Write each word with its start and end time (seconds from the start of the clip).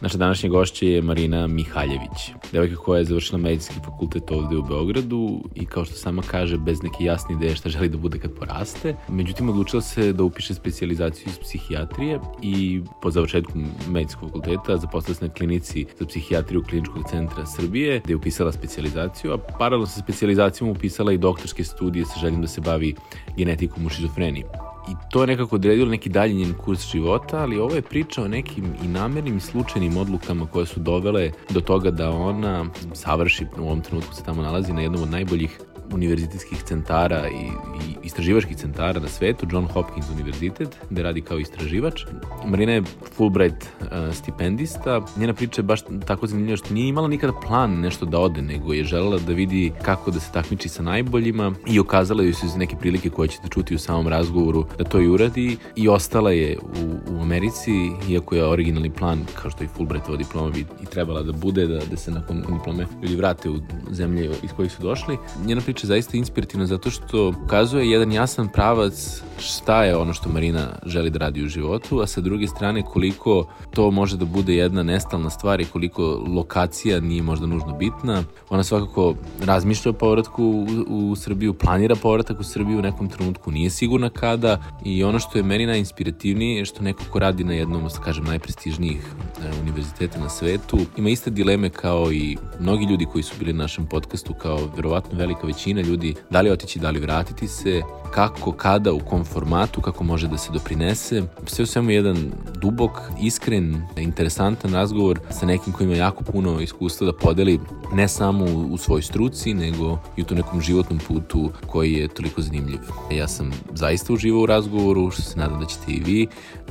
Naša 0.00 0.18
današnja 0.18 0.48
gošća 0.48 0.86
je 0.86 1.02
Marina 1.02 1.46
Mihaljević, 1.46 2.30
devojka 2.52 2.76
koja 2.76 2.98
je 2.98 3.04
završila 3.04 3.38
medicinski 3.38 3.84
fakultet 3.84 4.30
ovde 4.30 4.56
u 4.56 4.62
Beogradu 4.62 5.40
i 5.54 5.66
kao 5.66 5.84
što 5.84 5.94
sama 5.94 6.22
kaže, 6.22 6.58
bez 6.58 6.82
neke 6.82 7.04
jasne 7.04 7.34
ideje 7.34 7.56
šta 7.56 7.68
želi 7.68 7.88
da 7.88 7.98
bude 7.98 8.18
kad 8.18 8.32
poraste. 8.32 8.94
Međutim, 9.08 9.48
odlučila 9.48 9.82
se 9.82 10.12
da 10.12 10.22
upiše 10.22 10.54
specializaciju 10.54 11.28
iz 11.28 11.38
psihijatrije 11.38 12.20
i 12.42 12.80
po 13.02 13.10
završetku 13.10 13.52
medicinskog 13.88 14.28
fakulteta 14.28 14.76
zaposlila 14.76 15.14
se 15.14 15.24
na 15.26 15.32
klinici 15.32 15.86
za 15.98 16.06
psihijatriju 16.06 16.64
Kliničkog 16.68 17.02
centra 17.10 17.46
Srbije, 17.46 18.00
gde 18.04 18.12
je 18.12 18.16
upisala 18.16 18.52
specializaciju, 18.52 19.32
a 19.32 19.38
paralelno 19.38 19.86
sa 19.86 20.00
specializacijom 20.00 20.70
upisala 20.70 21.12
i 21.12 21.18
doktorske 21.18 21.64
studije 21.64 22.04
sa 22.04 22.20
željom 22.20 22.40
da 22.40 22.48
se 22.48 22.60
bavi 22.60 22.94
genetikom 23.36 23.86
u 23.86 23.88
šizofreniji 23.88 24.44
i 24.88 24.92
to 25.10 25.20
je 25.20 25.26
nekako 25.26 25.56
odredilo 25.56 25.90
neki 25.90 26.08
dalji 26.08 26.34
njen 26.34 26.54
kurs 26.54 26.90
života, 26.92 27.38
ali 27.38 27.58
ovo 27.58 27.74
je 27.74 27.82
priča 27.82 28.22
o 28.22 28.28
nekim 28.28 28.64
i 28.84 28.88
namernim 28.88 29.36
i 29.36 29.40
slučajnim 29.40 29.96
odlukama 29.96 30.46
koje 30.46 30.66
su 30.66 30.80
dovele 30.80 31.30
do 31.50 31.60
toga 31.60 31.90
da 31.90 32.10
ona 32.10 32.64
savrši, 32.94 33.46
u 33.58 33.62
ovom 33.62 33.80
trenutku 33.80 34.14
se 34.14 34.24
tamo 34.24 34.42
nalazi 34.42 34.72
na 34.72 34.80
jednom 34.80 35.02
od 35.02 35.10
najboljih 35.10 35.60
univerzitetskih 35.92 36.62
centara 36.62 37.28
i, 37.28 37.44
i 37.44 37.96
istraživačkih 38.02 38.56
centara 38.56 39.00
na 39.00 39.08
svetu, 39.08 39.46
John 39.52 39.66
Hopkins 39.66 40.10
univerzitet, 40.10 40.76
gde 40.90 41.02
radi 41.02 41.20
kao 41.20 41.38
istraživač. 41.38 42.04
Marina 42.46 42.72
je 42.72 42.82
Fulbright 43.16 43.62
uh, 43.80 44.14
stipendista. 44.14 45.00
Njena 45.16 45.34
priča 45.34 45.60
je 45.60 45.64
baš 45.64 45.80
tako 46.06 46.26
zanimljiva 46.26 46.56
što 46.56 46.74
nije 46.74 46.88
imala 46.88 47.08
nikada 47.08 47.32
plan 47.46 47.80
nešto 47.80 48.06
da 48.06 48.18
ode, 48.18 48.42
nego 48.42 48.72
je 48.72 48.84
želela 48.84 49.18
da 49.18 49.32
vidi 49.32 49.72
kako 49.82 50.10
da 50.10 50.20
se 50.20 50.32
takmiči 50.32 50.68
sa 50.68 50.82
najboljima 50.82 51.52
i 51.66 51.80
okazala 51.80 52.22
joj 52.22 52.34
se 52.34 52.46
iz 52.46 52.56
neke 52.56 52.76
prilike 52.76 53.10
koje 53.10 53.28
ćete 53.28 53.48
čuti 53.48 53.74
u 53.74 53.78
samom 53.78 54.08
razgovoru 54.08 54.64
da 54.78 54.84
to 54.84 55.00
i 55.00 55.08
uradi 55.08 55.56
i 55.76 55.88
ostala 55.88 56.30
je 56.30 56.58
u, 56.58 57.14
u 57.14 57.22
Americi, 57.22 57.70
iako 58.08 58.34
je 58.34 58.44
originalni 58.44 58.90
plan, 58.90 59.26
kao 59.42 59.50
što 59.50 59.64
i 59.64 59.66
Fulbrightova 59.66 60.18
diploma 60.18 60.50
bi 60.50 60.60
i 60.60 60.86
trebala 60.86 61.22
da 61.22 61.32
bude, 61.32 61.66
da, 61.66 61.78
da 61.90 61.96
se 61.96 62.10
nakon 62.10 62.44
diplome 62.52 62.86
ljudi 63.02 63.16
vrate 63.16 63.50
u 63.50 63.58
zemlje 63.90 64.30
iz 64.42 64.50
kojih 64.56 64.72
su 64.72 64.82
došli. 64.82 65.16
Njena 65.46 65.60
priča 65.60 65.79
je 65.84 65.88
zaista 65.88 66.16
inspirativna 66.16 66.66
zato 66.66 66.90
što 66.90 67.32
ukazuje 67.44 67.90
jedan 67.90 68.12
jasan 68.12 68.48
pravac 68.48 69.22
šta 69.40 69.84
je 69.84 69.96
ono 69.96 70.12
što 70.12 70.28
Marina 70.28 70.68
želi 70.86 71.10
da 71.10 71.18
radi 71.18 71.44
u 71.44 71.48
životu, 71.48 72.00
a 72.00 72.06
sa 72.06 72.20
druge 72.20 72.46
strane 72.46 72.82
koliko 72.82 73.46
to 73.74 73.90
može 73.90 74.16
da 74.16 74.24
bude 74.24 74.54
jedna 74.54 74.82
nestalna 74.82 75.30
stvar 75.30 75.60
i 75.60 75.64
koliko 75.64 76.02
lokacija 76.28 77.00
nije 77.00 77.22
možda 77.22 77.46
nužno 77.46 77.72
bitna. 77.72 78.24
Ona 78.50 78.64
svakako 78.64 79.14
razmišlja 79.44 79.90
o 79.90 79.92
povratku 79.92 80.44
u, 80.44 80.66
u 81.10 81.16
Srbiju, 81.16 81.54
planira 81.54 81.94
povratak 81.96 82.40
u 82.40 82.44
Srbiju 82.44 82.78
u 82.78 82.82
nekom 82.82 83.08
trenutku, 83.08 83.50
nije 83.50 83.70
sigurna 83.70 84.08
kada 84.08 84.62
i 84.84 85.04
ono 85.04 85.18
što 85.18 85.38
je 85.38 85.44
meni 85.44 85.66
najinspirativnije 85.66 86.58
je 86.58 86.64
što 86.64 86.82
neko 86.82 87.02
ko 87.10 87.18
radi 87.18 87.44
na 87.44 87.52
jednom, 87.52 87.82
da 87.82 88.04
kažem, 88.04 88.24
najprestižnijih 88.24 89.00
e, 89.00 89.60
univerziteta 89.62 90.20
na 90.20 90.28
svetu, 90.28 90.78
ima 90.96 91.08
iste 91.08 91.30
dileme 91.30 91.70
kao 91.70 92.12
i 92.12 92.36
mnogi 92.60 92.84
ljudi 92.84 93.06
koji 93.12 93.22
su 93.22 93.34
bili 93.38 93.52
na 93.52 93.62
našem 93.62 93.86
podcastu, 93.86 94.34
kao 94.34 94.68
verovatno 94.76 95.18
velika 95.18 95.46
većina 95.46 95.69
ljudi, 95.78 96.14
da 96.30 96.40
li 96.40 96.50
otići, 96.50 96.78
da 96.78 96.90
li 96.90 97.00
vratiti 97.00 97.48
se, 97.48 97.82
kako, 98.10 98.52
kada, 98.52 98.92
u 98.92 98.98
kom 98.98 99.24
formatu, 99.24 99.80
kako 99.80 100.04
može 100.04 100.28
da 100.28 100.38
se 100.38 100.52
doprinese. 100.52 101.22
Sve 101.46 101.62
u 101.62 101.66
svemu 101.66 101.90
jedan 101.90 102.32
dubok, 102.60 102.90
iskren, 103.22 103.82
interesantan 103.96 104.72
razgovor 104.72 105.20
sa 105.30 105.46
nekim 105.46 105.72
koji 105.72 105.86
ima 105.86 105.96
jako 105.96 106.24
puno 106.24 106.60
iskustva 106.60 107.06
da 107.06 107.12
podeli 107.12 107.60
ne 107.92 108.08
samo 108.08 108.44
u, 108.44 108.76
svojoj 108.76 109.02
struci, 109.02 109.54
nego 109.54 109.98
i 110.16 110.22
u 110.22 110.24
tom 110.24 110.36
nekom 110.36 110.60
životnom 110.60 110.98
putu 111.08 111.50
koji 111.66 111.92
je 111.92 112.08
toliko 112.08 112.42
zanimljiv. 112.42 112.80
Ja 113.10 113.28
sam 113.28 113.50
zaista 113.74 114.12
uživao 114.12 114.42
u 114.42 114.46
razgovoru, 114.46 115.10
što 115.10 115.22
se 115.22 115.38
nadam 115.38 115.60
da 115.60 115.66
ćete 115.66 115.92
i 115.92 116.00
vi. 116.00 116.26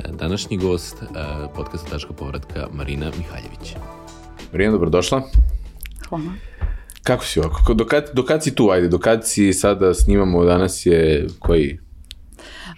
Današnji 0.09 0.57
gost 0.57 1.03
podcasta 1.55 1.89
Tačka 1.89 2.13
povratka 2.13 2.67
Marina 2.73 3.11
Mihaljević. 3.17 3.75
Marina, 4.51 4.71
dobrodošla. 4.71 5.21
Hvala. 6.09 6.48
Kako 7.09 7.25
si 7.25 7.39
ovako? 7.39 7.73
Do 7.73 7.85
kad, 7.85 8.09
do 8.13 8.23
kad 8.23 8.43
si 8.43 8.55
tu, 8.55 8.69
ajde, 8.69 8.87
do 8.87 8.99
kad 8.99 9.27
si 9.27 9.53
sada 9.53 9.93
snimamo, 9.93 10.45
danas 10.45 10.85
je 10.85 11.27
koji? 11.39 11.79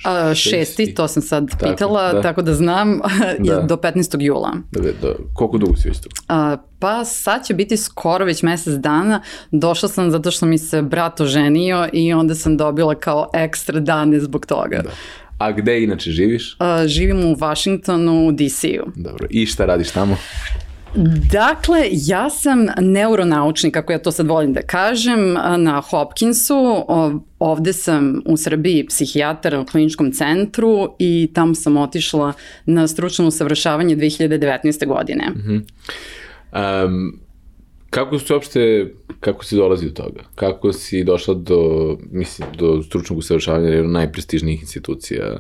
A, 0.04 0.34
šesti, 0.36 0.94
to 0.94 1.08
sam 1.08 1.24
sad 1.24 1.50
tako, 1.50 1.72
pitala, 1.72 2.14
da. 2.14 2.22
tako 2.22 2.42
da 2.42 2.54
znam, 2.54 3.00
da. 3.40 3.60
do 3.62 3.76
15. 3.76 4.22
jula. 4.22 4.52
Da, 4.72 4.82
do, 5.02 5.16
koliko 5.34 5.58
dugo 5.58 5.76
si 5.76 5.88
već 5.88 6.00
tu? 6.00 6.10
A, 6.28 6.58
pa 6.80 7.06
sad 7.06 7.46
će 7.46 7.54
biti 7.54 7.78
skoro 7.78 8.26
već 8.26 8.44
mesec 8.44 8.74
dana. 8.74 9.22
Došla 9.52 9.90
sam 9.90 10.12
zato 10.12 10.32
što 10.32 10.46
mi 10.46 10.58
se 10.58 10.82
brat 10.82 11.22
oženio 11.22 11.90
i 11.94 12.14
onda 12.14 12.36
sam 12.36 12.58
dobila 12.58 12.96
kao 12.96 13.30
ekstra 13.34 13.80
dane 13.80 14.20
zbog 14.20 14.46
toga. 14.46 14.82
Da. 14.84 14.90
A 15.38 15.52
gde 15.52 15.84
inače 15.84 16.12
živiš? 16.12 16.56
A, 16.60 16.88
živim 16.88 17.26
u 17.26 17.36
Washingtonu, 17.36 18.28
u 18.28 18.32
DC-u. 18.32 18.92
Dobro, 18.96 19.28
i 19.30 19.46
šta 19.46 19.66
radiš 19.66 19.92
tamo? 19.92 20.18
Dakle, 21.32 21.90
ja 21.92 22.30
sam 22.30 22.68
neuronaučnik, 22.80 23.74
kako 23.74 23.92
ja 23.92 24.00
to 24.00 24.12
sad 24.12 24.28
volim 24.28 24.54
da 24.54 24.62
kažem, 24.62 25.34
na 25.58 25.82
Hopkinsu. 25.82 26.86
Ovde 27.40 27.74
sam 27.74 28.22
u 28.26 28.38
Srbiji 28.38 28.86
psihijatar 28.86 29.56
u 29.56 29.66
kliničkom 29.66 30.12
centru 30.12 30.96
i 31.00 31.30
tamo 31.34 31.56
sam 31.56 31.78
otišla 31.78 32.34
na 32.66 32.88
stručno 32.88 33.28
usavršavanje 33.28 33.96
2019. 33.96 34.88
godine. 34.88 35.28
Uh 35.36 35.42
-huh. 35.42 36.86
um, 36.86 37.20
kako 37.90 38.20
se 38.20 38.34
uopšte, 38.34 38.94
kako 39.20 39.46
si 39.46 39.56
dolazi 39.56 39.86
do 39.86 39.92
toga? 39.92 40.22
Kako 40.36 40.74
si 40.74 41.04
došla 41.04 41.34
do, 41.34 41.98
mislim, 42.12 42.48
do 42.58 42.84
stručnog 42.84 43.20
usavršavanja 43.20 43.84
najprestižnijih 43.84 44.62
institucija 44.62 45.38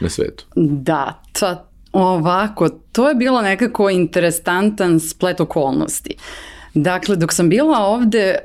na 0.00 0.08
svetu? 0.08 0.44
Da, 0.56 1.22
ta, 1.32 1.68
Ovako, 1.92 2.68
to 2.68 3.08
je 3.08 3.14
bilo 3.14 3.42
nekako 3.42 3.90
interesantan 3.90 5.00
splet 5.00 5.40
okolnosti. 5.40 6.14
Dakle, 6.74 7.16
dok 7.16 7.32
sam 7.32 7.48
bila 7.48 7.78
ovde, 7.78 8.36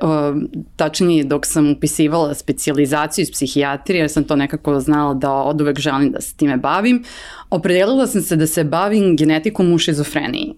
tačnije 0.76 1.24
dok 1.24 1.46
sam 1.46 1.72
upisivala 1.72 2.34
specializaciju 2.34 3.22
iz 3.22 3.30
psihijatrije, 3.32 4.00
jer 4.00 4.10
sam 4.10 4.24
to 4.24 4.36
nekako 4.36 4.80
znala 4.80 5.14
da 5.14 5.32
od 5.32 5.60
uvek 5.60 5.80
želim 5.80 6.10
da 6.10 6.20
se 6.20 6.36
time 6.36 6.56
bavim, 6.56 7.04
opredelila 7.50 8.06
sam 8.06 8.22
se 8.22 8.36
da 8.36 8.46
se 8.46 8.64
bavim 8.64 9.16
genetikom 9.16 9.72
u 9.72 9.78
šizofreniji. 9.78 10.54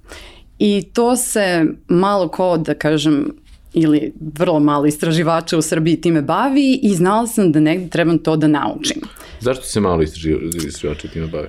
I 0.58 0.82
to 0.92 1.16
se 1.16 1.64
malo 1.88 2.28
ko, 2.28 2.56
da 2.56 2.74
kažem, 2.74 3.34
ili 3.72 4.12
vrlo 4.38 4.60
malo 4.60 4.86
istraživača 4.86 5.58
u 5.58 5.62
Srbiji 5.62 6.00
time 6.00 6.22
bavi 6.22 6.80
i 6.82 6.94
znala 6.94 7.26
sam 7.26 7.52
da 7.52 7.60
negde 7.60 7.90
trebam 7.90 8.18
to 8.18 8.36
da 8.36 8.48
naučim. 8.48 9.02
Zašto 9.40 9.64
se 9.64 9.80
malo 9.80 10.02
istraživača 10.02 11.08
time 11.08 11.26
bavi? 11.26 11.48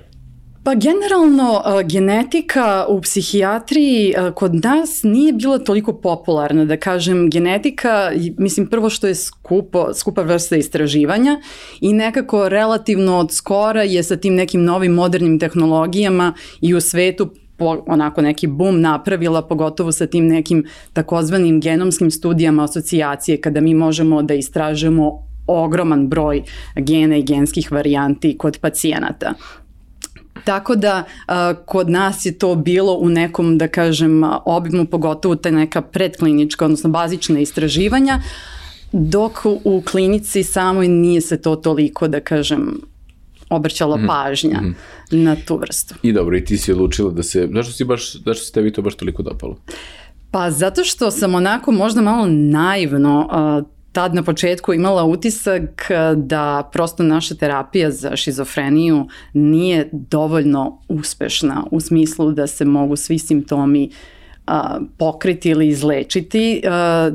Pa 0.65 0.75
generalno 0.75 1.61
genetika 1.85 2.85
u 2.89 3.01
psihijatriji 3.01 4.13
kod 4.35 4.55
nas 4.55 5.03
nije 5.03 5.33
bila 5.33 5.59
toliko 5.59 5.93
popularna, 5.93 6.65
da 6.65 6.77
kažem 6.77 7.29
genetika, 7.29 8.11
mislim 8.37 8.67
prvo 8.67 8.89
što 8.89 9.07
je 9.07 9.15
skupo, 9.15 9.93
skupa 9.93 10.21
vrsta 10.21 10.55
istraživanja 10.55 11.41
i 11.81 11.93
nekako 11.93 12.49
relativno 12.49 13.17
od 13.17 13.31
skora 13.31 13.83
je 13.83 14.03
sa 14.03 14.15
tim 14.15 14.35
nekim 14.35 14.63
novim 14.63 14.93
modernim 14.93 15.39
tehnologijama 15.39 16.33
i 16.61 16.73
u 16.73 16.81
svetu 16.81 17.29
po, 17.57 17.83
onako 17.87 18.21
neki 18.21 18.47
boom 18.47 18.81
napravila, 18.81 19.41
pogotovo 19.41 19.91
sa 19.91 20.07
tim 20.07 20.27
nekim 20.27 20.65
takozvanim 20.93 21.61
genomskim 21.61 22.11
studijama 22.11 22.63
asocijacije, 22.63 23.41
kada 23.41 23.61
mi 23.61 23.73
možemo 23.73 24.21
da 24.21 24.33
istražujemo 24.33 25.25
ogroman 25.47 26.07
broj 26.07 26.43
gena 26.75 27.17
i 27.17 27.23
genskih 27.23 27.71
varijanti 27.71 28.37
kod 28.37 28.59
pacijenata. 28.61 29.33
Tako 30.43 30.75
da 30.75 31.03
a, 31.27 31.53
kod 31.65 31.89
nas 31.89 32.25
je 32.25 32.37
to 32.37 32.55
bilo 32.55 32.93
u 32.93 33.09
nekom, 33.09 33.57
da 33.57 33.67
kažem, 33.67 34.23
obimu, 34.45 34.85
pogotovo 34.85 35.35
te 35.35 35.51
neka 35.51 35.81
predklinička, 35.81 36.65
odnosno 36.65 36.89
bazična 36.89 37.39
istraživanja, 37.39 38.21
dok 38.91 39.45
u 39.63 39.83
klinici 39.91 40.43
samoj 40.43 40.87
nije 40.87 41.21
se 41.21 41.41
to 41.41 41.55
toliko, 41.55 42.07
da 42.07 42.19
kažem, 42.19 42.81
obrćala 43.49 43.97
mm. 43.97 44.07
pažnja 44.07 44.61
mm. 44.61 44.75
na 45.11 45.35
tu 45.35 45.57
vrstu. 45.57 45.95
I 46.03 46.13
dobro, 46.13 46.37
i 46.37 46.45
ti 46.45 46.57
si 46.57 46.71
odlučila 46.71 47.11
da 47.11 47.23
se, 47.23 47.49
zašto 47.53 47.73
si 47.73 47.83
baš, 47.83 48.13
zašto 48.13 48.45
si 48.45 48.53
tebi 48.53 48.73
to 48.73 48.81
baš 48.81 48.95
toliko 48.95 49.23
dopalo? 49.23 49.57
Pa 50.31 50.51
zato 50.51 50.83
što 50.83 51.11
sam 51.11 51.35
onako 51.35 51.71
možda 51.71 52.01
malo 52.01 52.27
naivno 52.29 53.29
uh, 53.59 53.74
tad 53.95 54.15
na 54.15 54.23
početku 54.23 54.73
imala 54.73 55.03
utisak 55.03 55.87
da 56.15 56.69
prosto 56.73 57.03
naša 57.03 57.35
terapija 57.35 57.91
za 57.91 58.15
šizofreniju 58.15 59.07
nije 59.33 59.89
dovoljno 59.91 60.81
uspešna 60.89 61.63
u 61.71 61.79
smislu 61.79 62.31
da 62.31 62.47
se 62.47 62.65
mogu 62.65 62.95
svi 62.95 63.19
simptomi 63.19 63.89
a, 64.47 64.79
pokriti 64.97 65.49
ili 65.49 65.67
izlečiti. 65.67 66.61
A, 66.67 67.11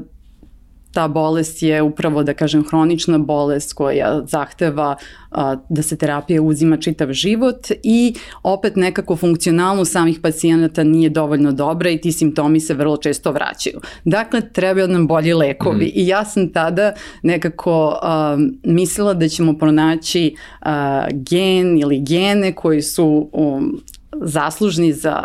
ta 0.92 1.08
bolest 1.08 1.62
je 1.62 1.82
upravo, 1.82 2.22
da 2.22 2.34
kažem, 2.34 2.64
hronična 2.68 3.18
bolest 3.18 3.72
koja 3.72 4.20
zahteva 4.26 4.96
a, 5.30 5.56
da 5.68 5.82
se 5.82 5.96
terapija 5.96 6.42
uzima 6.42 6.76
čitav 6.76 7.12
život 7.12 7.70
i 7.82 8.14
opet 8.42 8.76
nekako 8.76 9.16
funkcionalno 9.16 9.84
samih 9.84 10.20
pacijenata 10.22 10.84
nije 10.84 11.10
dovoljno 11.10 11.52
dobra 11.52 11.90
i 11.90 12.00
ti 12.00 12.12
simptomi 12.12 12.60
se 12.60 12.74
vrlo 12.74 12.96
često 12.96 13.32
vraćaju. 13.32 13.80
Dakle, 14.04 14.40
trebaju 14.52 14.88
nam 14.88 15.06
bolji 15.06 15.34
lekovi 15.34 15.86
mm. 15.86 15.92
i 15.94 16.06
ja 16.06 16.24
sam 16.24 16.52
tada 16.52 16.92
nekako 17.22 17.98
a, 18.02 18.36
mislila 18.64 19.14
da 19.14 19.28
ćemo 19.28 19.58
pronaći 19.58 20.34
a, 20.60 21.06
gen 21.12 21.78
ili 21.78 22.00
gene 22.00 22.54
koji 22.54 22.82
su 22.82 23.28
um, 23.32 23.80
zaslužni 24.20 24.92
za, 24.92 25.22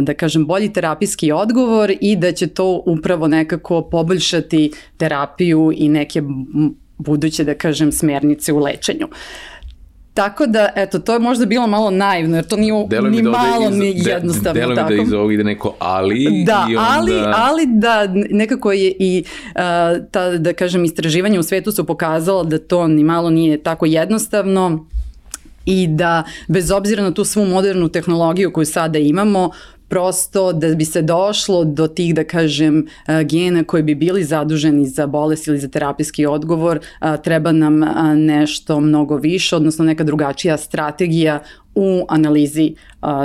da 0.00 0.14
kažem, 0.14 0.46
bolji 0.46 0.72
terapijski 0.72 1.32
odgovor 1.32 1.92
i 2.00 2.16
da 2.16 2.32
će 2.32 2.46
to 2.46 2.82
upravo 2.86 3.28
nekako 3.28 3.82
poboljšati 3.82 4.72
terapiju 4.96 5.72
i 5.74 5.88
neke 5.88 6.22
buduće, 6.98 7.44
da 7.44 7.54
kažem, 7.54 7.92
smernice 7.92 8.52
u 8.52 8.58
lečenju. 8.58 9.08
Tako 10.18 10.46
da, 10.46 10.68
eto, 10.76 10.98
to 10.98 11.12
je 11.12 11.18
možda 11.18 11.46
bilo 11.46 11.66
malo 11.66 11.90
naivno, 11.90 12.36
jer 12.36 12.44
to 12.44 12.56
nije 12.56 12.86
delo 12.88 13.08
ni 13.08 13.22
da 13.22 13.30
malo 13.30 13.70
iz, 13.70 13.76
ni 13.76 14.02
jednostavno. 14.06 14.60
Delo 14.60 14.70
mi 14.70 14.96
da 14.96 15.02
iz 15.02 15.12
ovog 15.12 15.32
ide 15.32 15.44
neko 15.44 15.74
ali. 15.78 16.44
Da, 16.46 16.66
i 16.70 16.76
onda... 16.76 16.88
ali, 16.90 17.12
ali 17.34 17.66
da 17.66 18.06
nekako 18.30 18.72
je 18.72 18.92
i 18.98 19.24
uh, 19.24 19.60
ta, 20.10 20.30
da 20.30 20.52
kažem, 20.52 20.84
istraživanje 20.84 21.38
u 21.38 21.42
svetu 21.42 21.72
su 21.72 21.84
pokazalo 21.84 22.44
da 22.44 22.58
to 22.58 22.88
ni 22.88 23.04
malo 23.04 23.30
nije 23.30 23.62
tako 23.62 23.86
jednostavno 23.86 24.86
i 25.68 25.86
da 25.86 26.22
bez 26.48 26.70
obzira 26.70 27.02
na 27.02 27.14
tu 27.14 27.24
svu 27.24 27.44
modernu 27.46 27.88
tehnologiju 27.88 28.52
koju 28.52 28.66
sada 28.66 28.98
imamo, 28.98 29.50
prosto 29.88 30.52
da 30.52 30.68
bi 30.74 30.84
se 30.84 31.02
došlo 31.02 31.64
do 31.64 31.86
tih, 31.88 32.14
da 32.14 32.24
kažem, 32.24 32.86
gena 33.24 33.64
koji 33.64 33.82
bi 33.82 33.94
bili 33.94 34.24
zaduženi 34.24 34.86
za 34.86 35.06
bolest 35.06 35.46
ili 35.46 35.58
za 35.58 35.68
terapijski 35.68 36.26
odgovor, 36.26 36.80
treba 37.24 37.52
nam 37.52 37.80
nešto 38.16 38.80
mnogo 38.80 39.16
više, 39.16 39.56
odnosno 39.56 39.84
neka 39.84 40.04
drugačija 40.04 40.56
strategija 40.56 41.42
u 41.74 42.04
analizi 42.08 42.74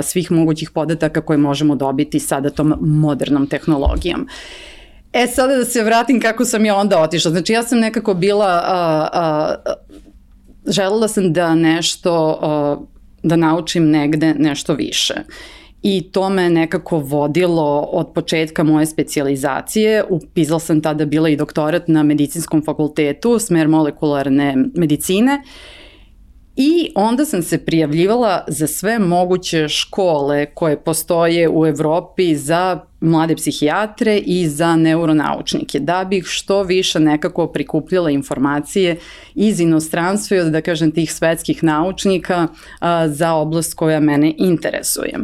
svih 0.02 0.30
mogućih 0.30 0.70
podataka 0.70 1.20
koje 1.20 1.36
možemo 1.36 1.76
dobiti 1.76 2.20
sada 2.20 2.50
tom 2.50 2.74
modernom 2.80 3.46
tehnologijom. 3.46 4.28
E 5.12 5.26
sada 5.26 5.56
da 5.56 5.64
se 5.64 5.82
vratim 5.82 6.20
kako 6.20 6.44
sam 6.44 6.64
ja 6.64 6.76
onda 6.76 7.00
otišla. 7.00 7.30
Znači 7.30 7.52
ja 7.52 7.62
sam 7.62 7.78
nekako 7.78 8.14
bila 8.14 8.62
a, 8.64 9.08
a, 9.12 9.74
želela 10.66 11.08
sam 11.08 11.32
da 11.32 11.54
nešto, 11.54 12.40
da 13.22 13.36
naučim 13.36 13.90
negde 13.90 14.34
nešto 14.34 14.74
više. 14.74 15.14
I 15.82 16.02
to 16.12 16.28
me 16.28 16.50
nekako 16.50 16.98
vodilo 16.98 17.80
od 17.80 18.12
početka 18.14 18.62
moje 18.62 18.86
specializacije. 18.86 20.04
Upisala 20.10 20.60
sam 20.60 20.80
tada 20.80 21.04
bila 21.04 21.28
i 21.28 21.36
doktorat 21.36 21.88
na 21.88 22.02
medicinskom 22.02 22.62
fakultetu, 22.64 23.38
smer 23.38 23.68
molekularne 23.68 24.56
medicine. 24.74 25.42
I 26.56 26.92
onda 26.94 27.24
sam 27.24 27.42
se 27.42 27.58
prijavljivala 27.58 28.44
za 28.48 28.66
sve 28.66 28.98
moguće 28.98 29.68
škole 29.68 30.46
koje 30.46 30.80
postoje 30.84 31.48
u 31.48 31.66
Evropi 31.66 32.36
za 32.36 32.80
mlade 33.04 33.36
psihijatre 33.36 34.18
i 34.18 34.48
za 34.48 34.76
neuronaučnike, 34.76 35.80
da 35.80 36.04
bih 36.04 36.24
što 36.26 36.62
više 36.62 37.00
nekako 37.00 37.46
prikupljala 37.46 38.10
informacije 38.10 38.96
iz 39.34 39.60
inostranstva 39.60 40.36
i 40.36 40.50
da 40.50 40.60
kažem 40.60 40.90
tih 40.90 41.12
svetskih 41.12 41.62
naučnika 41.64 42.48
za 43.06 43.32
oblast 43.32 43.74
koja 43.74 44.00
mene 44.00 44.34
interesuje. 44.38 45.18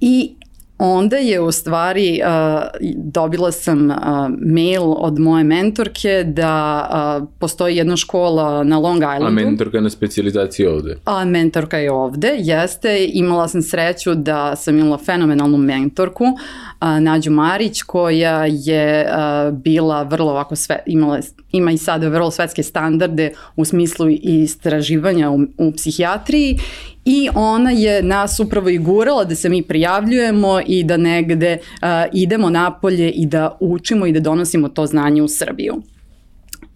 I 0.00 0.34
onda 0.78 1.16
je 1.16 1.40
u 1.40 1.52
stvari 1.52 2.20
uh, 2.22 2.62
dobila 2.96 3.52
sam 3.52 3.90
uh, 3.90 3.96
mail 4.40 4.82
od 4.82 5.18
moje 5.18 5.44
mentorke 5.44 6.24
da 6.26 6.88
uh, 7.22 7.28
postoji 7.38 7.76
jedna 7.76 7.96
škola 7.96 8.64
na 8.64 8.78
Long 8.78 8.98
Islandu. 8.98 9.26
A 9.26 9.30
mentorka 9.30 9.80
na 9.80 9.90
specializaciji 9.90 10.66
ovde? 10.66 10.96
A 11.04 11.24
mentorka 11.24 11.78
je 11.78 11.92
ovde, 11.92 12.34
jeste. 12.38 13.06
Imala 13.12 13.48
sam 13.48 13.62
sreću 13.62 14.14
da 14.14 14.56
sam 14.56 14.78
imala 14.78 14.98
fenomenalnu 14.98 15.58
mentorku, 15.58 16.24
uh, 16.24 17.00
Nađu 17.00 17.30
Marić, 17.30 17.82
koja 17.82 18.46
je 18.46 19.06
uh, 19.06 19.58
bila 19.58 20.02
vrlo 20.02 20.30
ovako 20.30 20.56
sve, 20.56 20.78
imala, 20.86 21.18
ima 21.52 21.72
i 21.72 21.78
sada 21.78 22.08
vrlo 22.08 22.30
svetske 22.30 22.62
standarde 22.62 23.32
u 23.56 23.64
smislu 23.64 24.08
istraživanja 24.22 25.30
u, 25.30 25.40
u 25.58 25.72
psihijatriji 25.72 26.58
i 27.04 27.28
ona 27.34 27.70
je 27.70 28.02
nas 28.02 28.40
upravo 28.40 28.68
i 28.68 28.78
gurala 28.78 29.24
da 29.24 29.34
se 29.34 29.48
mi 29.48 29.62
prijavljujemo 29.62 30.60
i 30.66 30.84
da 30.84 30.96
negde 30.96 31.58
uh, 31.60 31.88
idemo 32.12 32.50
napolje 32.50 33.10
i 33.10 33.26
da 33.26 33.56
učimo 33.60 34.06
i 34.06 34.12
da 34.12 34.20
donosimo 34.20 34.68
to 34.68 34.86
znanje 34.86 35.22
u 35.22 35.28
Srbiju. 35.28 35.82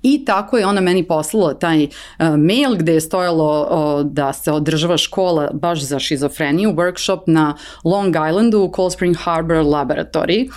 I 0.03 0.25
tako 0.25 0.59
je 0.59 0.67
ona 0.67 0.81
meni 0.81 1.03
poslala 1.03 1.55
taj 1.55 1.85
uh, 1.85 1.91
mail 2.37 2.77
gde 2.77 2.93
je 2.95 3.01
stojalo 3.01 3.61
uh, 3.63 4.07
da 4.07 4.33
se 4.33 4.53
održava 4.53 4.97
škola 4.97 5.51
baš 5.53 5.83
za 5.83 5.99
šizofreniju, 5.99 6.73
workshop 6.73 7.21
na 7.27 7.57
Long 7.85 8.15
Islandu 8.29 8.61
u 8.61 8.73
Cold 8.77 8.93
Spring 8.93 9.17
Harbor 9.17 9.57
Laboratory. 9.57 10.49
Uh, 10.49 10.55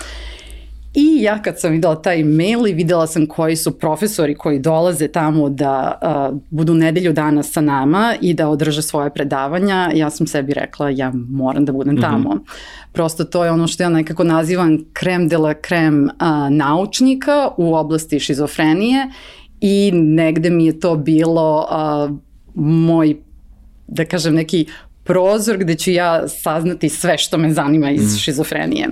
I 0.95 1.21
ja 1.21 1.42
kad 1.42 1.59
sam 1.59 1.71
videla 1.71 1.95
taj 1.95 2.24
mail 2.24 2.68
i 2.68 2.74
videla 2.74 3.07
sam 3.07 3.27
koji 3.27 3.56
su 3.56 3.80
profesori 3.80 4.36
koji 4.36 4.59
dolaze 4.59 5.07
tamo 5.07 5.50
da 5.50 6.00
uh, 6.31 6.38
budu 6.50 6.74
nedelju 6.74 7.13
dana 7.13 7.44
sa 7.44 7.62
nama 7.62 8.15
i 8.21 8.33
da 8.33 8.50
održe 8.50 8.81
svoje 8.81 9.09
predavanja, 9.13 9.92
ja 9.94 10.09
sam 10.09 10.27
sebi 10.27 10.53
rekla 10.53 10.89
ja 10.89 11.12
moram 11.30 11.65
da 11.65 11.71
budem 11.71 12.01
tamo. 12.01 12.30
Mm 12.30 12.38
-hmm. 12.38 12.92
Prosto 12.92 13.24
to 13.24 13.45
je 13.45 13.51
ono 13.51 13.68
što 13.68 13.83
ja 13.83 13.89
nekako 13.89 14.24
nazivam 14.24 14.77
krem 14.94 15.27
de 15.27 15.38
la 15.38 15.53
krem 15.53 16.03
uh, 16.03 16.09
naučnika 16.50 17.50
u 17.57 17.75
oblasti 17.75 18.19
šizofrenije 18.19 19.09
i 19.62 19.92
negde 19.94 20.50
mi 20.50 20.65
je 20.65 20.80
to 20.80 20.95
bilo 20.95 21.68
uh, 21.69 22.18
moj 22.63 23.18
da 23.88 24.06
kažem 24.06 24.36
neki 24.36 24.65
prozor 25.03 25.57
gde 25.57 25.75
ću 25.75 25.92
ja 25.92 26.27
saznati 26.27 26.89
sve 26.89 27.18
što 27.18 27.38
me 27.38 27.53
zanima 27.53 27.92
iz 27.92 28.15
mm. 28.15 28.18
šizofrenije. 28.18 28.89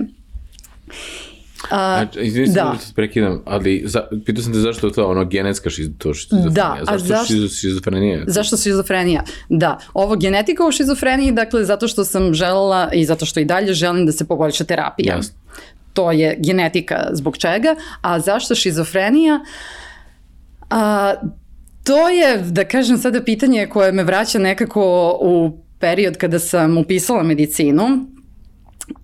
A, 1.70 1.96
znači, 1.96 2.20
izvini 2.20 2.54
da. 2.54 2.70
da 2.72 2.78
se 2.78 2.94
prekidam, 2.94 3.42
ali 3.44 3.82
za, 3.86 4.06
pitao 4.24 4.42
sam 4.42 4.52
te 4.52 4.58
zašto 4.58 4.86
je 4.86 4.92
to 4.92 5.06
ono 5.06 5.24
genetska 5.24 5.70
šizofrenija. 5.70 6.50
Da, 6.50 6.76
a 6.80 6.98
zašto, 6.98 7.06
zašto 7.06 7.48
šizofrenija? 7.48 8.24
Zašto 8.26 8.56
šizofrenija? 8.56 9.22
Da, 9.48 9.78
ovo 9.94 10.16
genetika 10.16 10.66
u 10.66 10.72
šizofreniji, 10.72 11.32
dakle, 11.32 11.64
zato 11.64 11.88
što 11.88 12.04
sam 12.04 12.34
želela 12.34 12.90
i 12.92 13.04
zato 13.04 13.26
što 13.26 13.40
i 13.40 13.44
dalje 13.44 13.74
želim 13.74 14.06
da 14.06 14.12
se 14.12 14.24
poboljša 14.24 14.64
terapija. 14.64 15.14
Jasno. 15.16 15.34
To 15.92 16.12
je 16.12 16.36
genetika 16.38 17.08
zbog 17.12 17.36
čega, 17.36 17.76
a 18.00 18.20
zašto 18.20 18.54
šizofrenija? 18.54 19.40
A, 20.70 21.14
to 21.84 22.08
je, 22.08 22.38
da 22.38 22.64
kažem 22.64 22.98
sada, 22.98 23.22
pitanje 23.22 23.66
koje 23.66 23.92
me 23.92 24.04
vraća 24.04 24.38
nekako 24.38 25.18
u 25.22 25.58
period 25.78 26.16
kada 26.16 26.38
sam 26.38 26.78
upisala 26.78 27.22
medicinu, 27.22 27.84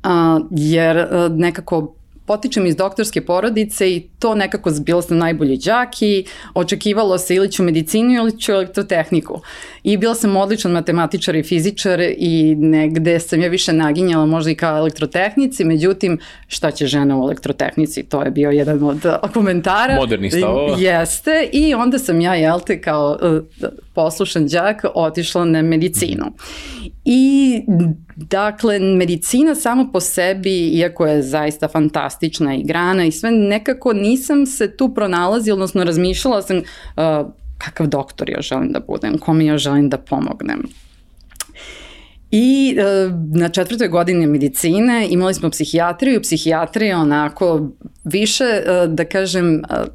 a, 0.02 0.40
jer 0.50 0.98
a, 0.98 1.28
nekako 1.32 1.94
potičem 2.30 2.66
iz 2.66 2.76
doktorske 2.76 3.24
porodice 3.26 3.88
i 3.90 4.09
to 4.20 4.34
nekako 4.34 4.70
bila 4.80 5.02
sam 5.02 5.18
najbolji 5.18 5.56
džak 5.56 6.02
i 6.02 6.24
očekivalo 6.54 7.18
se 7.18 7.34
ili 7.34 7.52
ću 7.52 7.62
medicinu 7.62 8.14
ili 8.14 8.38
ću 8.38 8.52
elektrotehniku. 8.52 9.40
I 9.82 9.96
bila 9.96 10.14
sam 10.14 10.36
odličan 10.36 10.72
matematičar 10.72 11.36
i 11.36 11.42
fizičar 11.42 12.00
i 12.16 12.54
negde 12.58 13.20
sam 13.20 13.40
ja 13.40 13.48
više 13.48 13.72
naginjala 13.72 14.26
možda 14.26 14.50
i 14.50 14.54
kao 14.54 14.78
elektrotehnici, 14.78 15.64
međutim 15.64 16.18
šta 16.46 16.70
će 16.70 16.86
žena 16.86 17.18
u 17.18 17.22
elektrotehnici, 17.22 18.02
to 18.02 18.22
je 18.22 18.30
bio 18.30 18.50
jedan 18.50 18.82
od 18.82 19.06
komentara. 19.34 19.96
Moderni 19.96 20.30
stavova. 20.30 20.76
Jeste 20.78 21.48
i 21.52 21.74
onda 21.74 21.98
sam 21.98 22.20
ja, 22.20 22.34
jel 22.34 22.60
te, 22.66 22.80
kao 22.80 23.18
uh, 23.22 23.68
poslušan 23.94 24.48
džak 24.48 24.84
otišla 24.94 25.44
na 25.44 25.62
medicinu. 25.62 26.24
I 27.04 27.62
dakle, 28.16 28.78
medicina 28.78 29.54
samo 29.54 29.90
po 29.92 30.00
sebi, 30.00 30.68
iako 30.68 31.06
je 31.06 31.22
zaista 31.22 31.68
fantastična 31.68 32.54
i 32.54 32.62
grana 32.62 33.04
i 33.04 33.12
sve, 33.12 33.30
nekako 33.30 33.92
nisam 34.10 34.46
se 34.46 34.76
tu 34.76 34.94
pronalazila, 34.94 35.54
odnosno 35.54 35.84
razmišljala 35.84 36.42
sam 36.42 36.56
uh, 36.56 36.64
kakav 37.58 37.86
doktor 37.86 38.30
ja 38.30 38.40
želim 38.40 38.72
da 38.72 38.80
budem, 38.80 39.18
kome 39.18 39.44
ja 39.44 39.58
želim 39.58 39.88
da 39.88 39.98
pomognem. 39.98 40.62
I 42.30 42.76
uh, 42.78 43.12
na 43.36 43.48
četvrtoj 43.48 43.88
godini 43.88 44.26
medicine 44.26 45.06
imali 45.10 45.34
smo 45.34 45.50
psihijatriju, 45.50 46.22
psihijatrija 46.22 46.98
onako 46.98 47.70
više, 48.04 48.44
uh, 48.44 48.94
da 48.94 49.04
kažem, 49.04 49.54
uh, 49.54 49.86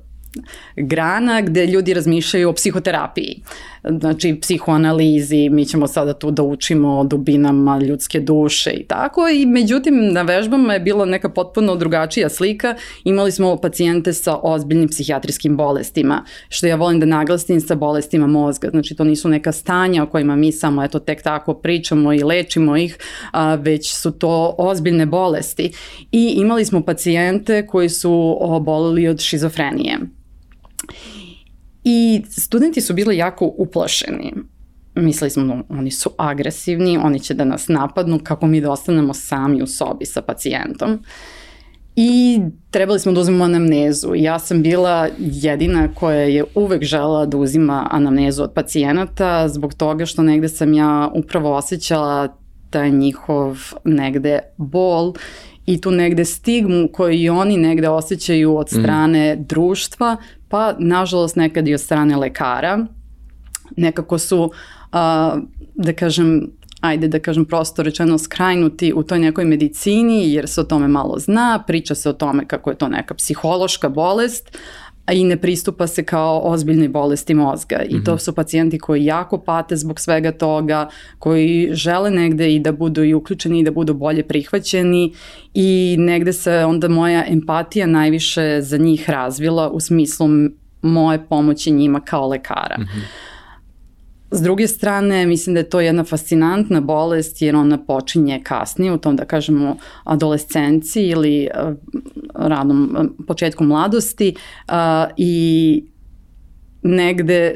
grana 0.76 1.42
gde 1.42 1.66
ljudi 1.66 1.94
razmišljaju 1.94 2.50
o 2.50 2.54
psihoterapiji. 2.54 3.42
Znači 3.90 4.38
psihoanalizi, 4.42 5.50
mi 5.50 5.66
ćemo 5.66 5.88
sada 5.88 6.14
tu 6.14 6.32
da 6.32 6.44
učimo 6.44 7.00
o 7.00 7.04
dubinama 7.04 7.80
ljudske 7.80 8.20
duše 8.20 8.72
i 8.72 8.84
tako. 8.84 9.30
I 9.30 9.46
međutim 9.46 10.14
na 10.14 10.22
vežbama 10.22 10.74
je 10.74 10.80
bila 10.80 11.06
neka 11.06 11.30
potpuno 11.30 11.76
drugačija 11.76 12.30
slika, 12.30 12.76
imali 13.04 13.32
smo 13.32 13.58
pacijente 13.58 14.14
sa 14.14 14.40
ozbiljnim 14.44 14.90
psihijatrijskim 14.90 15.58
bolestima, 15.58 16.24
što 16.50 16.68
ja 16.68 16.76
volim 16.76 17.00
da 17.00 17.06
naglasim 17.06 17.62
sa 17.62 17.76
bolestima 17.76 18.28
mozga, 18.28 18.70
znači 18.70 18.96
to 18.96 19.04
nisu 19.04 19.30
neka 19.30 19.52
stanja 19.52 20.04
o 20.04 20.08
kojima 20.08 20.36
mi 20.36 20.52
samo 20.52 20.84
eto 20.84 21.00
tek 21.00 21.22
tako 21.22 21.54
pričamo 21.54 22.14
i 22.14 22.24
lečimo 22.24 22.78
ih, 22.78 22.98
a, 23.32 23.56
već 23.56 23.94
su 23.94 24.12
to 24.12 24.56
ozbiljne 24.58 25.06
bolesti. 25.06 25.72
I 26.12 26.34
imali 26.38 26.66
smo 26.66 26.82
pacijente 26.82 27.68
koji 27.68 27.90
su 27.90 28.38
obolili 28.40 29.08
od 29.08 29.20
šizofrenije. 29.20 30.00
I 31.88 32.22
studenti 32.30 32.82
su 32.82 32.94
bili 32.94 33.18
jako 33.18 33.46
uplašeni. 33.58 34.34
Mislili 34.96 35.30
smo, 35.30 35.44
no, 35.44 35.64
oni 35.70 35.92
su 35.92 36.10
agresivni, 36.18 36.98
oni 36.98 37.20
će 37.20 37.34
da 37.34 37.46
nas 37.46 37.68
napadnu, 37.68 38.20
kako 38.24 38.48
mi 38.48 38.62
da 38.62 38.72
ostanemo 38.72 39.14
sami 39.14 39.64
u 39.64 39.68
sobi 39.68 40.06
sa 40.06 40.22
pacijentom. 40.22 41.00
I 41.96 42.42
trebali 42.72 43.00
smo 43.00 43.12
da 43.12 43.20
uzmemo 43.20 43.44
anamnezu. 43.44 44.16
Ja 44.16 44.40
sam 44.40 44.62
bila 44.62 45.08
jedina 45.20 45.94
koja 45.94 46.22
je 46.22 46.44
uvek 46.56 46.84
žela 46.84 47.26
da 47.26 47.38
uzima 47.38 47.88
anamnezu 47.92 48.44
od 48.44 48.54
pacijenata 48.54 49.48
zbog 49.50 49.74
toga 49.74 50.06
što 50.06 50.24
negde 50.24 50.50
sam 50.50 50.74
ja 50.74 51.12
upravo 51.14 51.56
osjećala 51.56 52.38
taj 52.70 52.92
njihov 52.92 53.60
negde 53.84 54.40
bol 54.58 55.14
i 55.66 55.82
tu 55.82 55.92
negde 55.92 56.26
stigmu 56.26 56.88
koju 56.94 57.14
i 57.14 57.30
oni 57.30 57.58
negde 57.58 57.90
osjećaju 57.90 58.58
od 58.58 58.68
mhm. 58.74 58.82
strane 58.82 59.36
mm. 59.36 59.46
društva, 59.46 60.18
pa 60.56 60.76
nažalost 60.80 61.36
nekad 61.36 61.68
i 61.68 61.74
od 61.74 61.82
strane 61.82 62.16
lekara. 62.18 62.86
Nekako 63.78 64.18
su, 64.18 64.52
a, 64.92 65.38
da 65.76 65.94
kažem, 65.94 66.52
ajde 66.82 67.08
da 67.08 67.20
kažem 67.20 67.46
prosto 67.46 67.84
rečeno 67.84 68.18
skrajnuti 68.18 68.94
u 68.96 69.04
toj 69.04 69.20
nekoj 69.20 69.46
medicini 69.46 70.34
jer 70.34 70.48
se 70.48 70.62
o 70.62 70.64
tome 70.64 70.88
malo 70.88 71.20
zna, 71.20 71.64
priča 71.68 71.96
se 71.96 72.10
o 72.10 72.14
tome 72.14 72.48
kako 72.48 72.70
je 72.70 72.78
to 72.78 72.88
neka 72.88 73.14
psihološka 73.14 73.90
bolest, 73.90 74.58
a 75.06 75.14
i 75.14 75.24
ne 75.24 75.38
pristupa 75.38 75.88
se 75.88 76.04
kao 76.04 76.42
ozbiljnoj 76.44 76.88
bolesti 76.88 77.34
mozga 77.34 77.84
i 77.90 78.04
to 78.04 78.12
mhm. 78.12 78.20
su 78.20 78.36
pacijenti 78.36 78.80
koji 78.80 79.06
jako 79.06 79.38
pate 79.38 79.76
zbog 79.76 80.00
svega 80.00 80.32
toga, 80.32 80.90
koji 81.20 81.70
žele 81.72 82.12
negde 82.12 82.56
i 82.56 82.60
da 82.60 82.72
budu 82.72 83.04
i 83.04 83.14
uključeni 83.14 83.60
i 83.60 83.64
da 83.64 83.72
budu 83.72 83.94
bolje 83.94 84.24
prihvaćeni 84.24 85.14
i 85.54 85.96
negde 86.00 86.34
se 86.34 86.66
onda 86.66 86.88
moja 86.88 87.26
empatija 87.28 87.88
najviše 87.88 88.62
za 88.62 88.78
njih 88.78 89.10
razvila 89.10 89.70
u 89.70 89.80
smislu 89.80 90.28
moje 90.82 91.26
pomoći 91.30 91.72
njima 91.72 92.00
kao 92.00 92.28
lekara. 92.28 92.78
Mm 92.80 92.84
-hmm. 92.84 93.25
S 94.32 94.42
druge 94.42 94.68
strane, 94.68 95.26
mislim 95.26 95.54
da 95.54 95.60
je 95.60 95.70
to 95.70 95.80
jedna 95.80 96.04
fascinantna 96.04 96.82
bolest 96.82 97.42
jer 97.42 97.56
ona 97.56 97.78
počinje 97.86 98.42
kasnije 98.44 98.94
u 98.94 98.98
tom, 98.98 99.16
da 99.16 99.26
kažemo, 99.26 99.78
adolescenciji 100.04 101.08
ili 101.08 101.48
uh, 101.68 101.74
radnom 102.36 102.96
uh, 103.00 103.26
početku 103.28 103.64
mladosti 103.64 104.36
uh, 104.68 104.74
i 105.18 105.84
negde 106.84 107.56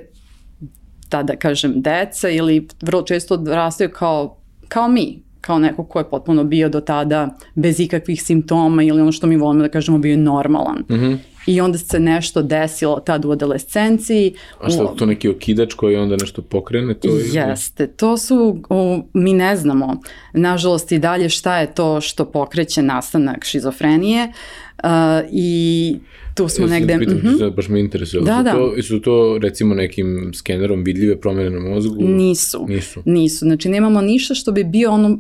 ta, 1.10 1.24
da 1.24 1.36
kažem, 1.36 1.82
deca 1.82 2.30
ili 2.30 2.68
vrlo 2.82 3.02
često 3.02 3.34
odrastaju 3.34 3.90
kao, 3.90 4.38
kao 4.68 4.88
mi, 4.88 5.24
kao 5.42 5.60
neko 5.60 5.84
ko 5.84 6.00
je 6.00 6.10
potpuno 6.10 6.44
bio 6.44 6.70
do 6.70 6.82
tada 6.82 7.36
bez 7.56 7.80
ikakvih 7.80 8.24
simptoma 8.24 8.84
ili 8.84 9.02
ono 9.02 9.12
što 9.12 9.28
mi 9.28 9.38
volimo 9.38 9.64
da 9.64 9.70
kažemo 9.70 9.98
bio 9.98 10.18
normalan. 10.18 10.84
Mm 10.90 10.94
-hmm 10.94 11.18
i 11.50 11.62
onda 11.62 11.78
se 11.78 12.00
nešto 12.00 12.42
desilo 12.42 13.00
tad 13.00 13.26
u 13.26 13.32
adolescenciji. 13.32 14.34
A 14.62 14.70
što 14.70 14.86
to 14.86 15.06
neki 15.06 15.30
okidač 15.30 15.74
koji 15.74 15.96
onda 15.96 16.16
nešto 16.22 16.42
pokrene? 16.42 16.94
To 16.94 17.08
Jeste, 17.34 17.88
to 17.88 18.18
su, 18.18 18.62
o, 18.70 19.02
mi 19.14 19.34
ne 19.34 19.56
znamo, 19.56 19.98
nažalost 20.34 20.92
i 20.92 21.00
dalje 21.00 21.30
šta 21.30 21.58
je 21.58 21.74
to 21.74 22.02
što 22.02 22.26
pokreće 22.26 22.82
nastanak 22.82 23.46
šizofrenije 23.46 24.32
uh, 24.84 24.90
i 25.32 25.96
tu 26.40 26.50
smo 26.50 26.66
ja 26.66 26.70
negde... 26.70 27.00
Pitam, 27.00 27.18
mm 27.18 27.22
-hmm. 27.22 27.56
baš 27.56 27.70
me 27.70 27.80
interesuje. 27.80 28.24
Da, 28.24 28.38
su 28.38 28.44
da. 28.44 28.52
To, 28.52 28.84
su 28.84 29.02
to 29.02 29.38
recimo 29.42 29.76
nekim 29.76 30.32
skenerom 30.34 30.84
vidljive 30.84 31.22
promene 31.22 31.50
na 31.50 31.60
mozgu? 31.60 31.96
Nisu. 32.00 32.66
Nisu. 32.70 33.02
Nisu. 33.06 33.46
Znači 33.46 33.70
nemamo 33.70 34.02
ništa 34.02 34.34
što 34.34 34.52
bi 34.52 34.64
bio 34.64 34.92
ono, 34.92 35.20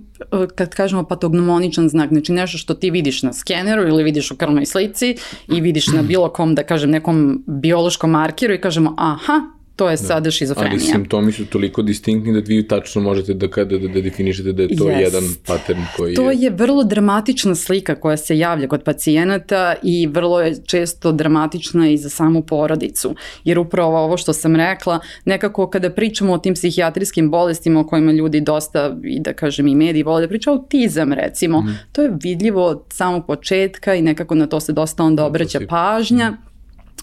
kad 0.56 0.76
kažemo 0.76 1.04
patognomoničan 1.04 1.90
znak, 1.90 2.10
znači 2.10 2.32
nešto 2.32 2.58
što 2.58 2.74
ti 2.74 2.92
vidiš 2.92 3.24
na 3.24 3.34
skeneru 3.34 3.88
ili 3.88 4.04
vidiš 4.04 4.32
u 4.32 4.36
krvnoj 4.36 4.66
slici 4.66 5.16
i 5.48 5.62
vidiš 5.62 5.88
na 5.88 6.02
bilo 6.10 6.30
kom, 6.30 6.56
da 6.56 6.64
kažem, 6.64 6.90
nekom 6.90 7.44
biološkom 7.48 8.12
markeru 8.12 8.54
i 8.54 8.62
kažemo 8.62 8.96
aha, 8.98 9.59
to 9.80 9.90
je 9.90 9.96
da. 9.96 10.04
sada 10.04 10.32
šizofrenija. 10.32 10.72
Ali 10.72 10.80
simptomi 10.80 11.32
su 11.32 11.46
toliko 11.46 11.82
distinktni 11.82 12.34
da 12.34 12.40
vi 12.40 12.68
tačno 12.68 13.02
možete 13.02 13.34
da, 13.34 13.48
kada, 13.48 13.78
da, 13.78 13.88
da 13.88 14.02
definišete 14.02 14.52
da 14.52 14.64
je 14.64 14.76
to 14.78 14.84
yes. 14.84 15.00
jedan 15.00 15.24
pattern 15.48 15.80
koji 15.98 16.16
to 16.16 16.32
je... 16.32 16.38
To 16.38 16.44
je 16.44 16.50
vrlo 16.50 16.84
dramatična 16.84 17.56
slika 17.56 17.96
koja 17.96 18.18
se 18.18 18.38
javlja 18.38 18.68
kod 18.68 18.84
pacijenata 18.84 19.76
i 19.84 20.08
vrlo 20.08 20.42
je 20.42 20.56
često 20.66 21.12
dramatična 21.12 21.90
i 21.90 21.98
za 21.98 22.10
samu 22.10 22.42
porodicu. 22.42 23.16
Jer 23.44 23.60
upravo 23.60 24.00
ovo 24.00 24.18
što 24.18 24.34
sam 24.34 24.56
rekla, 24.56 25.00
nekako 25.26 25.70
kada 25.70 25.90
pričamo 25.90 26.34
o 26.34 26.38
tim 26.38 26.54
psihijatrijskim 26.54 27.32
bolestima 27.32 27.80
o 27.80 27.88
kojima 27.88 28.12
ljudi 28.12 28.42
dosta 28.42 28.98
i 29.04 29.20
da 29.20 29.34
kažem 29.34 29.68
i 29.68 29.76
mediji 29.76 30.04
vole 30.04 30.22
da 30.22 30.28
pričaju, 30.28 30.58
autizam 30.58 31.14
recimo, 31.14 31.62
mm. 31.62 31.80
to 31.92 32.02
je 32.02 32.12
vidljivo 32.24 32.66
od 32.66 32.84
samog 32.90 33.26
početka 33.28 33.96
i 33.96 34.02
nekako 34.02 34.36
na 34.36 34.48
to 34.48 34.60
se 34.60 34.74
dosta 34.74 35.04
onda 35.04 35.26
obraća 35.26 35.60
pažnja. 35.70 36.32
Mm 36.32 36.49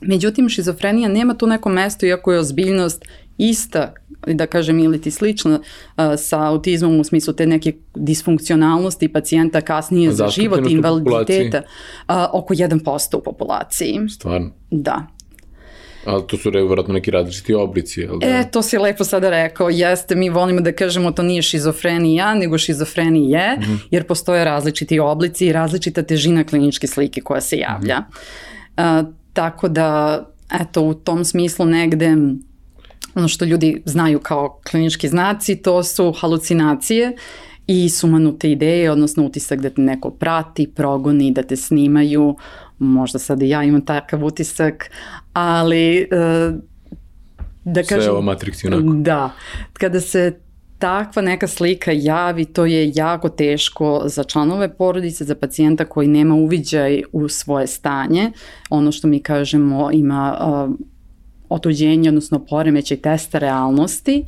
Međutim, 0.00 0.48
šizofrenija 0.48 1.08
nema 1.08 1.34
tu 1.34 1.46
neko 1.46 1.68
mesto, 1.68 2.06
iako 2.06 2.32
je 2.32 2.38
ozbiljnost 2.38 3.04
ista, 3.38 3.94
da 4.26 4.46
kažem, 4.46 4.78
ili 4.78 5.00
ti 5.00 5.10
slična 5.10 5.60
uh, 5.60 6.04
sa 6.16 6.46
autizmom 6.46 7.00
u 7.00 7.04
smislu 7.04 7.34
te 7.34 7.46
neke 7.46 7.72
disfunkcionalnosti 7.94 9.08
pacijenta 9.08 9.60
kasnije 9.60 10.12
za 10.12 10.28
život 10.28 10.70
i 10.70 10.72
invaliditeta, 10.72 11.62
oko 12.32 12.54
1% 12.54 13.16
u 13.16 13.22
populaciji. 13.22 14.00
Stvarno? 14.08 14.50
Da. 14.70 15.06
Ali 16.06 16.26
to 16.26 16.36
su 16.36 16.50
vjerojatno 16.50 16.94
neki 16.94 17.10
različiti 17.10 17.54
oblici, 17.54 18.00
jel 18.00 18.18
da? 18.18 18.26
E, 18.26 18.50
to 18.50 18.62
si 18.62 18.78
lepo 18.78 19.04
sada 19.04 19.30
rekao, 19.30 19.70
jeste, 19.70 20.14
mi 20.14 20.28
volimo 20.28 20.60
da 20.60 20.72
kažemo 20.72 21.10
to 21.10 21.22
nije 21.22 21.42
šizofrenija, 21.42 22.34
nego 22.34 22.58
šizofrenije, 22.58 23.56
mm 23.58 23.62
-hmm. 23.62 23.78
jer 23.90 24.04
postoje 24.04 24.44
različiti 24.44 24.98
oblici 24.98 25.46
i 25.46 25.52
različita 25.52 26.02
težina 26.02 26.44
kliničke 26.44 26.86
slike 26.86 27.20
koja 27.20 27.40
se 27.40 27.56
javlja. 27.56 27.98
Mm 27.98 28.04
-hmm. 28.76 29.12
Tako 29.36 29.68
da, 29.68 30.22
eto, 30.60 30.82
u 30.82 30.94
tom 30.94 31.24
smislu 31.24 31.66
negde 31.66 32.16
ono 33.14 33.28
što 33.28 33.44
ljudi 33.44 33.82
znaju 33.84 34.20
kao 34.20 34.60
klinički 34.70 35.08
znaci, 35.08 35.56
to 35.56 35.82
su 35.82 36.12
halucinacije 36.12 37.16
i 37.66 37.88
sumanute 37.88 38.50
ideje, 38.50 38.90
odnosno 38.90 39.24
utisak 39.24 39.60
da 39.60 39.70
te 39.70 39.80
neko 39.80 40.10
prati, 40.10 40.70
progoni, 40.74 41.32
da 41.32 41.42
te 41.42 41.56
snimaju, 41.56 42.36
možda 42.78 43.18
sad 43.18 43.42
i 43.42 43.48
ja 43.48 43.62
imam 43.62 43.84
takav 43.84 44.24
utisak, 44.24 44.90
ali 45.32 45.96
e, 45.96 46.06
da 47.64 47.82
kažem... 47.82 48.02
Sve 48.02 48.10
ovo 48.10 48.22
Matrix 48.22 48.66
onako. 48.66 49.02
Da, 49.02 49.30
kada 49.72 50.00
se 50.00 50.40
takva 50.78 51.22
neka 51.22 51.46
slika 51.46 51.92
javi, 51.94 52.44
to 52.44 52.66
je 52.66 52.92
jako 52.94 53.28
teško 53.28 54.02
za 54.04 54.24
članove 54.24 54.74
porodice, 54.74 55.24
za 55.24 55.34
pacijenta 55.34 55.84
koji 55.84 56.08
nema 56.08 56.34
uviđaj 56.34 57.02
u 57.12 57.28
svoje 57.28 57.66
stanje. 57.66 58.32
Ono 58.70 58.92
što 58.92 59.08
mi 59.08 59.20
kažemo 59.20 59.90
ima 59.92 60.38
uh, 60.40 60.74
otuđenje, 61.48 62.08
odnosno 62.08 62.38
poremećaj 62.38 62.96
testa 62.96 63.38
realnosti 63.38 64.24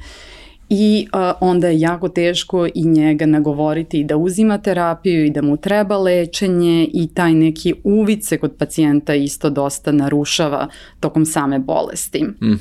i 0.68 1.06
uh, 1.12 1.20
onda 1.40 1.68
je 1.68 1.80
jako 1.80 2.08
teško 2.08 2.66
i 2.74 2.84
njega 2.84 3.26
nagovoriti 3.26 4.04
da 4.04 4.16
uzima 4.16 4.58
terapiju 4.58 5.24
i 5.24 5.30
da 5.30 5.42
mu 5.42 5.56
treba 5.56 5.98
lečenje 5.98 6.88
i 6.94 7.08
taj 7.14 7.34
neki 7.34 7.74
uvid 7.84 8.24
se 8.24 8.38
kod 8.38 8.54
pacijenta 8.58 9.14
isto 9.14 9.50
dosta 9.50 9.92
narušava 9.92 10.68
tokom 11.00 11.26
same 11.26 11.58
bolesti. 11.58 12.24
Mm. 12.24 12.58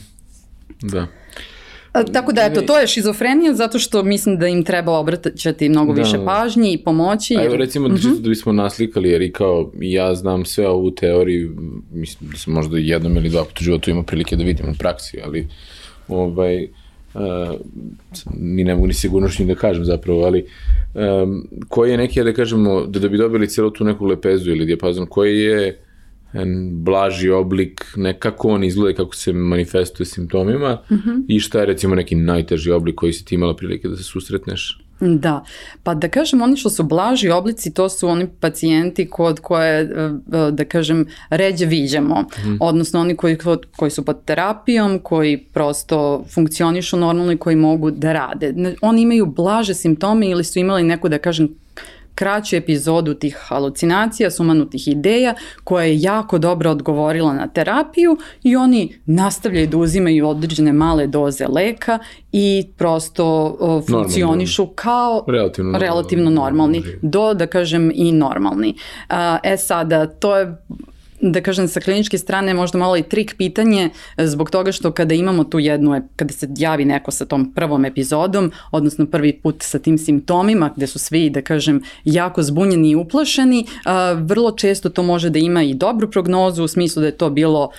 Da. 0.82 1.08
Tako 2.04 2.32
da, 2.32 2.42
eto, 2.42 2.62
to 2.62 2.80
je 2.80 2.88
šizofrenija 2.88 3.54
zato 3.54 3.80
što 3.80 4.04
mislim 4.04 4.38
da 4.38 4.48
im 4.48 4.64
treba 4.64 4.98
obraćati 4.98 5.70
mnogo 5.70 5.94
da, 5.94 6.02
više 6.02 6.18
pažnje 6.26 6.72
i 6.74 6.78
pomoći. 6.78 7.34
Jer... 7.34 7.46
Evo 7.46 7.56
recimo, 7.56 7.88
mhm. 7.88 7.98
-huh. 7.98 8.22
da 8.22 8.30
bismo 8.30 8.52
naslikali, 8.52 9.10
jer 9.10 9.22
i 9.22 9.32
kao 9.32 9.72
ja 9.82 10.16
znam 10.16 10.46
sve 10.46 10.68
ovu 10.68 10.92
teoriju, 10.92 11.56
mislim 11.94 12.32
da 12.32 12.38
sam 12.38 12.54
možda 12.54 12.78
jednom 12.78 13.18
ili 13.18 13.30
dva 13.30 13.44
puta 13.44 13.58
u 13.62 13.64
životu 13.64 13.90
imao 13.90 14.04
prilike 14.04 14.36
da 14.36 14.44
vidim 14.44 14.70
u 14.70 14.76
praksi, 14.80 15.20
ali 15.26 15.48
ovaj, 16.08 16.68
Uh, 17.14 17.60
ni 18.40 18.64
ne 18.64 18.76
mogu 18.76 18.88
ni 18.88 18.94
sigurnošnji 18.94 19.46
da 19.46 19.56
kažem 19.56 19.86
zapravo, 19.86 20.24
ali 20.24 20.46
um, 20.94 21.48
koji 21.68 21.92
je 21.92 21.98
neki, 21.98 22.24
da 22.24 22.34
kažemo, 22.34 22.86
da, 22.86 23.00
da 23.00 23.10
bi 23.10 23.18
dobili 23.18 23.50
celo 23.50 23.70
tu 23.70 23.84
neku 23.84 24.06
lepezu 24.06 24.52
ili 24.52 24.66
dijapazon, 24.66 25.06
koji 25.06 25.40
je 25.40 25.80
blaži 26.72 27.30
oblik, 27.30 27.86
nekako 27.96 28.50
on 28.50 28.64
izgleda 28.64 28.98
kako 28.98 29.16
se 29.16 29.34
manifestuje 29.34 30.06
simptomima 30.06 30.82
mm 30.92 30.96
-hmm. 30.96 31.26
i 31.28 31.40
šta 31.40 31.60
je 31.60 31.66
recimo 31.66 31.96
neki 31.96 32.16
najteži 32.16 32.72
oblik 32.72 32.96
koji 32.96 33.14
si 33.14 33.26
ti 33.26 33.36
imala 33.36 33.56
prilike 33.56 33.88
da 33.88 33.96
se 33.98 34.04
susretneš? 34.04 34.88
Da, 35.00 35.44
pa 35.84 35.94
da 35.94 36.10
kažem 36.10 36.42
oni 36.42 36.58
što 36.58 36.70
su 36.70 36.84
blaži 36.84 37.30
oblici 37.30 37.74
to 37.74 37.90
su 37.90 38.08
oni 38.08 38.28
pacijenti 38.40 39.10
kod 39.10 39.40
koje 39.40 39.82
e, 39.82 39.86
e, 39.86 40.52
da 40.52 40.66
kažem 40.66 41.06
ređe 41.30 41.66
viđamo, 41.66 42.22
mm. 42.22 42.58
odnosno 42.60 43.00
oni 43.00 43.16
koji, 43.16 43.38
koji 43.76 43.92
su 43.92 44.06
pod 44.06 44.26
terapijom, 44.26 45.00
koji 45.00 45.38
prosto 45.38 46.26
funkcionišu 46.34 46.98
normalno 46.98 47.32
i 47.32 47.38
koji 47.38 47.56
mogu 47.56 47.92
da 47.92 48.14
rade. 48.14 48.54
Oni 48.82 49.02
imaju 49.02 49.26
blaže 49.26 49.74
simptome 49.74 50.30
ili 50.30 50.44
su 50.44 50.60
imali 50.60 50.84
neku 50.84 51.10
da 51.10 51.18
kažem 51.18 51.50
kraću 52.18 52.56
epizodu 52.56 53.14
tih 53.14 53.38
halucinacija, 53.40 54.32
sumanutih 54.32 54.88
ideja 54.88 55.34
koja 55.64 55.86
je 55.86 56.02
jako 56.02 56.38
dobro 56.38 56.72
odgovorila 56.72 57.34
na 57.34 57.48
terapiju 57.48 58.18
i 58.44 58.56
oni 58.56 58.94
nastavljaju 59.06 59.68
da 59.68 59.78
uzimaju 59.78 60.28
određene 60.28 60.74
male 60.74 61.08
doze 61.08 61.48
leka 61.48 62.00
i 62.32 62.68
prosto 62.78 63.58
o, 63.60 63.82
funkcionišu 63.90 64.68
kao 64.68 65.24
relativno, 65.28 65.78
relativno 65.78 66.30
normalni, 66.30 66.84
do 67.02 67.34
da 67.34 67.48
kažem 67.48 67.92
i 67.96 68.12
normalni. 68.12 68.76
A, 69.10 69.38
e 69.44 69.58
sada, 69.58 70.06
to 70.08 70.38
je 70.38 70.58
da 71.22 71.42
kažem 71.42 71.68
sa 71.68 71.80
kliničke 71.80 72.18
strane 72.18 72.54
možda 72.54 72.78
malo 72.78 72.98
i 72.98 73.04
trik 73.04 73.36
pitanje 73.38 73.90
zbog 74.18 74.50
toga 74.50 74.72
što 74.72 74.92
kada 74.92 75.14
imamo 75.14 75.44
tu 75.44 75.60
jednu, 75.60 76.02
kada 76.16 76.34
se 76.34 76.48
javi 76.58 76.86
neko 76.86 77.12
sa 77.12 77.26
tom 77.26 77.54
prvom 77.54 77.86
epizodom, 77.86 78.52
odnosno 78.72 79.06
prvi 79.06 79.34
put 79.34 79.56
sa 79.64 79.80
tim 79.80 79.98
simptomima 79.98 80.74
gde 80.76 80.88
su 80.88 81.00
svi 81.00 81.30
da 81.30 81.42
kažem 81.42 81.82
jako 82.06 82.44
zbunjeni 82.44 82.90
i 82.90 82.96
uplašeni, 82.96 83.66
vrlo 84.18 84.52
često 84.52 84.90
to 84.90 85.04
može 85.04 85.30
da 85.30 85.40
ima 85.40 85.64
i 85.64 85.74
dobru 85.74 86.12
prognozu 86.12 86.64
u 86.64 86.68
smislu 86.68 87.00
da 87.02 87.06
je 87.06 87.18
to 87.18 87.30
bilo 87.30 87.70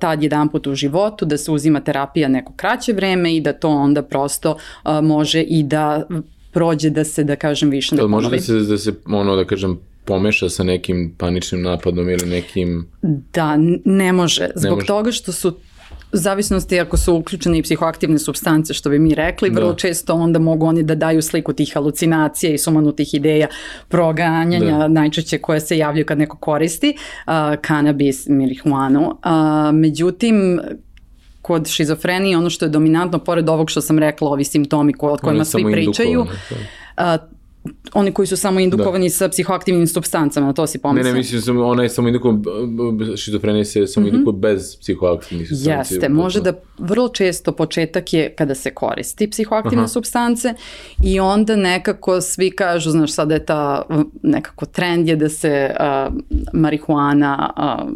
tad 0.00 0.22
jedan 0.22 0.48
put 0.48 0.66
u 0.66 0.74
životu, 0.74 1.24
da 1.24 1.38
se 1.38 1.50
uzima 1.50 1.80
terapija 1.80 2.28
neko 2.28 2.52
kraće 2.56 2.92
vreme 2.92 3.36
i 3.36 3.40
da 3.40 3.52
to 3.52 3.68
onda 3.68 4.02
prosto 4.02 4.56
može 5.02 5.42
i 5.42 5.62
da 5.62 6.06
prođe 6.52 6.90
da 6.90 7.04
se, 7.04 7.24
da 7.24 7.36
kažem, 7.36 7.70
više 7.70 7.94
ne 7.94 8.02
ponovi. 8.02 8.24
Može 8.24 8.30
da 8.30 8.42
se, 8.42 8.52
da 8.52 8.78
se, 8.78 8.92
ono, 9.06 9.36
da 9.36 9.44
kažem, 9.44 9.78
pomeša 10.08 10.48
sa 10.48 10.64
nekim 10.64 11.14
paničnim 11.18 11.62
napadom 11.62 12.08
ili 12.08 12.26
nekim... 12.26 12.86
Da, 13.32 13.56
ne 13.84 14.12
može. 14.12 14.48
Zbog 14.54 14.70
ne 14.70 14.70
može. 14.70 14.86
toga 14.86 15.12
što 15.12 15.32
su 15.32 15.56
zavisnosti 16.12 16.80
ako 16.80 16.96
su 16.96 17.14
uključene 17.14 17.58
i 17.58 17.62
psihoaktivne 17.62 18.18
substance, 18.18 18.74
što 18.74 18.90
bi 18.90 18.98
mi 18.98 19.14
rekli, 19.14 19.50
vrlo 19.50 19.70
da. 19.70 19.76
često 19.76 20.14
onda 20.14 20.38
mogu 20.38 20.66
oni 20.66 20.82
da 20.82 20.94
daju 20.94 21.22
sliku 21.22 21.52
tih 21.52 21.74
halucinacija 21.74 22.52
i 22.54 22.58
sumanutih 22.58 23.14
ideja 23.14 23.46
proganjanja, 23.88 24.78
da. 24.78 24.88
najčešće 24.88 25.38
koje 25.38 25.60
se 25.60 25.78
javljaju 25.78 26.06
kad 26.06 26.18
neko 26.18 26.36
koristi, 26.36 26.96
uh, 26.96 27.32
kanabis, 27.60 28.26
marihuanu. 28.28 29.00
Uh, 29.00 29.74
međutim, 29.74 30.60
kod 31.42 31.68
šizofrenije 31.68 32.38
ono 32.38 32.50
što 32.50 32.64
je 32.64 32.68
dominantno, 32.68 33.18
pored 33.18 33.48
ovog 33.48 33.70
što 33.70 33.80
sam 33.80 33.98
rekla, 33.98 34.28
ovi 34.28 34.44
simptomi 34.44 34.92
ko, 34.92 35.08
od 35.08 35.20
kojima 35.20 35.44
svi 35.44 35.64
pričaju, 35.72 36.26
oni 37.94 38.12
koji 38.12 38.26
su 38.26 38.36
samo 38.36 38.60
indukovani 38.60 39.06
da. 39.06 39.10
sa 39.10 39.28
psihoaktivnim 39.28 39.86
substancama, 39.86 40.52
to 40.52 40.66
si 40.66 40.78
pomislio. 40.78 41.04
Ne, 41.04 41.12
ne, 41.12 41.18
mislim, 41.18 41.42
sam, 41.42 41.60
ona 41.60 41.82
je 41.82 41.88
samo 41.88 42.08
indukovan, 42.08 42.42
šizofrenija 43.16 43.64
se 43.64 43.86
samo 43.86 44.06
mm 44.06 44.10
-hmm. 44.10 44.14
indukuje 44.14 44.40
bez 44.40 44.76
psihoaktivnih 44.80 45.48
substanci. 45.48 45.94
Jeste, 45.94 46.08
može 46.08 46.40
da 46.40 46.52
vrlo 46.78 47.08
često 47.08 47.52
početak 47.52 48.12
je 48.12 48.34
kada 48.38 48.54
se 48.54 48.74
koristi 48.74 49.30
psihoaktivne 49.30 49.82
Aha. 49.82 49.88
substance 49.88 50.54
i 51.04 51.20
onda 51.20 51.56
nekako 51.56 52.20
svi 52.20 52.50
kažu, 52.50 52.90
znaš, 52.90 53.12
sada 53.12 53.34
je 53.34 53.46
ta 53.46 53.82
nekako 54.22 54.66
trend 54.66 55.08
je 55.08 55.16
da 55.16 55.28
se 55.28 55.70
uh, 55.80 56.14
marihuana 56.52 57.52
uh, 57.56 57.90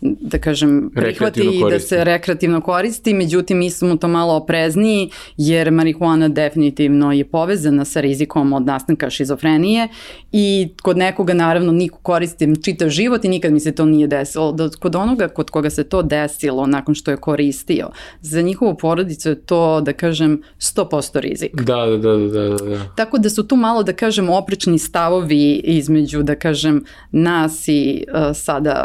da 0.00 0.38
kažem, 0.38 0.90
prihvati 0.94 1.40
i 1.40 1.70
da 1.70 1.80
se 1.80 2.04
rekreativno 2.04 2.60
koristi, 2.60 3.14
međutim 3.14 3.58
mi 3.58 3.70
smo 3.70 3.96
to 3.96 4.08
malo 4.08 4.34
oprezniji 4.34 5.10
jer 5.36 5.70
marihuana 5.70 6.28
definitivno 6.28 7.12
je 7.12 7.24
povezana 7.24 7.84
sa 7.84 8.00
rizikom 8.00 8.52
od 8.52 8.66
nastanka 8.66 9.10
šizofrenije 9.10 9.88
i 10.32 10.68
kod 10.82 10.96
nekoga 10.96 11.34
naravno 11.34 11.72
niko 11.72 11.98
koristi 11.98 12.62
čitav 12.64 12.88
život 12.88 13.24
i 13.24 13.28
nikad 13.28 13.52
mi 13.52 13.60
se 13.60 13.72
to 13.72 13.84
nije 13.84 14.06
desilo. 14.06 14.52
Da, 14.52 14.68
kod 14.80 14.96
onoga 14.96 15.28
kod 15.28 15.50
koga 15.50 15.70
se 15.70 15.84
to 15.84 16.02
desilo 16.02 16.66
nakon 16.66 16.94
što 16.94 17.10
je 17.10 17.16
koristio, 17.16 17.88
za 18.20 18.42
njihovu 18.42 18.76
porodicu 18.76 19.28
je 19.28 19.34
to, 19.34 19.80
da 19.80 19.92
kažem, 19.92 20.42
100% 20.58 21.20
rizik. 21.20 21.62
Da, 21.62 21.86
da, 21.86 21.96
da, 21.96 22.16
da, 22.16 22.48
da, 22.48 22.64
da. 22.64 22.94
Tako 22.96 23.18
da 23.18 23.30
su 23.30 23.46
tu 23.48 23.56
malo, 23.56 23.82
da 23.82 23.92
kažem, 23.92 24.28
oprečni 24.28 24.78
stavovi 24.78 25.60
između, 25.64 26.22
da 26.22 26.34
kažem, 26.34 26.84
nas 27.10 27.68
i 27.68 28.04
uh, 28.08 28.36
sada 28.36 28.84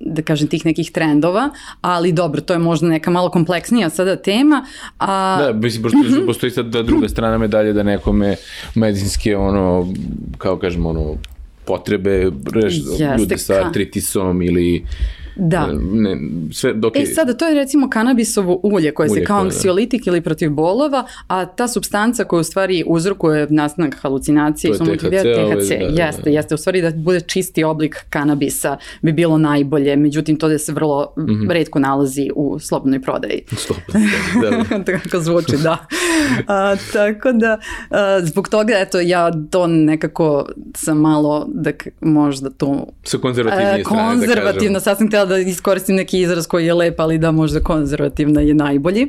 da 0.00 0.22
kažem, 0.22 0.48
tih 0.48 0.66
nekih 0.66 0.90
trendova, 0.90 1.50
ali 1.80 2.12
dobro, 2.12 2.40
to 2.40 2.52
je 2.52 2.58
možda 2.58 2.88
neka 2.88 3.10
malo 3.10 3.30
kompleksnija 3.30 3.90
sada 3.90 4.16
tema. 4.16 4.66
A... 4.98 5.38
Da, 5.40 5.52
mislim, 5.52 5.82
pošto 5.82 5.98
mm 5.98 6.02
-hmm. 6.02 6.26
postoji 6.26 6.50
sad 6.50 6.66
da 6.66 6.82
druga 6.82 7.08
strana 7.08 7.38
medalje 7.38 7.72
da 7.72 7.82
nekome 7.82 8.36
medicinske, 8.74 9.36
ono, 9.36 9.92
kao 10.38 10.58
kažemo, 10.58 10.88
ono, 10.88 11.16
potrebe 11.64 12.30
reš, 12.52 12.74
ljude 13.18 13.38
sa 13.38 13.54
artritisom 13.66 14.42
ili 14.42 14.84
Da. 15.36 15.68
Ne, 15.92 16.16
sve, 16.52 16.72
dok 16.72 16.96
e 16.96 17.06
sada, 17.06 17.34
to 17.34 17.48
je 17.48 17.54
recimo 17.54 17.90
kanabisovo 17.90 18.60
ulje 18.62 18.94
koje 18.94 19.10
ulje, 19.10 19.20
se 19.20 19.26
kao 19.26 19.38
da. 19.38 19.44
anksiolitik 19.44 20.06
ili 20.06 20.20
protiv 20.20 20.50
bolova, 20.50 21.06
a 21.26 21.46
ta 21.46 21.68
substanca 21.68 22.24
koja 22.24 22.40
u 22.40 22.44
stvari 22.44 22.84
uzrokuje 22.86 23.46
nastanak 23.50 23.96
halucinacije 24.02 24.70
i 24.70 24.74
sumotivija 24.74 25.22
THC, 25.22 25.68
da, 25.68 25.76
da, 25.76 26.02
jeste, 26.02 26.22
da. 26.24 26.30
jeste, 26.30 26.54
u 26.54 26.58
stvari 26.58 26.82
da 26.82 26.90
bude 26.90 27.20
čisti 27.20 27.64
oblik 27.64 27.96
kanabisa 28.10 28.76
bi 29.02 29.12
bilo 29.12 29.38
najbolje, 29.38 29.96
međutim 29.96 30.36
to 30.36 30.48
da 30.48 30.58
se 30.58 30.72
vrlo 30.72 31.14
mm 31.18 31.22
-hmm. 31.22 31.50
redko 31.50 31.78
nalazi 31.78 32.30
u 32.34 32.58
slobodnoj 32.58 33.02
prodaji. 33.02 33.42
Slobodnoj 33.56 34.08
prodaji, 34.32 34.62
da. 34.68 34.84
tako 34.92 35.20
zvuči, 35.20 35.56
da. 35.62 35.86
A, 36.46 36.76
tako 36.92 37.32
da, 37.32 37.58
a, 37.90 38.20
zbog 38.22 38.48
toga, 38.48 38.72
eto, 38.76 39.00
ja 39.00 39.32
to 39.50 39.66
nekako 39.66 40.46
sam 40.74 40.98
malo, 40.98 41.46
da 41.48 41.70
možda 42.00 42.50
to... 42.50 42.86
Sa 43.04 43.18
konzervativnije 43.18 43.84
strane, 43.84 44.04
da 44.04 44.10
Konzervativno, 44.10 44.80
sasvim 44.80 45.10
tela 45.10 45.23
da 45.26 45.38
iskoristim 45.38 45.96
neki 45.96 46.20
izraz 46.20 46.46
koji 46.46 46.66
je 46.66 46.74
lep, 46.74 47.00
ali 47.00 47.18
da 47.18 47.32
možda 47.32 47.60
konzervativna 47.60 48.40
je 48.40 48.54
najbolji. 48.54 49.08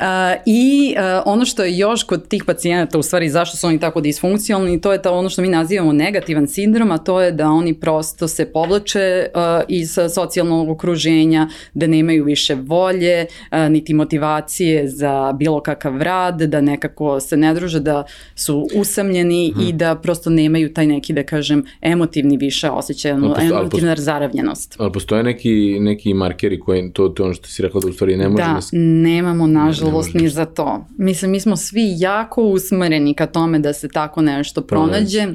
Uh, 0.00 0.42
I 0.46 0.94
uh, 0.96 1.22
ono 1.26 1.44
što 1.44 1.64
je 1.64 1.78
još 1.78 2.02
kod 2.02 2.28
tih 2.28 2.44
pacijenata, 2.44 2.98
u 2.98 3.02
stvari 3.02 3.28
zašto 3.28 3.56
su 3.56 3.66
oni 3.66 3.80
tako 3.80 4.00
disfunkcionalni, 4.00 4.80
to 4.80 4.92
je 4.92 5.02
ta 5.02 5.12
ono 5.12 5.28
što 5.28 5.42
mi 5.42 5.48
nazivamo 5.48 5.92
negativan 5.92 6.48
sindrom, 6.48 6.90
a 6.90 6.98
to 6.98 7.20
je 7.20 7.32
da 7.32 7.48
oni 7.48 7.74
prosto 7.74 8.28
se 8.28 8.52
povlače 8.52 9.26
uh, 9.34 9.40
iz 9.68 9.98
socijalnog 10.14 10.68
okruženja, 10.68 11.48
da 11.74 11.86
nemaju 11.86 12.24
više 12.24 12.54
volje, 12.54 13.26
niti 13.70 13.94
motivacije 13.94 14.88
za 14.88 15.32
bilo 15.38 15.60
kakav 15.60 16.02
rad, 16.02 16.42
da 16.42 16.60
nekako 16.60 17.20
se 17.20 17.36
ne 17.36 17.54
druže, 17.54 17.80
da 17.80 18.04
su 18.34 18.66
usamljeni 18.74 19.52
hmm. 19.54 19.68
i 19.68 19.72
da 19.72 19.94
prosto 19.94 20.30
nemaju 20.30 20.74
taj 20.74 20.86
neki, 20.86 21.12
da 21.12 21.22
kažem, 21.22 21.64
emotivni 21.82 22.36
više 22.36 22.70
osjećaj, 22.70 23.14
no, 23.14 23.34
emotivna 23.40 23.90
ali 23.90 24.00
zaravljenost. 24.00 24.76
Ali 24.78 24.92
postoje 24.92 25.22
neki, 25.22 25.80
neki 25.80 26.14
markeri 26.14 26.60
koji, 26.60 26.90
to, 26.92 27.08
to 27.08 27.24
ono 27.24 27.34
što 27.34 27.48
si 27.48 27.62
rekla 27.62 27.80
da 27.80 27.88
u 27.88 27.92
stvari 27.92 28.16
ne 28.16 28.28
može 28.28 28.42
da, 28.42 28.60
da 28.72 28.78
nemamo 28.78 29.46
nažalost 29.46 29.85
nažalost 29.86 30.14
ni 30.14 30.28
za 30.28 30.44
to. 30.44 30.86
Mislim, 30.98 31.30
mi 31.30 31.40
smo 31.40 31.56
svi 31.56 31.94
jako 31.98 32.42
usmereni 32.42 33.14
ka 33.14 33.26
tome 33.26 33.58
da 33.58 33.72
se 33.72 33.88
tako 33.88 34.22
nešto 34.22 34.60
pronađe. 34.60 35.26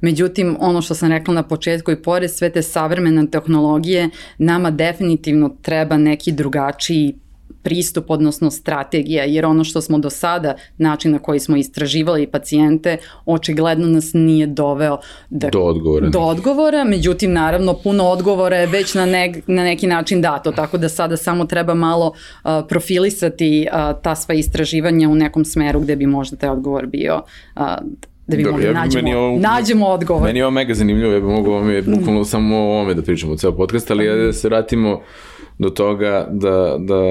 Međutim, 0.00 0.56
ono 0.60 0.82
što 0.82 0.94
sam 0.94 1.08
rekla 1.08 1.34
na 1.34 1.42
početku 1.42 1.90
i 1.92 2.02
pored 2.02 2.30
sve 2.30 2.50
te 2.50 2.62
savremene 2.62 3.26
tehnologije, 3.30 4.10
nama 4.38 4.70
definitivno 4.70 5.56
treba 5.62 5.96
neki 5.96 6.32
drugačiji 6.32 7.14
pristup, 7.66 8.10
odnosno 8.10 8.50
strategija, 8.50 9.24
jer 9.24 9.46
ono 9.46 9.64
što 9.64 9.80
smo 9.80 9.98
do 9.98 10.10
sada, 10.10 10.54
način 10.78 11.12
na 11.12 11.18
koji 11.18 11.40
smo 11.40 11.56
istraživali 11.56 12.26
pacijente, 12.26 12.96
očigledno 13.24 13.86
nas 13.86 14.10
nije 14.14 14.46
doveo 14.46 14.98
da, 15.30 15.48
do 15.48 15.60
odgovora. 15.60 16.08
Do 16.08 16.18
odgovora, 16.18 16.84
međutim, 16.84 17.32
naravno, 17.32 17.74
puno 17.74 18.04
odgovora 18.04 18.56
je 18.56 18.66
već 18.66 18.94
na, 18.94 19.06
ne, 19.06 19.42
na 19.46 19.64
neki 19.64 19.86
način 19.86 20.22
dato, 20.22 20.52
tako 20.52 20.78
da 20.78 20.88
sada 20.88 21.16
samo 21.16 21.44
treba 21.44 21.74
malo 21.74 22.06
uh, 22.06 22.50
profilisati 22.68 23.66
uh, 23.72 24.02
ta 24.02 24.14
sva 24.14 24.34
istraživanja 24.34 25.08
u 25.08 25.14
nekom 25.14 25.44
smeru 25.44 25.80
gde 25.80 25.96
bi 25.96 26.06
možda 26.06 26.36
taj 26.36 26.50
odgovor 26.50 26.86
bio 26.86 27.22
uh, 27.56 27.62
da 28.26 28.36
bi 28.36 28.42
Dobro, 28.42 28.52
mogli 28.52 28.66
ja 28.66 28.72
nađemo, 28.72 29.02
meni 29.02 29.14
ovo, 29.14 29.38
nađemo 29.38 29.86
odgovor. 29.86 30.22
Meni 30.22 30.38
je 30.38 30.44
ovo 30.44 30.50
mega 30.50 30.74
zanimljivo, 30.74 31.12
ja 31.12 31.20
bih 31.20 31.28
mogao 31.28 31.54
vam 31.54 31.70
je 31.70 31.82
bukvalno 31.82 32.24
samo 32.24 32.56
o 32.56 32.60
ovome 32.60 32.94
da 32.94 33.02
pričamo 33.02 33.32
u 33.32 33.36
ceo 33.36 33.52
podcast, 33.52 33.90
ali 33.90 34.04
ja 34.04 34.16
da 34.16 34.32
se 34.32 34.48
vratimo 34.48 35.00
do 35.58 35.70
toga 35.70 36.28
da, 36.30 36.76
da 36.78 37.02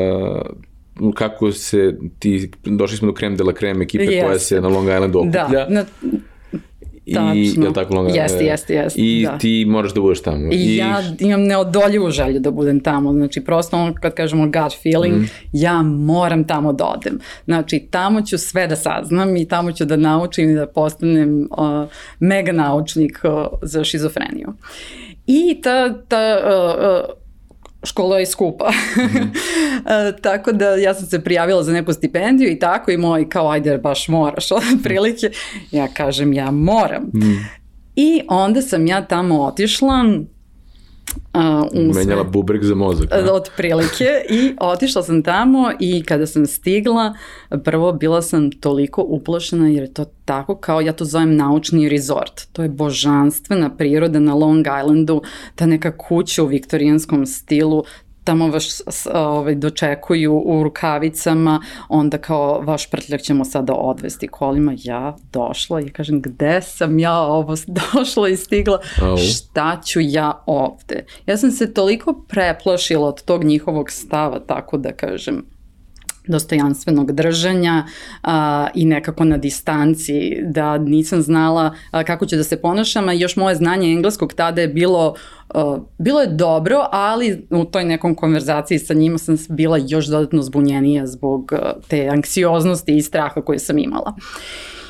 kako 1.13 1.51
se 1.51 1.97
ti, 2.19 2.51
došli 2.63 2.97
smo 2.97 3.07
do 3.07 3.13
krem 3.13 3.35
de 3.35 3.43
la 3.43 3.53
krem 3.53 3.81
ekipe 3.81 4.03
yes. 4.03 4.25
koja 4.25 4.39
se 4.39 4.61
na 4.61 4.67
Long 4.67 4.87
Islandu 4.89 5.19
okuplja. 5.19 5.47
Da, 5.47 5.67
na, 5.69 5.85
I, 7.05 7.13
je 7.61 7.73
tako 7.73 7.95
Long 7.95 8.09
Island? 8.09 8.31
Jeste, 8.31 8.45
jeste, 8.45 8.73
jeste. 8.73 9.01
I 9.01 9.23
da. 9.25 9.37
ti 9.37 9.65
moraš 9.67 9.93
da 9.93 10.01
budeš 10.01 10.21
tamo. 10.21 10.51
I, 10.51 10.55
I 10.55 10.75
ja 10.75 11.03
imam 11.19 11.43
neodoljivu 11.43 12.11
želju 12.11 12.39
da 12.39 12.51
budem 12.51 12.79
tamo. 12.79 13.13
Znači, 13.13 13.41
prosto 13.41 13.77
ono 13.77 13.93
kad 13.93 14.13
kažemo 14.13 14.45
gut 14.45 14.81
feeling, 14.83 15.15
mm. 15.15 15.29
ja 15.51 15.81
moram 15.81 16.47
tamo 16.47 16.73
da 16.73 16.85
odem. 16.85 17.19
Znači, 17.45 17.87
tamo 17.91 18.21
ću 18.21 18.37
sve 18.37 18.67
da 18.67 18.75
saznam 18.75 19.37
i 19.37 19.47
tamo 19.47 19.71
ću 19.71 19.85
da 19.85 19.95
naučim 19.95 20.49
i 20.49 20.55
da 20.55 20.67
postanem 20.67 21.47
uh, 21.51 21.89
mega 22.19 22.51
naučnik 22.51 23.19
uh, 23.23 23.59
za 23.61 23.83
šizofreniju. 23.83 24.53
I 25.27 25.61
ta, 25.63 26.03
ta 26.07 26.37
uh, 26.43 27.09
uh, 27.09 27.24
škola 27.85 28.19
je 28.19 28.25
skupa. 28.25 28.69
Mm 28.69 29.01
-hmm. 29.01 30.13
tako 30.23 30.51
da 30.51 30.69
ja 30.75 30.93
sam 30.93 31.07
se 31.07 31.23
prijavila 31.23 31.63
za 31.63 31.73
neku 31.73 31.93
stipendiju 31.93 32.51
i 32.51 32.59
tako 32.59 32.91
i 32.91 32.97
moj 32.97 33.29
kao 33.29 33.49
ajde 33.49 33.77
baš 33.77 34.07
moraš 34.07 34.47
prilike. 34.83 35.29
Ja 35.71 35.87
kažem 35.87 36.33
ja 36.33 36.51
moram. 36.51 37.03
Mm. 37.03 37.45
I 37.95 38.21
onda 38.27 38.61
sam 38.61 38.87
ja 38.87 39.05
tamo 39.05 39.41
otišla 39.41 40.03
Uh, 41.33 41.93
Menjala 41.95 42.23
bubreg 42.23 42.63
za 42.63 42.75
mozak. 42.75 43.09
Da? 43.09 43.33
Od 43.33 43.49
prilike 43.57 44.05
i 44.29 44.55
otišla 44.59 45.03
sam 45.03 45.23
tamo 45.23 45.71
i 45.79 46.03
kada 46.03 46.27
sam 46.27 46.45
stigla, 46.45 47.13
prvo 47.63 47.91
bila 47.91 48.21
sam 48.21 48.51
toliko 48.51 49.03
uplošena 49.07 49.67
jer 49.67 49.83
je 49.83 49.93
to 49.93 50.05
tako 50.25 50.55
kao 50.55 50.81
ja 50.81 50.93
to 50.93 51.05
zovem 51.05 51.35
naučni 51.35 51.89
resort. 51.89 52.47
To 52.53 52.63
je 52.63 52.69
božanstvena 52.69 53.75
priroda 53.75 54.19
na 54.19 54.33
Long 54.33 54.67
Islandu, 54.81 55.21
ta 55.55 55.65
neka 55.65 55.97
kuća 55.97 56.43
u 56.43 56.47
viktorijanskom 56.47 57.25
stilu, 57.25 57.83
tamo 58.25 58.47
vas 58.47 58.81
ovaj, 59.13 59.55
dočekuju 59.55 60.41
u 60.45 60.63
rukavicama, 60.63 61.61
onda 61.89 62.17
kao 62.17 62.61
vaš 62.61 62.89
prtljak 62.89 63.21
ćemo 63.21 63.45
sada 63.45 63.73
odvesti 63.73 64.27
kolima. 64.27 64.73
Ja 64.77 65.15
došla 65.33 65.81
i 65.81 65.89
kažem 65.89 66.21
gde 66.21 66.61
sam 66.61 66.99
ja 66.99 67.19
ovo 67.19 67.55
došla 67.93 68.29
i 68.29 68.37
stigla, 68.37 68.79
Au. 69.01 69.17
šta 69.17 69.81
ću 69.85 69.99
ja 70.01 70.43
ovde? 70.45 71.05
Ja 71.25 71.37
sam 71.37 71.51
se 71.51 71.73
toliko 71.73 72.13
preplašila 72.27 73.07
od 73.07 73.23
tog 73.23 73.43
njihovog 73.43 73.91
stava, 73.91 74.39
tako 74.39 74.77
da 74.77 74.91
kažem, 74.91 75.45
dostojanstvenog 76.27 77.11
držanja 77.11 77.85
a, 78.23 78.67
i 78.73 78.85
nekako 78.85 79.23
na 79.23 79.37
distanci, 79.37 80.37
da 80.41 80.77
nisam 80.77 81.21
znala 81.21 81.75
a, 81.91 82.03
kako 82.03 82.25
ću 82.25 82.35
da 82.35 82.43
se 82.43 82.61
ponašam, 82.61 83.09
a 83.09 83.13
još 83.13 83.35
moje 83.35 83.55
znanje 83.55 83.91
engleskog 83.91 84.33
tada 84.33 84.61
je 84.61 84.67
bilo 84.67 85.15
Uh, 85.53 85.77
bilo 85.97 86.21
je 86.21 86.27
dobro, 86.27 86.85
ali 86.91 87.47
u 87.49 87.65
toj 87.65 87.85
nekom 87.85 88.15
konverzaciji 88.15 88.79
sa 88.79 88.93
njima 88.93 89.17
sam 89.17 89.37
bila 89.49 89.79
još 89.87 90.05
dodatno 90.05 90.41
zbunjenija 90.41 91.07
zbog 91.07 91.51
uh, 91.51 91.87
te 91.87 92.07
anksioznosti 92.07 92.97
i 92.97 93.01
straha 93.01 93.41
koje 93.41 93.59
sam 93.59 93.77
imala. 93.77 94.15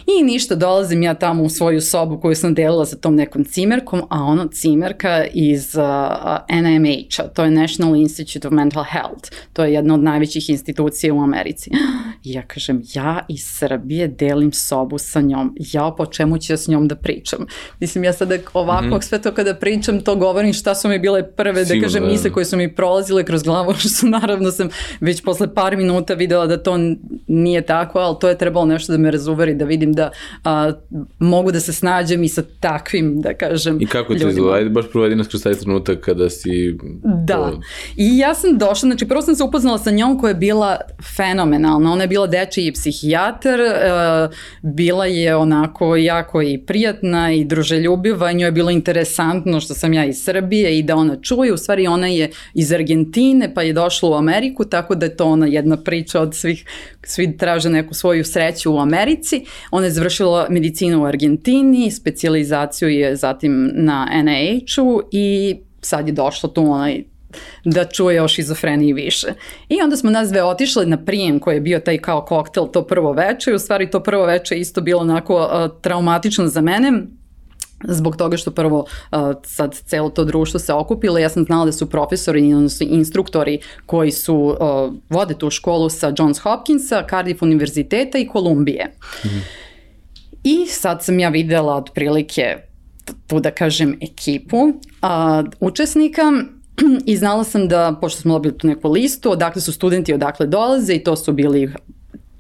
I 0.08 0.24
ništa, 0.24 0.56
dolazim 0.56 1.04
ja 1.04 1.14
tamo 1.14 1.44
u 1.44 1.50
svoju 1.50 1.82
sobu 1.82 2.20
koju 2.20 2.36
sam 2.36 2.54
delila 2.54 2.86
sa 2.86 2.96
tom 2.96 3.16
nekom 3.16 3.46
cimerkom, 3.46 4.02
a 4.10 4.24
ono 4.24 4.48
cimerka 4.48 5.26
iz 5.34 5.76
uh, 5.76 5.84
NIMH-a, 6.62 7.28
to 7.28 7.44
je 7.44 7.52
National 7.52 7.96
Institute 7.96 8.48
of 8.48 8.54
Mental 8.54 8.84
Health, 8.84 9.32
to 9.54 9.64
je 9.64 9.74
jedna 9.74 9.94
od 9.94 10.04
najvećih 10.04 10.50
institucija 10.50 11.14
u 11.14 11.22
Americi. 11.22 11.72
I 12.24 12.34
ja 12.34 12.42
kažem, 12.42 12.82
ja 12.94 13.26
iz 13.30 13.46
Srbije 13.46 14.08
delim 14.08 14.52
sobu 14.54 14.98
sa 14.98 15.22
njom, 15.22 15.56
ja 15.74 15.94
po 15.98 16.06
čemu 16.06 16.38
ću 16.38 16.54
ja 16.54 16.58
s 16.58 16.68
njom 16.68 16.88
da 16.88 16.96
pričam? 16.96 17.46
Mislim, 17.80 18.04
ja 18.04 18.14
sada 18.14 18.38
ovako, 18.54 18.86
mm 18.86 18.92
-hmm. 18.92 19.02
sve 19.02 19.22
to 19.22 19.32
kada 19.34 19.56
pričam, 19.56 20.02
to 20.02 20.16
govorim 20.16 20.54
šta 20.54 20.76
su 20.76 20.90
mi 20.90 21.00
bile 21.00 21.32
prve, 21.32 21.66
Sigurno, 21.66 21.82
da 21.82 21.86
kažem, 21.86 22.08
misle 22.08 22.32
koje 22.32 22.46
su 22.46 22.58
mi 22.58 22.76
prolazile 22.76 23.24
kroz 23.24 23.44
glavu, 23.44 23.74
što 23.80 23.90
su 23.90 24.08
naravno 24.08 24.52
sam 24.52 24.70
već 25.00 25.24
posle 25.24 25.54
par 25.54 25.78
minuta 25.78 26.14
videla 26.14 26.48
da 26.48 26.64
to 26.64 26.78
nije 27.28 27.62
tako, 27.62 28.00
ali 28.00 28.16
to 28.20 28.30
je 28.30 28.38
trebalo 28.38 28.66
nešto 28.66 28.92
da 28.92 28.98
me 28.98 29.12
razuveri, 29.12 29.56
da 29.56 29.66
vidim 29.66 29.95
da 29.96 30.12
a, 30.44 30.72
mogu 31.20 31.52
da 31.52 31.60
se 31.60 31.74
snađem 31.74 32.24
i 32.24 32.30
sa 32.30 32.44
takvim, 32.60 33.22
da 33.22 33.34
kažem, 33.34 33.82
I 33.82 33.86
kako 33.86 34.14
ti 34.16 34.26
izgleda? 34.30 34.58
Ajde 34.58 34.70
baš 34.70 34.86
provedi 34.92 35.16
nas 35.16 35.28
kroz 35.28 35.44
taj 35.44 35.54
trenutak 35.54 36.00
kada 36.00 36.30
si... 36.30 36.78
Da. 37.04 37.36
To... 37.36 37.62
I 37.96 38.18
ja 38.18 38.36
sam 38.36 38.58
došla, 38.58 38.76
znači 38.76 39.08
prvo 39.08 39.22
sam 39.22 39.36
se 39.36 39.44
upoznala 39.44 39.78
sa 39.78 39.92
njom 39.92 40.20
koja 40.20 40.30
je 40.30 40.36
bila 40.36 40.78
fenomenalna. 41.16 41.92
Ona 41.92 42.04
je 42.04 42.08
bila 42.08 42.28
dečiji 42.28 42.72
psihijatar, 42.72 43.60
a, 43.62 44.30
bila 44.62 45.06
je 45.06 45.36
onako 45.36 45.96
jako 45.96 46.42
i 46.42 46.58
prijatna 46.58 47.32
i 47.34 47.46
druželjubiva, 47.46 48.32
njoj 48.32 48.48
je 48.48 48.52
bilo 48.52 48.72
interesantno 48.72 49.60
što 49.60 49.74
sam 49.74 49.94
ja 49.94 50.06
iz 50.06 50.24
Srbije 50.24 50.78
i 50.80 50.84
da 50.84 50.96
ona 50.96 51.18
čuje, 51.22 51.54
u 51.54 51.58
stvari 51.58 51.88
ona 51.88 52.08
je 52.08 52.32
iz 52.54 52.72
Argentine 52.72 53.54
pa 53.54 53.62
je 53.62 53.74
došla 53.74 54.10
u 54.10 54.14
Ameriku, 54.14 54.66
tako 54.66 54.96
da 54.96 55.06
je 55.06 55.18
to 55.18 55.26
ona 55.26 55.46
jedna 55.46 55.78
priča 55.78 56.22
od 56.22 56.36
svih, 56.36 56.66
svi 57.04 57.38
traže 57.38 57.70
neku 57.70 57.94
svoju 57.94 58.26
sreću 58.26 58.74
u 58.74 58.80
Americi. 58.80 59.46
Ona 59.72 59.85
je 59.86 59.92
završila 59.92 60.48
medicinu 60.50 61.02
u 61.02 61.06
Argentini, 61.06 61.92
specializaciju 61.92 62.90
je 62.90 63.16
zatim 63.16 63.72
na 63.74 64.10
NIH-u 64.24 65.02
i 65.12 65.56
sad 65.82 66.08
je 66.08 66.14
došla 66.14 66.50
tu 66.50 66.72
onaj 66.72 67.04
da 67.66 67.86
čuje 67.86 68.22
o 68.22 68.28
šizofreniji 68.28 68.94
više. 68.94 69.28
I 69.70 69.82
onda 69.82 69.98
smo 69.98 70.12
nas 70.12 70.30
dve 70.30 70.44
otišle 70.44 70.86
na 70.86 70.98
prijem 71.06 71.40
koji 71.40 71.56
je 71.56 71.62
bio 71.62 71.80
taj 71.80 71.98
kao 71.98 72.26
koktel 72.26 72.68
to 72.68 72.88
prvo 72.88 73.14
veče 73.14 73.52
i 73.52 73.54
u 73.54 73.60
stvari 73.60 73.90
to 73.90 74.04
prvo 74.04 74.26
veče 74.26 74.56
isto 74.56 74.82
bilo 74.82 75.02
onako 75.02 75.36
uh, 75.36 75.82
traumatično 75.82 76.48
za 76.48 76.62
mene 76.62 76.92
zbog 77.84 78.16
toga 78.16 78.38
što 78.38 78.52
prvo 78.52 78.86
sad 79.44 79.76
celo 79.86 80.10
to 80.10 80.24
društvo 80.24 80.60
se 80.60 80.74
okupilo, 80.74 81.18
ja 81.18 81.30
sam 81.30 81.44
znala 81.44 81.66
da 81.66 81.72
su 81.72 81.90
profesori 81.90 82.50
i 82.50 82.54
instruktori 82.86 83.60
koji 83.86 84.12
su 84.12 84.58
vode 85.10 85.34
tu 85.34 85.50
školu 85.50 85.90
sa 85.90 86.14
Johns 86.18 86.40
Hopkinsa, 86.40 87.04
Cardiff 87.10 87.42
univerziteta 87.42 88.18
i 88.18 88.28
Kolumbije. 88.28 88.86
Mm 89.26 89.28
-hmm. 89.28 89.65
I 90.46 90.66
sad 90.68 91.04
sam 91.04 91.20
ja 91.20 91.30
videla 91.30 91.76
otprilike 91.76 92.58
tu 93.28 93.40
da 93.40 93.52
kažem 93.52 93.98
ekipu 94.02 94.74
a, 95.02 95.44
učesnika 95.60 96.22
i 97.12 97.18
znala 97.18 97.44
sam 97.44 97.68
da, 97.68 97.98
pošto 98.02 98.22
smo 98.22 98.34
dobili 98.34 98.58
tu 98.58 98.68
neku 98.68 98.92
listu, 98.92 99.32
odakle 99.32 99.62
su 99.62 99.72
studenti, 99.72 100.14
odakle 100.14 100.48
dolaze 100.48 100.94
i 100.94 101.04
to 101.04 101.16
su 101.16 101.34
bili 101.34 101.74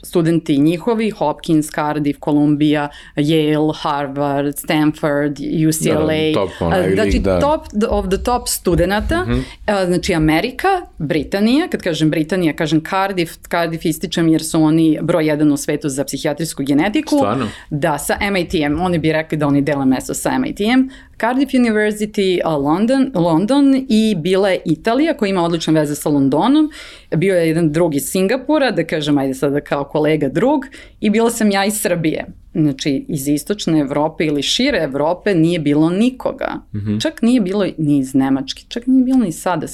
studenti 0.06 0.58
njihovi, 0.58 1.10
Hopkins, 1.10 1.72
Cardiff, 1.72 2.20
Columbia, 2.20 2.90
Yale, 3.16 3.74
Harvard, 3.76 4.58
Stanford, 4.58 5.40
UCLA. 5.70 6.06
Da, 6.06 6.34
top, 6.34 6.50
onaj, 6.60 6.94
znači, 6.94 7.20
da. 7.20 7.40
top 7.40 7.62
of 7.90 8.06
the 8.08 8.24
top 8.24 8.48
studenta, 8.48 9.26
mm 9.26 9.44
-hmm. 9.68 9.86
znači 9.86 10.14
Amerika, 10.14 10.68
Britanija, 10.98 11.68
kad 11.68 11.82
kažem 11.82 12.10
Britanija, 12.10 12.54
kažem 12.54 12.82
Cardiff, 12.90 13.34
Cardiff 13.50 13.86
ističem 13.86 14.28
jer 14.28 14.44
su 14.44 14.62
oni 14.62 15.00
broj 15.02 15.28
jedan 15.28 15.52
u 15.52 15.58
svetu 15.58 15.90
za 15.90 16.04
psihijatrijsku 16.04 16.64
genetiku. 16.64 17.16
Stvarno? 17.16 17.48
Da, 17.70 17.98
sa 17.98 18.18
MIT-em, 18.32 18.82
oni 18.82 19.00
bi 19.00 19.12
rekli 19.12 19.38
da 19.38 19.48
oni 19.48 19.62
dele 19.62 19.86
mesto 19.86 20.14
sa 20.14 20.38
MIT-em. 20.38 20.90
Cardiff 21.20 21.54
University, 21.54 22.40
London, 22.58 23.12
London 23.14 23.86
i 23.90 24.16
bila 24.18 24.50
je 24.50 24.62
Italija 24.66 25.18
koja 25.18 25.30
ima 25.30 25.44
odlične 25.44 25.74
veze 25.74 25.96
sa 25.96 26.10
Londonom. 26.10 26.72
Bio 27.16 27.36
je 27.36 27.48
jedan 27.48 27.72
drug 27.72 27.96
iz 27.96 28.04
Singapura, 28.04 28.72
da 28.72 28.84
kažem, 28.84 29.18
ajde 29.18 29.34
sada 29.34 29.62
kao 29.62 29.84
kolega 29.84 30.30
drug, 30.30 30.66
i 31.00 31.10
bila 31.10 31.30
sam 31.30 31.52
ja 31.52 31.66
iz 31.66 31.82
Srbije. 31.82 32.26
Znači, 32.54 33.06
iz 33.08 33.28
istočne 33.28 33.80
Evrope 33.80 34.26
ili 34.26 34.42
šire 34.42 34.80
Evrope 34.84 35.36
nije 35.36 35.60
bilo 35.60 35.90
nikoga. 35.90 36.54
Mm 36.74 36.78
-hmm. 36.78 37.02
Čak 37.02 37.22
nije 37.22 37.42
bilo 37.42 37.66
ni 37.78 37.98
iz 37.98 38.14
Nemačke, 38.14 38.64
čak 38.68 38.88
nije 38.88 39.04
bilo 39.04 39.18
ni 39.18 39.32
sada. 39.32 39.68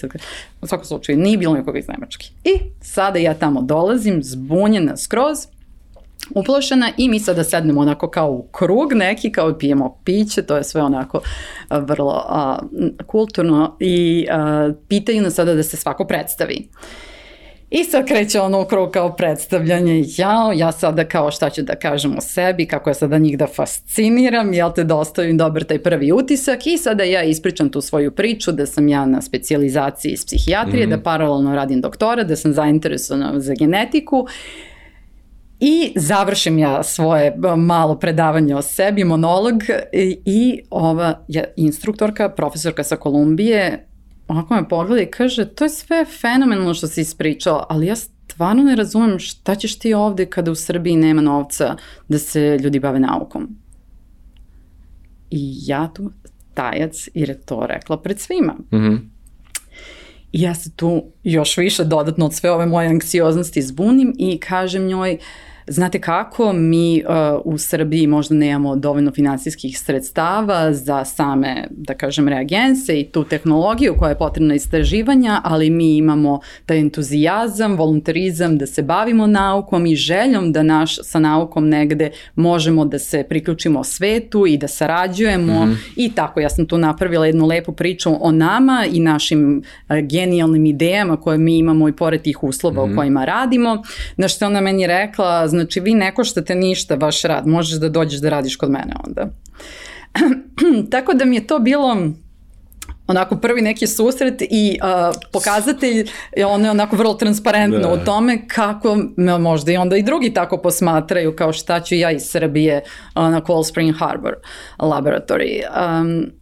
U 0.61 0.67
svakom 0.67 0.85
slučaju, 0.85 1.17
nije 1.17 1.37
bilo 1.37 1.53
nikoga 1.53 1.79
iz 1.79 1.87
Nemačke. 1.87 2.25
I 2.43 2.51
sada 2.81 3.19
ja 3.19 3.33
tamo 3.33 3.61
dolazim, 3.61 4.23
zbunjena 4.23 4.97
skroz, 4.97 5.37
uplošena 6.35 6.91
i 6.97 7.09
mi 7.09 7.19
sada 7.19 7.43
sednemo 7.43 7.81
onako 7.81 8.09
kao 8.09 8.31
u 8.31 8.47
krug 8.51 8.93
neki, 8.93 9.31
kao 9.31 9.57
pijemo 9.57 9.97
piće, 10.03 10.41
to 10.41 10.57
je 10.57 10.63
sve 10.63 10.81
onako 10.81 11.21
vrlo 11.69 12.23
a, 12.27 12.59
kulturno 13.07 13.77
i 13.79 14.27
a, 14.31 14.71
pitaju 14.87 15.21
nas 15.21 15.33
sada 15.33 15.53
da 15.53 15.63
se 15.63 15.77
svako 15.77 16.05
predstavi. 16.05 16.69
I 17.71 17.83
sad 17.83 18.07
kreće 18.07 18.39
ono 18.39 18.61
u 18.61 18.65
krug 18.65 18.91
kao 18.91 19.15
predstavljanje, 19.15 20.03
ja, 20.17 20.51
ja 20.55 20.71
sada 20.71 21.03
kao 21.03 21.31
šta 21.31 21.49
ću 21.49 21.61
da 21.61 21.75
kažem 21.75 22.17
o 22.17 22.21
sebi, 22.21 22.65
kako 22.65 22.89
ja 22.89 22.93
sada 22.93 23.17
njih 23.17 23.37
da 23.37 23.47
fasciniram, 23.47 24.53
jel 24.53 24.71
te 24.75 24.83
da 24.83 24.95
ostavim 24.95 25.37
dobar 25.37 25.63
taj 25.63 25.79
prvi 25.79 26.11
utisak 26.11 26.67
i 26.67 26.77
sada 26.77 27.03
ja 27.03 27.23
ispričam 27.23 27.69
tu 27.69 27.81
svoju 27.81 28.11
priču 28.11 28.51
da 28.51 28.65
sam 28.65 28.87
ja 28.87 29.05
na 29.05 29.21
specializaciji 29.21 30.11
iz 30.11 30.25
psihijatrije, 30.25 30.87
mm 30.87 30.89
-hmm. 30.89 30.95
da 30.95 31.03
paralelno 31.03 31.55
radim 31.55 31.81
doktora, 31.81 32.23
da 32.23 32.35
sam 32.35 32.53
zainteresovana 32.53 33.39
za 33.39 33.53
genetiku 33.59 34.27
I 35.63 35.93
završim 35.95 36.57
ja 36.57 36.83
svoje 36.83 37.35
malo 37.57 37.99
predavanje 37.99 38.55
o 38.55 38.61
sebi, 38.61 39.03
monolog 39.03 39.63
i, 39.93 40.19
i 40.25 40.61
ova 40.69 41.25
ja, 41.27 41.43
instruktorka, 41.55 42.29
profesorka 42.29 42.83
sa 42.83 42.95
Kolumbije, 42.95 43.87
onako 44.27 44.55
me 44.55 44.69
pogleda 44.69 45.01
i 45.01 45.11
kaže, 45.11 45.45
to 45.45 45.63
je 45.63 45.69
sve 45.69 46.05
fenomenalno 46.21 46.73
što 46.73 46.87
si 46.87 47.01
ispričala, 47.01 47.65
ali 47.69 47.87
ja 47.87 47.95
stvarno 47.95 48.63
ne 48.63 48.75
razumem 48.75 49.19
šta 49.19 49.55
ćeš 49.55 49.79
ti 49.79 49.93
ovde 49.93 50.25
kada 50.25 50.51
u 50.51 50.55
Srbiji 50.55 50.95
nema 50.95 51.21
novca 51.21 51.75
da 52.07 52.19
se 52.19 52.57
ljudi 52.61 52.79
bave 52.79 52.99
naukom. 52.99 53.55
I 55.29 55.53
ja 55.65 55.89
tu 55.93 56.11
tajac, 56.53 57.09
jer 57.13 57.29
je 57.29 57.41
to 57.41 57.65
rekla 57.67 57.97
pred 57.97 58.19
svima. 58.19 58.53
Mm 58.53 58.77
-hmm. 58.77 58.99
I 60.31 60.41
ja 60.41 60.55
se 60.55 60.71
tu 60.75 61.03
još 61.23 61.57
više 61.57 61.83
dodatno 61.83 62.25
od 62.25 62.33
sve 62.33 62.51
ove 62.51 62.65
moje 62.65 62.87
anksioznosti 62.87 63.61
zbunim 63.61 64.13
i 64.17 64.37
kažem 64.37 64.87
njoj, 64.87 65.13
uh, 65.13 65.50
znate 65.67 66.01
kako, 66.01 66.53
mi 66.53 67.03
uh, 67.03 67.41
u 67.45 67.57
Srbiji 67.57 68.07
možda 68.07 68.35
nemamo 68.35 68.75
dovoljno 68.75 69.11
finansijskih 69.11 69.79
sredstava 69.79 70.73
za 70.73 71.05
same, 71.05 71.67
da 71.69 71.93
kažem, 71.93 72.27
reagense 72.27 72.99
i 72.99 73.03
tu 73.03 73.23
tehnologiju 73.23 73.95
koja 73.99 74.09
je 74.09 74.17
potrebna 74.17 74.55
istraživanja, 74.55 75.41
ali 75.43 75.69
mi 75.69 75.97
imamo 75.97 76.39
taj 76.65 76.79
entuzijazam, 76.79 77.75
voluntarizam 77.75 78.57
da 78.57 78.65
se 78.65 78.81
bavimo 78.81 79.27
naukom 79.27 79.85
i 79.85 79.95
željom 79.95 80.51
da 80.51 80.63
naš 80.63 80.95
sa 80.95 81.19
naukom 81.19 81.69
negde 81.69 82.09
možemo 82.35 82.85
da 82.85 82.99
se 82.99 83.23
priključimo 83.29 83.83
svetu 83.83 84.47
i 84.47 84.57
da 84.57 84.67
sarađujemo 84.67 85.65
mm 85.65 85.69
-hmm. 85.69 85.75
i 85.95 86.11
tako 86.15 86.39
ja 86.39 86.49
sam 86.49 86.65
tu 86.65 86.77
napravila 86.77 87.25
jednu 87.25 87.45
lepu 87.45 87.71
priču 87.71 88.11
o 88.21 88.31
nama 88.31 88.85
i 88.91 88.99
našim 88.99 89.63
uh, 89.89 89.97
genijalnim 89.97 90.65
idejama 90.65 91.17
koje 91.17 91.37
mi 91.37 91.57
imamo 91.57 91.89
i 91.89 91.93
pored 91.93 92.21
tih 92.21 92.43
uslova 92.43 92.85
mm 92.85 92.89
-hmm. 92.89 92.93
u 92.93 92.97
kojima 92.97 93.25
radimo, 93.25 93.83
na 94.17 94.27
što 94.27 94.45
ona 94.45 94.61
meni 94.61 94.87
rekla, 94.87 95.47
znači 95.51 95.79
vi 95.79 95.93
ne 95.93 96.15
koštate 96.15 96.55
ništa 96.55 96.95
vaš 96.95 97.21
rad, 97.21 97.47
možeš 97.47 97.79
da 97.79 97.89
dođeš 97.89 98.19
da 98.19 98.29
radiš 98.29 98.55
kod 98.55 98.71
mene 98.71 98.93
onda. 99.07 99.27
Tako 100.91 101.13
da 101.13 101.25
mi 101.25 101.35
je 101.35 101.47
to 101.47 101.59
bilo 101.59 101.97
onako 103.07 103.35
prvi 103.35 103.61
neki 103.61 103.87
susret 103.87 104.41
i 104.41 104.79
uh, 104.83 105.15
pokazatelj 105.31 106.09
je 106.37 106.45
ono 106.45 106.65
je 106.65 106.71
onako 106.71 106.95
vrlo 106.95 107.13
transparentno 107.13 107.79
da. 107.79 107.93
u 107.93 107.97
tome 108.05 108.47
kako 108.47 108.97
možda 109.39 109.71
i 109.71 109.77
onda 109.77 109.97
i 109.97 110.03
drugi 110.03 110.33
tako 110.33 110.57
posmatraju 110.57 111.35
kao 111.35 111.53
šta 111.53 111.79
ću 111.79 111.95
ja 111.95 112.11
iz 112.11 112.23
Srbije 112.23 112.81
uh, 113.15 113.21
na 113.21 113.41
Cold 113.47 113.67
Spring 113.67 113.95
Harbor 113.95 114.35
Laboratory. 114.79 115.61
Um, 116.01 116.40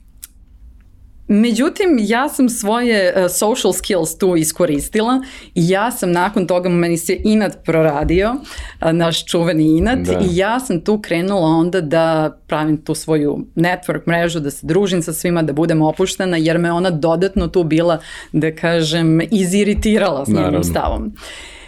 Međutim, 1.32 1.98
ja 2.00 2.30
sam 2.30 2.50
svoje 2.50 3.14
uh, 3.16 3.32
social 3.32 3.74
skills 3.74 4.18
tu 4.18 4.36
iskoristila 4.36 5.22
i 5.56 5.70
ja 5.70 5.92
sam 5.92 6.12
nakon 6.12 6.48
toga, 6.48 6.70
meni 6.70 6.98
se 6.98 7.18
inat 7.24 7.58
proradio, 7.66 8.32
uh, 8.32 8.92
naš 8.92 9.26
čuveni 9.26 9.78
inat 9.78 10.00
da. 10.00 10.20
i 10.20 10.38
ja 10.38 10.60
sam 10.60 10.82
tu 10.82 11.02
krenula 11.02 11.48
onda 11.48 11.82
da 11.82 12.38
pravim 12.48 12.78
tu 12.78 12.96
svoju 12.96 13.46
network 13.56 14.08
mrežu, 14.08 14.40
da 14.40 14.52
se 14.52 14.68
družim 14.68 15.02
sa 15.02 15.14
svima, 15.14 15.44
da 15.44 15.54
budem 15.54 15.82
opuštena, 15.82 16.38
jer 16.38 16.58
me 16.58 16.72
ona 16.72 16.90
dodatno 16.90 17.48
tu 17.48 17.64
bila, 17.64 18.00
da 18.32 18.56
kažem, 18.56 19.22
iziritirala 19.32 20.26
s 20.26 20.30
njenim 20.30 20.64
stavom. 20.64 21.06
Uh, 21.06 21.59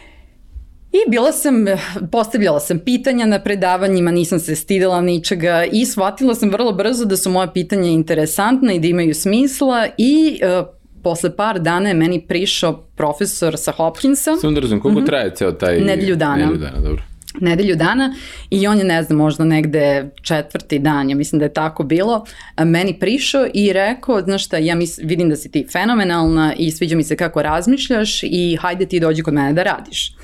I 0.94 1.10
bila 1.10 1.32
sam, 1.32 1.66
postavljala 2.12 2.60
sam 2.60 2.80
pitanja 2.80 3.26
na 3.26 3.40
predavanjima, 3.40 4.12
nisam 4.12 4.40
se 4.40 4.56
stidela 4.56 5.02
ničega 5.02 5.66
i 5.72 5.86
shvatila 5.86 6.36
sam 6.36 6.50
vrlo 6.50 6.72
brzo 6.72 7.06
da 7.06 7.18
su 7.18 7.30
moja 7.30 7.48
pitanja 7.48 7.90
interesantna 7.90 8.74
i 8.74 8.80
da 8.80 8.88
imaju 8.88 9.14
smisla 9.14 9.88
i 9.98 10.40
uh, 10.60 10.68
posle 11.04 11.36
par 11.36 11.60
dana 11.60 11.90
je 11.90 11.96
meni 11.96 12.22
prišao 12.28 12.74
profesor 12.96 13.58
sa 13.58 13.72
Hopkinsa. 13.72 14.36
Samo 14.42 14.54
da 14.54 14.60
razum, 14.60 14.80
koliko 14.80 15.00
mm 15.00 15.04
-hmm. 15.04 15.08
traje 15.08 15.36
ceo 15.36 15.52
taj... 15.52 15.80
Nedelju 15.80 16.16
dana. 16.16 16.36
Nedelju 16.36 16.58
dana, 16.58 16.80
dobro 16.80 17.04
nedelju 17.40 17.76
dana 17.76 18.16
i 18.50 18.68
on 18.68 18.78
je, 18.78 18.84
ne 18.84 19.04
znam, 19.04 19.18
možda 19.18 19.44
negde 19.44 20.10
četvrti 20.22 20.80
dan, 20.80 21.10
ja 21.10 21.16
mislim 21.16 21.40
da 21.40 21.46
je 21.46 21.54
tako 21.54 21.84
bilo, 21.84 22.26
meni 22.58 23.00
prišao 23.00 23.48
i 23.54 23.74
rekao, 23.74 24.22
znaš 24.22 24.46
šta, 24.46 24.58
ja 24.58 24.76
mis, 24.76 25.00
vidim 25.04 25.30
da 25.30 25.36
si 25.36 25.52
ti 25.52 25.68
fenomenalna 25.72 26.54
i 26.58 26.72
sviđa 26.72 26.96
mi 26.96 27.04
se 27.04 27.18
kako 27.18 27.42
razmišljaš 27.42 28.24
i 28.24 28.58
hajde 28.62 28.86
ti 28.86 29.00
dođi 29.00 29.24
kod 29.24 29.34
mene 29.34 29.54
da 29.54 29.64
radiš 29.64 30.16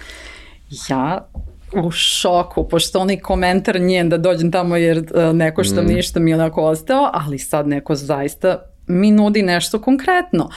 ja 0.89 1.29
u 1.73 1.91
šoku, 1.91 2.67
pošto 2.67 2.99
onaj 2.99 3.19
komentar 3.19 3.81
njen 3.81 4.09
da 4.09 4.17
dođem 4.17 4.51
tamo 4.51 4.75
jer 4.75 4.97
uh, 4.97 5.35
neko 5.35 5.63
što 5.63 5.81
mm. 5.81 5.85
ništa 5.85 6.19
mi 6.19 6.31
je 6.31 6.35
onako 6.35 6.63
ostao, 6.63 7.09
ali 7.13 7.39
sad 7.39 7.67
neko 7.67 7.95
zaista 7.95 8.61
mi 8.87 9.11
nudi 9.11 9.41
nešto 9.41 9.81
konkretno. 9.81 10.49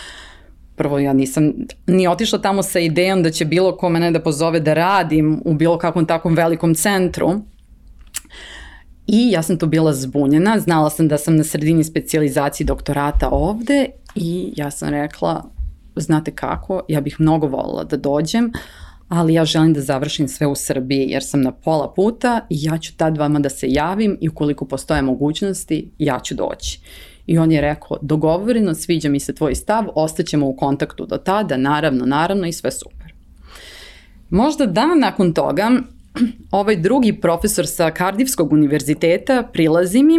Prvo, 0.76 0.98
ja 0.98 1.12
nisam 1.12 1.52
ni 1.86 2.08
otišla 2.08 2.38
tamo 2.38 2.62
sa 2.62 2.78
idejom 2.78 3.22
da 3.22 3.30
će 3.30 3.44
bilo 3.44 3.76
ko 3.76 3.88
mene 3.88 4.10
da 4.10 4.20
pozove 4.20 4.60
da 4.60 4.74
radim 4.74 5.42
u 5.44 5.54
bilo 5.54 5.78
kakvom 5.78 6.06
takvom 6.06 6.34
velikom 6.34 6.74
centru. 6.74 7.30
I 9.06 9.30
ja 9.30 9.42
sam 9.42 9.58
tu 9.58 9.66
bila 9.66 9.92
zbunjena, 9.92 10.58
znala 10.58 10.90
sam 10.90 11.08
da 11.08 11.18
sam 11.18 11.36
na 11.36 11.44
sredini 11.44 11.84
specializacije 11.84 12.64
doktorata 12.64 13.28
ovde 13.30 13.86
i 14.14 14.52
ja 14.56 14.70
sam 14.70 14.88
rekla, 14.88 15.44
znate 15.96 16.30
kako, 16.30 16.80
ja 16.88 17.00
bih 17.00 17.16
mnogo 17.18 17.46
volila 17.46 17.84
da 17.84 17.96
dođem, 17.96 18.44
uh, 18.44 18.89
ali 19.10 19.34
ja 19.34 19.44
želim 19.44 19.72
da 19.74 19.80
završim 19.80 20.28
sve 20.28 20.46
u 20.46 20.54
Srbiji 20.54 21.06
jer 21.08 21.24
sam 21.24 21.42
na 21.42 21.52
pola 21.52 21.92
puta 21.94 22.46
i 22.50 22.56
ja 22.62 22.78
ću 22.78 22.96
tad 22.96 23.18
vama 23.18 23.38
da 23.38 23.48
se 23.48 23.66
javim 23.68 24.18
i 24.20 24.28
ukoliko 24.28 24.64
postoje 24.64 25.02
mogućnosti, 25.02 25.90
ja 25.98 26.20
ću 26.24 26.34
doći. 26.34 26.80
I 27.26 27.38
on 27.38 27.52
je 27.52 27.60
rekao, 27.60 27.98
dogovoreno, 28.02 28.74
sviđa 28.74 29.08
mi 29.08 29.20
se 29.20 29.34
tvoj 29.34 29.54
stav, 29.54 29.84
ostaćemo 29.94 30.46
u 30.46 30.56
kontaktu 30.56 31.06
do 31.06 31.16
tada, 31.16 31.56
naravno, 31.56 32.06
naravno 32.06 32.46
i 32.46 32.52
sve 32.52 32.70
super. 32.70 33.14
Možda 34.30 34.66
dan 34.66 34.98
nakon 34.98 35.32
toga, 35.32 35.70
ovaj 36.50 36.76
drugi 36.76 37.12
profesor 37.20 37.66
sa 37.66 37.90
Kardivskog 37.90 38.52
univerziteta 38.52 39.42
prilazi 39.52 40.02
mi 40.02 40.18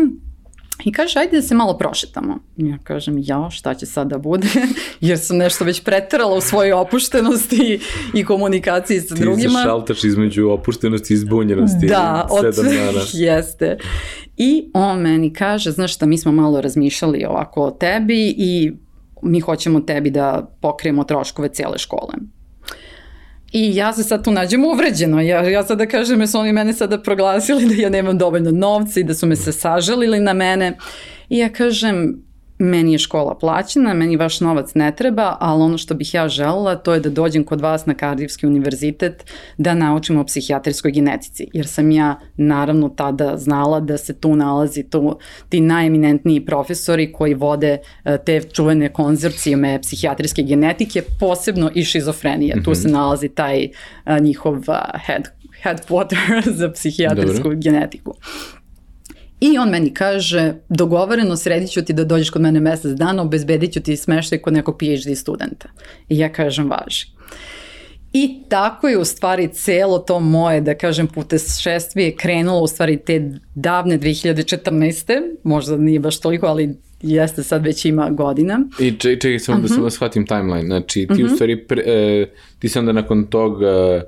I 0.86 0.92
kaže, 0.92 1.20
ajde 1.20 1.36
da 1.36 1.42
se 1.42 1.56
malo 1.56 1.78
prošetamo. 1.78 2.40
Ja 2.58 2.78
kažem, 2.84 3.16
ja, 3.18 3.50
šta 3.50 3.74
će 3.74 3.86
sad 3.86 4.08
da 4.08 4.18
bude? 4.18 4.48
Jer 5.02 5.20
sam 5.20 5.38
nešto 5.38 5.66
već 5.66 5.84
pretrala 5.84 6.36
u 6.36 6.42
svojoj 6.42 6.74
opuštenosti 6.74 7.80
i 8.14 8.26
komunikaciji 8.26 9.00
sa 9.00 9.16
Ti 9.16 9.22
drugima. 9.22 9.50
Ti 9.50 9.56
se 9.56 9.64
šaltaš 9.64 10.04
između 10.04 10.50
opuštenosti 10.50 11.14
i 11.14 11.18
zbunjenosti. 11.18 11.88
Da, 11.88 12.28
od 12.30 12.56
jeste. 13.14 13.78
I 14.38 14.70
on 14.74 15.00
meni 15.00 15.34
kaže, 15.34 15.72
znaš 15.72 15.96
šta, 15.96 16.06
mi 16.06 16.18
smo 16.18 16.32
malo 16.32 16.62
razmišljali 16.62 17.26
ovako 17.26 17.62
o 17.62 17.72
tebi 17.72 18.36
i 18.38 18.72
mi 19.22 19.40
hoćemo 19.40 19.80
tebi 19.80 20.10
da 20.10 20.56
pokrijemo 20.62 21.04
troškove 21.04 21.50
cijele 21.50 21.78
škole. 21.78 22.14
I 23.52 23.76
ja 23.76 23.94
se 23.94 24.04
sad 24.04 24.24
tu 24.24 24.32
nađem 24.32 24.66
uvređeno. 24.66 25.22
Ja, 25.22 25.50
ja 25.50 25.64
sada 25.64 25.86
kažem, 25.86 26.20
jer 26.20 26.30
su 26.30 26.40
oni 26.40 26.54
mene 26.54 26.74
sada 26.74 27.02
proglasili 27.02 27.66
da 27.66 27.82
ja 27.82 27.90
nemam 27.90 28.18
dovoljno 28.18 28.52
novca 28.52 29.00
i 29.00 29.04
da 29.04 29.14
su 29.14 29.28
me 29.28 29.36
se 29.36 29.52
sažalili 29.52 30.20
na 30.20 30.34
mene. 30.34 30.78
I 31.30 31.38
ja 31.38 31.50
kažem, 31.50 32.24
meni 32.62 32.92
je 32.92 32.98
škola 32.98 33.36
plaćena, 33.36 33.94
meni 33.94 34.18
vaš 34.18 34.40
novac 34.40 34.74
ne 34.74 34.96
treba, 34.96 35.38
ali 35.40 35.62
ono 35.62 35.78
što 35.78 35.94
bih 35.96 36.14
ja 36.14 36.28
želela 36.30 36.76
to 36.76 36.94
je 36.94 37.00
da 37.00 37.10
dođem 37.10 37.44
kod 37.44 37.62
vas 37.62 37.86
na 37.86 37.94
Kardivski 37.94 38.48
univerzitet 38.48 39.26
da 39.58 39.74
naučim 39.74 40.18
o 40.18 40.26
psihijatrijskoj 40.26 40.92
genetici, 40.92 41.48
jer 41.54 41.68
sam 41.68 41.92
ja 41.92 42.20
naravno 42.38 42.90
tada 42.90 43.38
znala 43.38 43.80
da 43.80 43.98
se 43.98 44.14
tu 44.14 44.36
nalazi 44.36 44.84
tu, 44.84 45.18
ti 45.50 45.62
najeminentniji 45.62 46.46
profesori 46.46 47.14
koji 47.14 47.34
vode 47.34 47.78
e, 48.04 48.18
te 48.26 48.42
čuvene 48.54 48.94
konzorcijume 48.94 49.80
psihijatrijske 49.82 50.44
genetike, 50.44 51.02
posebno 51.20 51.72
i 51.76 51.84
šizofrenije. 51.84 52.56
Mm 52.56 52.60
-hmm. 52.60 52.66
Tu 52.66 52.76
se 52.76 52.88
mhm. 52.88 52.98
nalazi 52.98 53.30
taj 53.30 53.70
a, 54.04 54.18
e, 54.18 54.20
njihov 54.20 54.64
a, 54.68 54.98
head, 55.06 55.24
headquarter 55.64 56.42
za 56.60 56.72
psihijatrijsku 56.72 57.44
Dobro. 57.44 57.58
genetiku. 57.58 58.14
I 59.42 59.58
on 59.58 59.70
meni 59.70 59.94
kaže, 59.94 60.54
dogovoreno, 60.70 61.38
sredit 61.38 61.72
ću 61.72 61.82
ti 61.82 61.94
da 61.94 62.04
dođeš 62.04 62.30
kod 62.30 62.42
mene 62.42 62.60
mesec 62.60 62.92
dana, 62.92 63.22
obezbedit 63.22 63.74
ću 63.74 63.80
ti 63.80 63.98
smeštaj 63.98 64.38
kod 64.38 64.54
nekog 64.54 64.78
PhD 64.78 65.18
studenta. 65.18 65.70
I 66.10 66.18
ja 66.18 66.34
kažem, 66.34 66.70
važi. 66.70 67.06
I 68.14 68.44
tako 68.50 68.88
je 68.88 68.98
u 68.98 69.06
stvari 69.06 69.48
celo 69.48 70.00
to 70.00 70.20
moje, 70.20 70.62
da 70.62 70.76
kažem, 70.76 71.08
putešestvije 71.08 72.16
krenulo 72.16 72.60
u 72.62 72.68
stvari 72.68 72.98
te 72.98 73.32
davne 73.56 74.00
2014. 74.00 75.22
Možda 75.44 75.78
nije 75.78 76.00
baš 76.00 76.20
toliko, 76.20 76.46
ali 76.46 76.76
jeste 77.02 77.44
sad 77.44 77.66
već 77.66 77.86
ima 77.86 78.10
godina. 78.10 78.60
I 78.80 78.92
čekaj, 78.92 79.20
čekaj 79.20 79.40
samo 79.40 79.58
uh 79.58 79.64
-huh. 79.64 79.68
da 79.68 79.74
samo 79.74 79.86
mhm. 79.86 79.92
shvatim 79.92 80.26
timeline. 80.28 80.66
Znači, 80.66 81.08
ti 81.08 81.14
uh 81.14 81.18
-huh. 81.18 81.24
u 81.24 81.26
mhm. 81.26 81.36
stvari, 81.36 81.68
pre, 81.68 81.84
e, 81.86 82.30
ti 82.60 82.70
se 82.70 82.80
onda 82.80 82.92
nakon 82.92 83.28
tog 83.28 83.64
e, 83.64 83.68
e, 83.68 84.02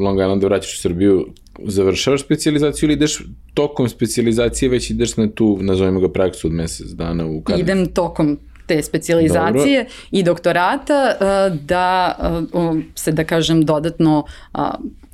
Long 0.00 0.18
Islanda 0.20 0.46
vraćaš 0.46 0.74
u 0.74 0.80
Srbiju 0.80 1.26
završavaš 1.64 2.22
specializaciju 2.22 2.86
ili 2.86 2.94
ideš 2.94 3.22
tokom 3.54 3.88
specializacije 3.88 4.68
već 4.68 4.90
ideš 4.90 5.16
na 5.16 5.30
tu, 5.30 5.58
nazovimo 5.60 6.00
ga 6.00 6.12
praksu 6.12 6.46
od 6.46 6.52
mesec 6.52 6.86
dana 6.86 7.26
u 7.26 7.40
Kardifu? 7.40 7.64
Idem 7.64 7.86
tokom 7.86 8.38
te 8.66 8.82
specializacije 8.82 9.78
Dobro. 9.78 9.94
i 10.10 10.22
doktorata 10.22 11.14
uh, 11.14 11.58
da 11.60 12.14
uh, 12.52 12.78
se 12.94 13.12
da 13.12 13.24
kažem 13.24 13.64
dodatno 13.64 14.24
uh, 14.54 14.60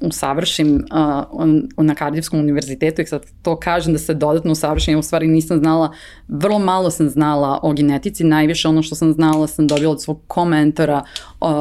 usavršim 0.01 0.85
na 1.77 1.95
Kardivskom 1.95 2.41
univerzitetu 2.41 3.03
i 3.03 3.07
sad 3.07 3.27
to 3.43 3.57
kažem 3.57 3.93
da 3.93 3.99
se 3.99 4.15
dodatno 4.15 4.53
usavršim, 4.53 4.95
ja 4.95 4.99
u 4.99 5.03
stvari 5.03 5.27
nisam 5.27 5.59
znala, 5.59 5.93
vrlo 6.29 6.59
malo 6.59 6.91
sam 6.91 7.09
znala 7.09 7.61
o 7.63 7.73
genetici, 7.73 8.25
najviše 8.25 8.69
ono 8.69 8.83
što 8.83 8.95
sam 8.95 9.13
znala 9.13 9.47
sam 9.47 9.67
dobila 9.67 9.93
od 9.93 10.03
svog 10.03 10.21
komentora 10.27 11.03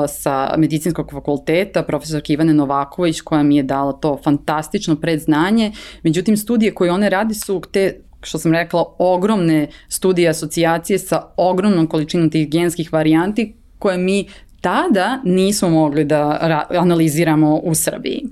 sa 0.07 0.53
medicinskog 0.57 1.11
fakulteta, 1.11 1.83
profesor 1.83 2.21
Ivane 2.27 2.53
Novaković 2.53 3.21
koja 3.21 3.43
mi 3.43 3.55
je 3.55 3.63
dala 3.63 3.93
to 3.93 4.17
fantastično 4.23 4.95
predznanje, 4.95 5.71
međutim 6.03 6.37
studije 6.37 6.73
koje 6.73 6.91
one 6.91 7.09
radi 7.09 7.33
su 7.33 7.61
te 7.71 8.01
što 8.21 8.37
sam 8.37 8.51
rekla, 8.51 8.95
ogromne 8.97 9.67
studije 9.89 10.29
asocijacije 10.29 10.99
sa 10.99 11.21
ogromnom 11.37 11.87
količinom 11.87 12.29
tih 12.29 12.49
genskih 12.49 12.93
varijanti 12.93 13.55
koje 13.79 13.97
mi 13.97 14.27
tada 14.61 15.21
nismo 15.23 15.69
mogli 15.69 16.05
da 16.05 16.39
analiziramo 16.69 17.55
u 17.55 17.75
Srbiji. 17.75 18.23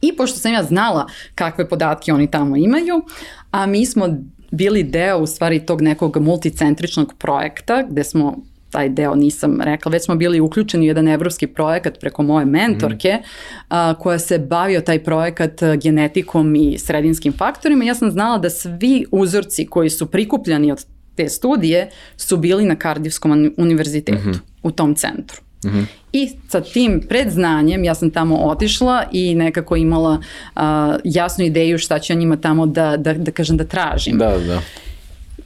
I 0.00 0.16
pošto 0.16 0.38
sam 0.38 0.52
ja 0.52 0.62
znala 0.62 1.06
kakve 1.34 1.68
podatke 1.68 2.12
oni 2.12 2.30
tamo 2.30 2.56
imaju, 2.56 3.02
a 3.50 3.66
mi 3.66 3.86
smo 3.86 4.08
bili 4.50 4.82
deo 4.82 5.18
u 5.18 5.26
stvari 5.26 5.66
tog 5.66 5.82
nekog 5.82 6.16
multicentričnog 6.16 7.14
projekta 7.18 7.82
gde 7.90 8.04
smo 8.04 8.36
taj 8.72 8.88
deo 8.88 9.14
nisam 9.14 9.60
rekla, 9.60 9.90
već 9.90 10.04
smo 10.04 10.14
bili 10.14 10.40
uključeni 10.40 10.84
u 10.84 10.88
jedan 10.88 11.08
evropski 11.08 11.46
projekat 11.46 12.00
preko 12.00 12.22
moje 12.22 12.46
mentorke 12.46 13.18
mm. 13.20 13.24
a, 13.68 13.94
koja 13.94 14.18
se 14.18 14.38
bavio 14.38 14.80
taj 14.80 15.04
projekat 15.04 15.60
genetikom 15.82 16.54
i 16.56 16.78
sredinskim 16.78 17.32
faktorima. 17.32 17.84
Ja 17.84 17.94
sam 17.94 18.10
znala 18.10 18.38
da 18.38 18.50
svi 18.50 19.04
uzorci 19.10 19.66
koji 19.66 19.90
su 19.90 20.06
prikupljani 20.06 20.72
od 20.72 20.86
te 21.14 21.28
studije 21.28 21.90
su 22.16 22.36
bili 22.36 22.64
na 22.64 22.76
Kardivskom 22.76 23.54
univerzitetu 23.56 24.18
mm 24.18 24.32
-hmm. 24.32 24.38
u 24.62 24.70
tom 24.70 24.94
centru. 24.94 25.40
Mm 25.64 25.68
-hmm. 25.68 25.84
I 26.12 26.30
sa 26.48 26.60
tim 26.60 27.00
predznanjem 27.08 27.84
ja 27.84 27.94
sam 27.94 28.10
tamo 28.10 28.36
otišla 28.36 29.04
i 29.12 29.34
nekako 29.34 29.76
imala 29.76 30.12
uh, 30.56 30.62
jasnu 31.04 31.44
ideju 31.44 31.78
šta 31.78 31.98
ću 31.98 32.12
ja 32.12 32.16
njima 32.18 32.36
tamo 32.36 32.66
da, 32.66 32.96
da, 32.96 33.14
da 33.14 33.30
kažem 33.30 33.56
da 33.56 33.64
tražim. 33.64 34.18
Da, 34.18 34.38
da. 34.38 34.60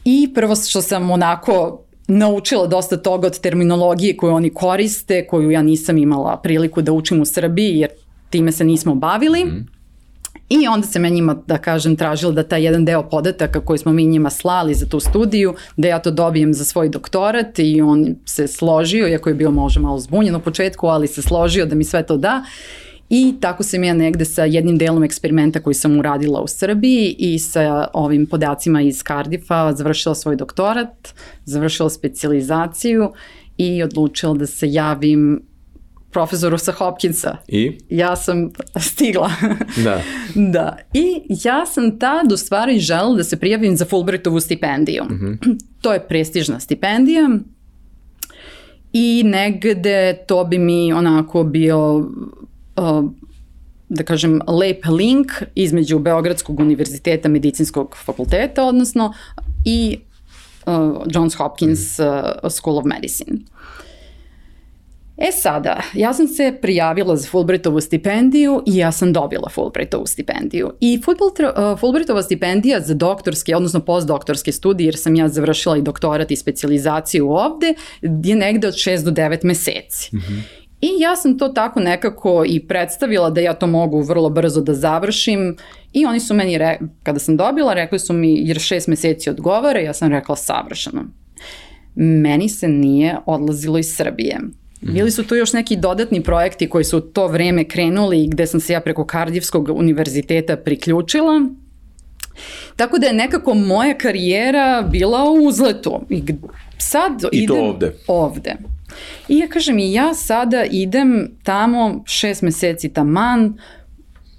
I 0.04 0.30
prvo 0.34 0.56
što 0.56 0.82
sam 0.82 1.10
onako 1.10 1.85
naučila 2.08 2.66
dosta 2.66 2.96
toga 2.96 3.26
od 3.26 3.40
terminologije 3.40 4.16
koju 4.16 4.34
oni 4.34 4.50
koriste, 4.50 5.26
koju 5.26 5.50
ja 5.50 5.62
nisam 5.62 5.98
imala 5.98 6.36
priliku 6.36 6.82
da 6.82 6.92
učim 6.92 7.20
u 7.20 7.24
Srbiji 7.24 7.78
jer 7.78 7.90
time 8.30 8.52
se 8.52 8.64
nismo 8.64 8.94
bavili. 8.94 9.44
Mm. 9.44 9.66
I 10.48 10.68
onda 10.68 10.86
se 10.86 10.98
me 10.98 11.10
njima, 11.10 11.36
da 11.46 11.58
kažem, 11.58 11.96
tražila 11.96 12.32
da 12.32 12.42
taj 12.42 12.64
jedan 12.64 12.84
deo 12.84 13.02
podataka 13.02 13.60
koji 13.60 13.78
smo 13.78 13.92
mi 13.92 14.06
njima 14.06 14.30
slali 14.30 14.74
za 14.74 14.86
tu 14.86 15.00
studiju, 15.00 15.54
da 15.76 15.88
ja 15.88 15.98
to 15.98 16.10
dobijem 16.10 16.54
za 16.54 16.64
svoj 16.64 16.88
doktorat 16.88 17.58
i 17.58 17.82
on 17.82 18.16
se 18.24 18.46
složio, 18.46 19.08
iako 19.08 19.28
je 19.28 19.34
bio 19.34 19.50
možda 19.50 19.80
malo 19.80 19.98
zbunjen 19.98 20.36
u 20.36 20.40
početku, 20.40 20.86
ali 20.86 21.06
se 21.06 21.22
složio 21.22 21.66
da 21.66 21.74
mi 21.74 21.84
sve 21.84 22.02
to 22.02 22.16
da. 22.16 22.44
I 23.10 23.34
tako 23.40 23.62
sam 23.62 23.84
ja 23.84 23.94
negde 23.94 24.24
sa 24.24 24.44
jednim 24.44 24.78
delom 24.78 25.04
eksperimenta 25.04 25.60
koji 25.60 25.74
sam 25.74 25.98
uradila 25.98 26.40
u 26.40 26.46
Srbiji 26.46 27.16
i 27.18 27.38
sa 27.38 27.88
ovim 27.92 28.26
podacima 28.26 28.82
iz 28.82 29.02
Cardiffa 29.06 29.72
završila 29.72 30.14
svoj 30.14 30.36
doktorat, 30.36 31.14
završila 31.44 31.90
specializaciju 31.90 33.12
i 33.58 33.82
odlučila 33.82 34.34
da 34.34 34.46
se 34.46 34.72
javim 34.72 35.42
profesoru 36.10 36.58
sa 36.58 36.72
Hopkinsa. 36.72 37.36
I? 37.48 37.78
Ja 37.88 38.16
sam 38.16 38.50
stigla. 38.80 39.30
Da. 39.84 40.00
da. 40.34 40.76
I 40.92 41.22
ja 41.44 41.66
sam 41.66 41.98
tad 41.98 42.32
u 42.32 42.36
stvari 42.36 42.78
žela 42.78 43.16
da 43.16 43.24
se 43.24 43.36
prijavim 43.36 43.76
za 43.76 43.84
Fulbrightovu 43.84 44.40
stipendiju. 44.40 45.04
Mm 45.04 45.14
-hmm. 45.14 45.58
To 45.82 45.92
je 45.92 46.08
prestižna 46.08 46.60
stipendija 46.60 47.28
i 48.92 49.22
negde 49.24 50.18
to 50.26 50.44
bi 50.44 50.58
mi 50.58 50.92
onako 50.92 51.44
bio 51.44 52.10
da 53.88 54.02
kažem, 54.02 54.40
lep 54.46 54.84
link 54.86 55.32
između 55.54 55.98
Beogradskog 55.98 56.60
univerziteta 56.60 57.28
medicinskog 57.28 57.96
fakulteta, 58.04 58.64
odnosno 58.64 59.12
i 59.64 59.98
uh, 60.66 61.02
Johns 61.06 61.34
Hopkins 61.34 61.98
uh, 61.98 62.50
School 62.50 62.78
of 62.78 62.84
Medicine. 62.84 63.38
E 65.16 65.32
sada, 65.32 65.80
ja 65.94 66.12
sam 66.14 66.28
se 66.28 66.58
prijavila 66.62 67.16
za 67.16 67.28
Fulbrightovu 67.28 67.80
stipendiju 67.80 68.62
i 68.66 68.76
ja 68.76 68.92
sam 68.92 69.12
dobila 69.12 69.48
Fulbrightovu 69.48 70.06
stipendiju. 70.06 70.72
I 70.80 71.00
uh, 71.06 71.80
Fulbrightova 71.80 72.22
stipendija 72.22 72.80
za 72.80 72.94
doktorske, 72.94 73.56
odnosno 73.56 73.80
postdoktorske 73.80 74.52
studije, 74.52 74.86
jer 74.86 74.96
sam 74.96 75.14
ja 75.14 75.28
završila 75.28 75.76
i 75.76 75.82
doktorat 75.82 76.30
i 76.30 76.36
specializaciju 76.36 77.30
ovde, 77.30 77.74
je 78.02 78.36
negde 78.36 78.68
od 78.68 78.74
6 78.74 79.04
do 79.04 79.10
9 79.10 79.44
meseci. 79.44 80.16
Mm 80.16 80.18
-hmm. 80.18 80.65
I 80.80 80.88
ja 81.00 81.16
sam 81.16 81.38
to 81.38 81.48
tako 81.48 81.80
nekako 81.80 82.44
i 82.46 82.66
predstavila 82.66 83.30
da 83.30 83.40
ja 83.40 83.54
to 83.54 83.66
mogu 83.66 84.02
vrlo 84.02 84.30
brzo 84.30 84.60
da 84.60 84.74
završim 84.74 85.56
i 85.92 86.06
oni 86.06 86.20
su 86.20 86.34
meni, 86.34 86.58
re, 86.58 86.78
kada 87.02 87.18
sam 87.18 87.36
dobila, 87.36 87.74
rekli 87.74 87.98
su 87.98 88.12
mi 88.12 88.48
jer 88.48 88.60
šest 88.60 88.88
meseci 88.88 89.30
odgovara, 89.30 89.80
ja 89.80 89.92
sam 89.92 90.10
rekla 90.10 90.36
savršeno. 90.36 91.04
Meni 91.94 92.48
se 92.48 92.68
nije 92.68 93.16
odlazilo 93.26 93.78
iz 93.78 93.96
Srbije. 93.96 94.38
Mhm. 94.82 94.92
Bili 94.92 95.10
su 95.10 95.26
tu 95.26 95.34
još 95.34 95.52
neki 95.52 95.76
dodatni 95.76 96.22
projekti 96.22 96.68
koji 96.68 96.84
su 96.84 97.00
to 97.00 97.26
vreme 97.26 97.64
krenuli 97.64 98.24
i 98.24 98.28
gde 98.28 98.46
sam 98.46 98.60
se 98.60 98.72
ja 98.72 98.80
preko 98.80 99.04
Kardivskog 99.04 99.68
univerziteta 99.68 100.56
priključila. 100.56 101.48
Tako 102.76 102.98
da 102.98 103.06
je 103.06 103.12
nekako 103.12 103.54
moja 103.54 103.98
karijera 103.98 104.88
bila 104.90 105.30
u 105.30 105.34
uzletu. 105.34 106.00
I 106.10 106.22
sad 106.78 107.12
I 107.32 107.38
idem 107.38 107.56
to 107.56 107.62
ovde? 107.62 107.94
Ovde. 108.06 108.56
I 109.28 109.38
ja 109.38 109.48
kažem 109.48 109.78
i 109.78 109.92
ja 109.92 110.14
sada 110.14 110.64
idem 110.70 111.30
tamo 111.42 112.02
šest 112.06 112.42
meseci 112.42 112.88
taman, 112.88 113.58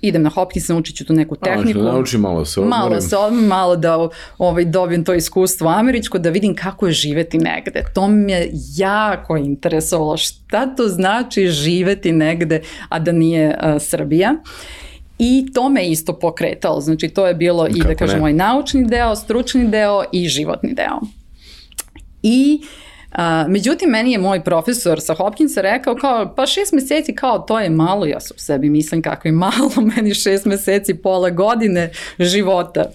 idem 0.01 0.23
na 0.23 0.29
Hopkins, 0.29 0.67
naučit 0.67 0.95
ću 0.95 1.05
tu 1.05 1.13
neku 1.13 1.35
tehniku. 1.35 1.79
A, 1.79 1.83
nauči 1.83 2.17
malo 2.17 2.45
se 2.45 2.59
odmorim. 2.59 2.79
Malo 2.79 3.01
se 3.01 3.17
odmorim, 3.17 3.47
malo 3.47 3.75
da 3.75 4.09
ovaj, 4.37 4.65
dobijem 4.65 5.03
to 5.03 5.13
iskustvo 5.13 5.69
američko, 5.69 6.19
da 6.19 6.29
vidim 6.29 6.55
kako 6.55 6.87
je 6.87 6.93
živeti 6.93 7.37
negde. 7.37 7.83
To 7.93 8.07
me 8.07 8.33
je 8.33 8.51
jako 8.77 9.37
interesovalo. 9.37 10.17
Šta 10.17 10.75
to 10.75 10.87
znači 10.87 11.47
živeti 11.47 12.11
negde, 12.11 12.61
a 12.89 12.99
da 12.99 13.11
nije 13.11 13.47
uh, 13.47 13.81
Srbija? 13.81 14.35
I 15.19 15.45
to 15.53 15.69
me 15.69 15.87
isto 15.87 16.19
pokretalo. 16.19 16.81
Znači, 16.81 17.09
to 17.09 17.27
je 17.27 17.33
bilo 17.33 17.67
kako 17.67 17.77
i 17.77 17.81
da 17.87 17.95
kažem 17.95 18.19
moj 18.19 18.33
naučni 18.33 18.87
deo, 18.87 19.15
stručni 19.15 19.67
deo 19.67 20.03
i 20.11 20.27
životni 20.27 20.73
deo. 20.73 20.99
I 22.23 22.59
uh, 22.61 22.86
A, 23.11 23.45
međutim, 23.47 23.89
meni 23.89 24.11
je 24.11 24.17
moj 24.17 24.43
profesor 24.43 25.01
sa 25.01 25.13
Hopkinsa 25.13 25.61
rekao 25.61 25.95
kao, 25.95 26.33
pa 26.35 26.45
šest 26.45 26.73
meseci 26.73 27.15
kao 27.15 27.39
to 27.39 27.59
je 27.59 27.69
malo, 27.69 28.05
ja 28.05 28.17
u 28.17 28.39
sebi 28.39 28.69
mislim 28.69 29.01
kako 29.01 29.27
je 29.27 29.31
malo, 29.31 29.71
meni 29.95 30.13
šest 30.13 30.45
meseci, 30.45 30.93
pola 30.93 31.29
godine 31.29 31.91
života. 32.19 32.85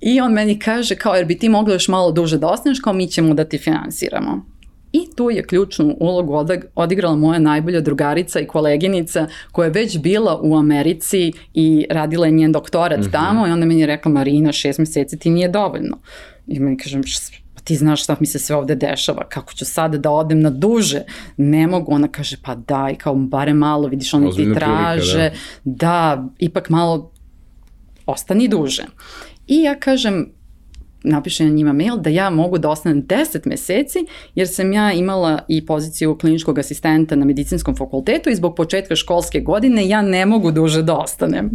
I 0.00 0.20
on 0.20 0.32
meni 0.32 0.58
kaže 0.58 0.94
kao, 0.94 1.14
jer 1.14 1.24
bi 1.24 1.38
ti 1.38 1.48
mogla 1.48 1.74
još 1.74 1.88
malo 1.88 2.12
duže 2.12 2.38
da 2.38 2.46
ostaneš, 2.46 2.80
kao 2.80 2.92
mi 2.92 3.08
ćemo 3.08 3.34
da 3.34 3.44
ti 3.44 3.58
finansiramo. 3.58 4.46
I 4.92 5.06
tu 5.16 5.30
je 5.30 5.46
ključnu 5.46 5.96
ulogu 6.00 6.34
odigrala 6.74 7.16
moja 7.16 7.38
najbolja 7.38 7.80
drugarica 7.80 8.40
i 8.40 8.46
koleginica 8.46 9.26
koja 9.52 9.66
je 9.66 9.72
već 9.72 9.98
bila 9.98 10.40
u 10.42 10.56
Americi 10.56 11.32
i 11.54 11.86
radila 11.90 12.26
je 12.26 12.32
njen 12.32 12.52
doktorat 12.52 12.98
mm 12.98 13.02
-hmm. 13.02 13.12
tamo 13.12 13.46
i 13.46 13.50
onda 13.50 13.66
meni 13.66 13.80
je 13.80 13.86
rekla 13.86 14.12
Marina 14.12 14.52
šest 14.52 14.78
meseci 14.78 15.18
ti 15.18 15.30
nije 15.30 15.48
dovoljno. 15.48 15.98
I 16.46 16.60
meni 16.60 16.76
kažem 16.76 17.02
pa 17.60 17.64
ti 17.64 17.76
znaš 17.76 18.02
šta 18.02 18.16
mi 18.20 18.26
se 18.26 18.38
sve 18.38 18.56
ovde 18.56 18.74
dešava, 18.74 19.28
kako 19.28 19.52
ću 19.52 19.64
sada 19.64 19.98
da 19.98 20.10
odem 20.10 20.40
na 20.40 20.50
duže, 20.50 21.02
ne 21.36 21.66
mogu, 21.66 21.94
ona 21.94 22.08
kaže 22.08 22.36
pa 22.42 22.54
daj, 22.54 22.94
kao 22.94 23.14
bare 23.14 23.54
malo, 23.54 23.88
vidiš 23.88 24.14
oni 24.14 24.36
ti 24.36 24.54
traže, 24.54 25.12
prilika, 25.12 25.36
da. 25.64 26.16
da, 26.16 26.28
ipak 26.38 26.70
malo 26.70 27.10
ostani 28.06 28.48
duže. 28.48 28.84
I 29.46 29.62
ja 29.62 29.74
kažem, 29.74 30.32
napišem 31.02 31.54
njima 31.54 31.72
mail 31.72 31.96
da 31.96 32.10
ja 32.10 32.30
mogu 32.30 32.58
da 32.58 32.70
ostanem 32.70 33.02
10 33.02 33.46
meseci 33.46 33.98
jer 34.34 34.48
sam 34.48 34.72
ja 34.72 34.92
imala 34.92 35.38
i 35.48 35.66
poziciju 35.66 36.18
kliničkog 36.18 36.58
asistenta 36.58 37.16
na 37.16 37.24
medicinskom 37.24 37.76
fakultetu 37.76 38.30
i 38.30 38.34
zbog 38.34 38.56
početka 38.56 38.96
školske 38.96 39.40
godine 39.40 39.88
ja 39.88 40.02
ne 40.02 40.26
mogu 40.26 40.50
duže 40.50 40.82
da 40.82 40.96
ostanem. 40.96 41.50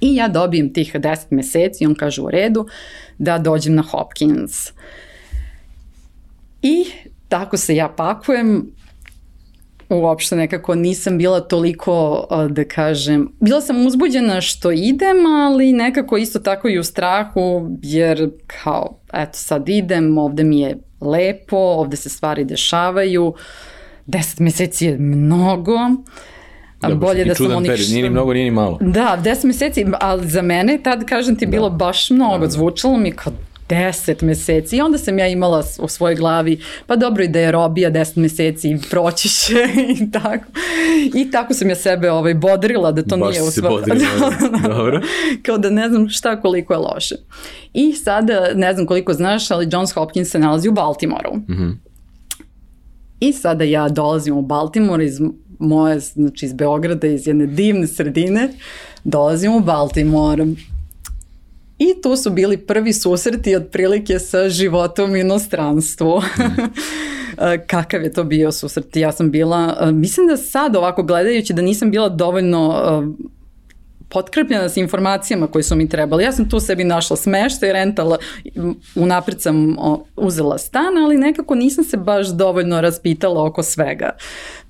I 0.00 0.14
ja 0.14 0.28
dobijem 0.28 0.72
tih 0.72 0.94
10 0.94 1.18
meseci 1.30 1.84
i 1.84 1.86
on 1.86 1.94
kaže 1.94 2.22
u 2.22 2.30
redu 2.30 2.66
da 3.20 3.38
dođem 3.38 3.74
na 3.74 3.82
Hopkins. 3.82 4.72
I 6.62 6.84
tako 7.28 7.56
se 7.56 7.76
ja 7.76 7.88
pakujem, 7.88 8.72
uopšte 9.88 10.36
nekako 10.36 10.74
nisam 10.74 11.18
bila 11.18 11.40
toliko, 11.40 12.26
da 12.50 12.64
kažem, 12.64 13.28
bila 13.40 13.60
sam 13.60 13.86
uzbuđena 13.86 14.40
što 14.40 14.70
idem, 14.70 15.26
ali 15.26 15.72
nekako 15.72 16.16
isto 16.16 16.38
tako 16.38 16.68
i 16.68 16.78
u 16.78 16.84
strahu, 16.84 17.70
jer 17.82 18.30
kao, 18.46 19.00
eto 19.12 19.38
sad 19.38 19.68
idem, 19.68 20.18
ovde 20.18 20.44
mi 20.44 20.60
je 20.60 20.78
lepo, 21.00 21.56
ovde 21.56 21.96
se 21.96 22.08
stvari 22.08 22.44
dešavaju, 22.44 23.34
deset 24.06 24.38
meseci 24.38 24.86
je 24.86 24.98
mnogo, 24.98 25.78
Da, 26.80 26.94
bolje 26.94 27.24
da 27.24 27.34
sam 27.34 27.56
onih... 27.56 27.70
Period. 27.70 27.90
Nije 27.90 28.02
ni 28.02 28.10
mnogo, 28.10 28.32
nije 28.32 28.44
ni 28.44 28.50
malo. 28.50 28.78
Da, 28.80 29.18
10 29.24 29.46
meseci, 29.46 29.86
ali 30.00 30.28
za 30.28 30.42
mene 30.42 30.78
tad, 30.82 31.04
kažem 31.04 31.36
ti, 31.36 31.46
da. 31.46 31.50
bilo 31.50 31.70
baš 31.70 32.10
mnogo. 32.10 32.38
Da. 32.38 32.50
Zvučalo 32.50 32.96
mi 32.96 33.12
kao 33.12 33.32
10 33.70 34.22
meseci 34.22 34.76
i 34.76 34.80
onda 34.80 34.98
sam 34.98 35.18
ja 35.18 35.26
imala 35.26 35.62
u 35.78 35.88
svojoj 35.88 36.14
glavi 36.14 36.60
pa 36.86 36.96
dobro 36.96 37.24
i 37.24 37.28
da 37.28 37.38
je 37.38 37.52
robija 37.52 37.90
10 37.90 38.18
meseci 38.18 38.70
i 38.70 38.78
proći 38.90 39.28
će 39.28 39.54
i 40.00 40.10
tako. 40.10 40.44
I 41.14 41.30
tako 41.30 41.54
sam 41.54 41.68
ja 41.68 41.76
sebe 41.76 42.10
ovaj, 42.10 42.34
bodrila 42.34 42.92
da 42.92 43.02
to 43.02 43.16
Baš 43.16 43.30
nije 43.30 43.42
u 43.42 43.50
svojoj... 43.50 43.82
da, 44.62 44.68
dobro. 44.68 45.00
Kao 45.42 45.58
da 45.58 45.70
ne 45.70 45.88
znam 45.88 46.08
šta 46.08 46.40
koliko 46.40 46.72
je 46.72 46.78
loše. 46.78 47.14
I 47.74 47.92
sada 47.92 48.54
ne 48.54 48.72
znam 48.74 48.86
koliko 48.86 49.12
znaš, 49.12 49.50
ali 49.50 49.68
Johns 49.72 49.92
Hopkins 49.92 50.28
se 50.28 50.38
nalazi 50.38 50.68
u 50.68 50.72
Baltimoru. 50.72 51.34
Mm 51.34 51.80
I 53.20 53.32
sada 53.32 53.64
ja 53.64 53.88
dolazim 53.88 54.36
u 54.36 54.42
Baltimore 54.42 55.04
iz 55.04 55.20
moje, 55.60 56.00
znači 56.00 56.46
iz 56.46 56.52
Beograda, 56.52 57.06
iz 57.06 57.26
jedne 57.26 57.46
divne 57.46 57.86
sredine, 57.86 58.48
dolazim 59.04 59.54
u 59.54 59.60
Baltimore. 59.60 60.46
I 61.78 62.02
tu 62.02 62.16
su 62.16 62.30
bili 62.30 62.56
prvi 62.56 62.92
susreti 62.92 63.56
otprilike 63.56 64.18
sa 64.18 64.48
životom 64.48 65.10
u 65.10 65.16
inostranstvu. 65.16 66.18
Mm. 66.18 66.42
Kakav 67.66 68.02
je 68.02 68.12
to 68.12 68.24
bio 68.24 68.52
susret? 68.52 68.96
Ja 68.96 69.12
sam 69.12 69.30
bila, 69.30 69.90
mislim 69.92 70.26
da 70.26 70.36
sad 70.36 70.76
ovako 70.76 71.02
gledajući 71.02 71.52
da 71.52 71.62
nisam 71.62 71.90
bila 71.90 72.08
dovoljno 72.08 72.74
potkrepljena 74.10 74.68
s 74.68 74.76
informacijama 74.76 75.46
koje 75.46 75.62
su 75.62 75.76
mi 75.76 75.88
trebali. 75.88 76.24
Ja 76.24 76.32
sam 76.32 76.48
tu 76.48 76.60
sebi 76.60 76.84
našla 76.84 77.16
smešta 77.16 77.66
i 77.66 77.72
rentala, 77.72 78.18
unapred 78.94 79.42
sam 79.42 79.76
uzela 80.16 80.58
stan, 80.58 80.98
ali 81.04 81.16
nekako 81.16 81.54
nisam 81.54 81.84
se 81.84 81.96
baš 81.96 82.28
dovoljno 82.28 82.80
raspitala 82.80 83.44
oko 83.44 83.62
svega. 83.62 84.10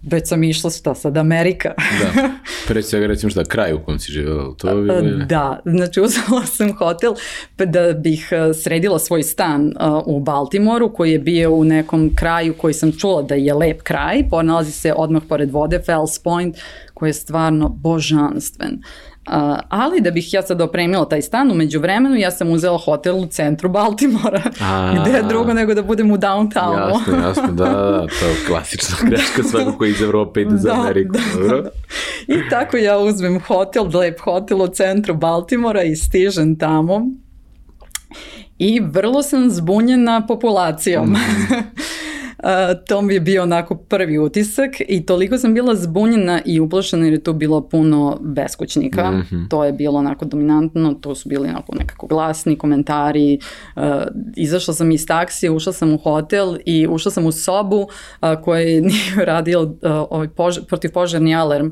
Već 0.02 0.28
sam 0.28 0.44
išla 0.44 0.70
šta 0.70 0.94
sad, 0.94 1.16
Amerika. 1.16 1.74
da, 2.00 2.30
pre 2.68 2.82
svega 2.82 3.06
recimo 3.06 3.30
šta, 3.30 3.44
kraj 3.44 3.72
u 3.72 3.84
kom 3.84 3.98
si 3.98 4.12
živjela, 4.12 4.54
to 4.58 4.76
bi 4.76 4.82
bilo... 4.82 5.24
Da, 5.26 5.60
znači 5.64 6.00
uzela 6.00 6.46
sam 6.46 6.76
hotel 6.76 7.14
da 7.58 7.92
bih 7.92 8.30
sredila 8.62 8.98
svoj 8.98 9.22
stan 9.22 9.72
u 10.06 10.20
Baltimoru 10.20 10.92
koji 10.92 11.12
je 11.12 11.18
bio 11.18 11.52
u 11.52 11.64
nekom 11.64 12.10
kraju 12.16 12.54
koji 12.54 12.74
sam 12.74 12.92
čula 12.92 13.22
da 13.22 13.34
je 13.34 13.54
lep 13.54 13.82
kraj, 13.82 14.22
nalazi 14.42 14.72
se 14.72 14.92
odmah 14.96 15.22
pored 15.28 15.50
vode, 15.50 15.80
Fells 15.86 16.18
Point, 16.18 16.56
koji 16.94 17.08
je 17.08 17.14
stvarno 17.14 17.68
božanstven. 17.68 18.72
Uh, 18.74 19.09
ali 19.68 20.00
da 20.00 20.10
bih 20.10 20.34
ja 20.34 20.42
sad 20.42 20.60
opremila 20.60 21.08
taj 21.08 21.22
stan, 21.22 21.50
umeđu 21.50 21.80
vremenu 21.80 22.16
ja 22.16 22.30
sam 22.30 22.50
uzela 22.50 22.78
hotel 22.78 23.16
u 23.16 23.26
centru 23.26 23.68
Baltimora, 23.68 24.42
A, 24.60 24.94
gde 25.00 25.16
je 25.16 25.22
drugo 25.22 25.54
nego 25.54 25.74
da 25.74 25.82
budem 25.82 26.10
u 26.10 26.16
downtownu. 26.16 26.88
Jasno, 26.88 27.16
jasno, 27.16 27.52
da, 27.52 27.64
da, 27.64 28.06
to 28.20 28.26
je 28.26 28.34
klasična 28.46 28.96
greška 29.08 29.42
svakog 29.42 29.78
koji 29.78 29.90
iz 29.90 30.02
Evrope 30.02 30.40
ide 30.40 30.56
za 30.56 30.68
da, 30.68 30.80
Ameriku. 30.80 31.12
Da, 31.12 31.40
dobro. 31.40 31.62
Da. 31.62 31.70
I 32.34 32.48
tako 32.50 32.76
ja 32.76 32.98
uzmem 32.98 33.40
hotel, 33.40 33.84
lep 33.94 34.20
hotel 34.20 34.62
u 34.62 34.68
centru 34.68 35.14
Baltimora 35.14 35.82
i 35.82 35.96
stižem 35.96 36.58
tamo 36.58 37.06
i 38.58 38.80
vrlo 38.80 39.22
sam 39.22 39.50
zbunjena 39.50 40.26
populacijom. 40.26 41.10
Mm. 41.10 41.14
to 42.86 43.02
mi 43.02 43.14
je 43.14 43.20
bio 43.20 43.42
onako 43.42 43.74
prvi 43.74 44.18
utisak 44.18 44.70
i 44.88 45.06
toliko 45.06 45.38
sam 45.38 45.54
bila 45.54 45.74
zbunjena 45.74 46.40
i 46.44 46.60
uplašena 46.60 47.04
jer 47.04 47.12
je 47.12 47.22
tu 47.22 47.32
bilo 47.32 47.68
puno 47.68 48.18
beskućnika. 48.20 49.10
Mm 49.10 49.26
-hmm. 49.30 49.48
To 49.48 49.64
je 49.64 49.72
bilo 49.72 49.98
onako 49.98 50.24
dominantno, 50.24 50.94
to 50.94 51.14
su 51.14 51.28
bili 51.28 51.48
onako 51.48 51.74
nekako 51.74 52.06
glasni 52.06 52.58
komentari. 52.58 53.38
Uh, 53.76 53.82
izašla 54.36 54.74
sam 54.74 54.90
iz 54.90 55.06
taksije, 55.06 55.50
ušla 55.50 55.72
sam 55.72 55.92
u 55.92 55.98
hotel 55.98 56.56
i 56.66 56.86
ušla 56.90 57.10
sam 57.10 57.26
u 57.26 57.32
sobu 57.32 57.76
uh, 57.76 57.88
koja 58.44 58.60
je 58.60 58.80
nije 58.80 59.24
radio 59.24 59.62
uh, 59.62 59.76
ovaj 60.10 60.28
pož 60.28 60.58
protivpožarni 60.68 61.34
alarm 61.34 61.70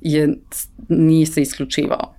je 0.00 0.36
nije 0.88 1.26
se 1.26 1.42
isključivao. 1.42 2.14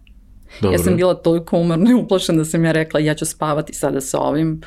Dobro. 0.62 0.74
Ja 0.74 0.84
sam 0.84 0.95
bila 0.95 1.14
toliko 1.14 1.58
umorna 1.58 1.91
i 1.91 1.93
uplašena 1.93 2.38
da 2.38 2.45
sam 2.45 2.66
ja 2.66 2.72
rekla 2.72 3.00
ja 3.00 3.14
ću 3.14 3.26
spavati 3.26 3.74
sada 3.74 4.02
sa 4.02 4.20
ovim. 4.20 4.62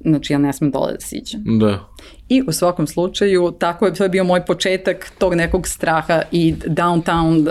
Znači 0.00 0.32
ja 0.32 0.38
ne 0.38 0.52
smem 0.52 0.70
dole 0.70 0.92
da 0.92 1.00
siđem. 1.00 1.58
Da. 1.58 1.88
I 2.28 2.42
u 2.46 2.52
svakom 2.52 2.86
slučaju, 2.86 3.50
tako 3.58 3.86
je, 3.86 3.94
to 3.94 4.02
je 4.02 4.08
bio 4.08 4.24
moj 4.24 4.44
početak 4.44 5.10
tog 5.18 5.34
nekog 5.34 5.68
straha 5.68 6.22
i 6.32 6.54
downtown 6.54 7.48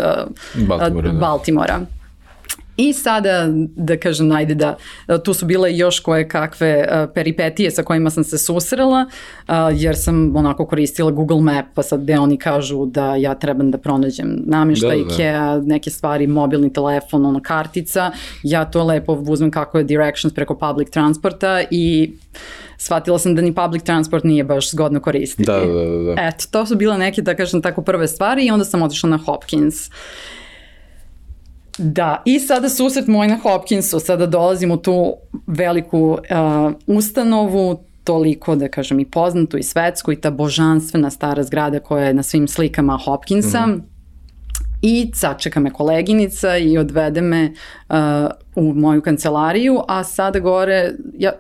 uh, 0.58 0.68
Baltimora. 0.68 1.12
Da. 1.12 1.20
Baltimora. 1.20 1.80
I 2.78 2.94
sada, 2.94 3.48
da 3.76 3.98
kažem, 3.98 4.28
najde 4.28 4.56
da, 4.56 4.76
tu 5.24 5.34
su 5.34 5.46
bile 5.46 5.78
još 5.78 6.00
koje 6.00 6.28
kakve 6.28 6.88
uh, 6.88 7.10
peripetije 7.14 7.72
sa 7.72 7.84
kojima 7.84 8.10
sam 8.10 8.24
se 8.24 8.38
susrela, 8.38 9.06
uh, 9.48 9.54
jer 9.74 9.96
sam 9.98 10.36
onako 10.36 10.66
koristila 10.66 11.12
Google 11.12 11.42
Map, 11.42 11.66
pa 11.74 11.84
sad 11.84 12.02
gde 12.02 12.20
oni 12.20 12.38
kažu 12.38 12.86
da 12.86 13.16
ja 13.16 13.36
trebam 13.36 13.72
da 13.72 13.78
pronađem 13.78 14.44
namještaj, 14.46 14.98
da, 14.98 15.04
da. 15.04 15.14
IKEA, 15.14 15.62
neke 15.62 15.90
stvari, 15.90 16.28
mobilni 16.28 16.74
telefon, 16.74 17.26
ono, 17.26 17.42
kartica, 17.44 18.12
ja 18.44 18.66
to 18.66 18.84
lepo 18.84 19.24
uzmem 19.28 19.52
kako 19.52 19.78
je 19.78 19.84
directions 19.84 20.34
preko 20.34 20.56
public 20.56 20.90
transporta 20.90 21.64
i 21.72 22.14
shvatila 22.78 23.20
sam 23.20 23.36
da 23.36 23.42
ni 23.42 23.56
public 23.56 23.84
transport 23.84 24.24
nije 24.24 24.44
baš 24.44 24.72
zgodno 24.72 25.00
koristiti. 25.00 25.46
Da, 25.46 25.60
da, 25.60 25.86
da. 25.86 26.14
da. 26.16 26.22
Eto, 26.28 26.46
to 26.52 26.66
su 26.66 26.76
bile 26.76 26.98
neke, 26.98 27.22
da 27.22 27.36
kažem, 27.36 27.62
tako 27.62 27.82
prve 27.82 28.08
stvari 28.08 28.46
i 28.46 28.52
onda 28.52 28.66
sam 28.66 28.82
otišla 28.82 29.10
na 29.10 29.18
Hopkins. 29.18 29.90
Da, 31.78 32.22
i 32.26 32.40
sada 32.40 32.70
susret 32.70 33.08
moj 33.08 33.28
na 33.28 33.38
Hopkinsu, 33.38 34.00
sada 34.00 34.26
dolazim 34.26 34.72
u 34.72 34.78
tu 34.78 35.16
veliku 35.48 36.00
uh, 36.12 36.18
ustanovu, 36.88 37.84
toliko, 38.04 38.56
da 38.56 38.68
kažem, 38.68 39.00
i 39.00 39.06
poznatu 39.06 39.58
i 39.58 39.64
svetsku 39.64 40.12
i 40.12 40.16
ta 40.16 40.32
božanstvena 40.32 41.10
stara 41.10 41.44
zgrada 41.44 41.80
koja 41.80 42.06
je 42.06 42.14
na 42.14 42.24
svim 42.24 42.48
slikama 42.48 42.98
Hopkinsa. 43.06 43.68
Mm 43.68 43.72
-hmm. 43.72 43.82
I 44.82 45.12
sačeka 45.14 45.60
me 45.60 45.74
koleginica 45.74 46.58
i 46.58 46.78
odvede 46.78 47.22
me 47.22 47.54
uh, 47.90 47.96
u 48.56 48.74
moju 48.74 49.02
kancelariju, 49.02 49.82
a 49.88 50.04
sada 50.04 50.40
gore, 50.40 50.92
ja 51.18 51.32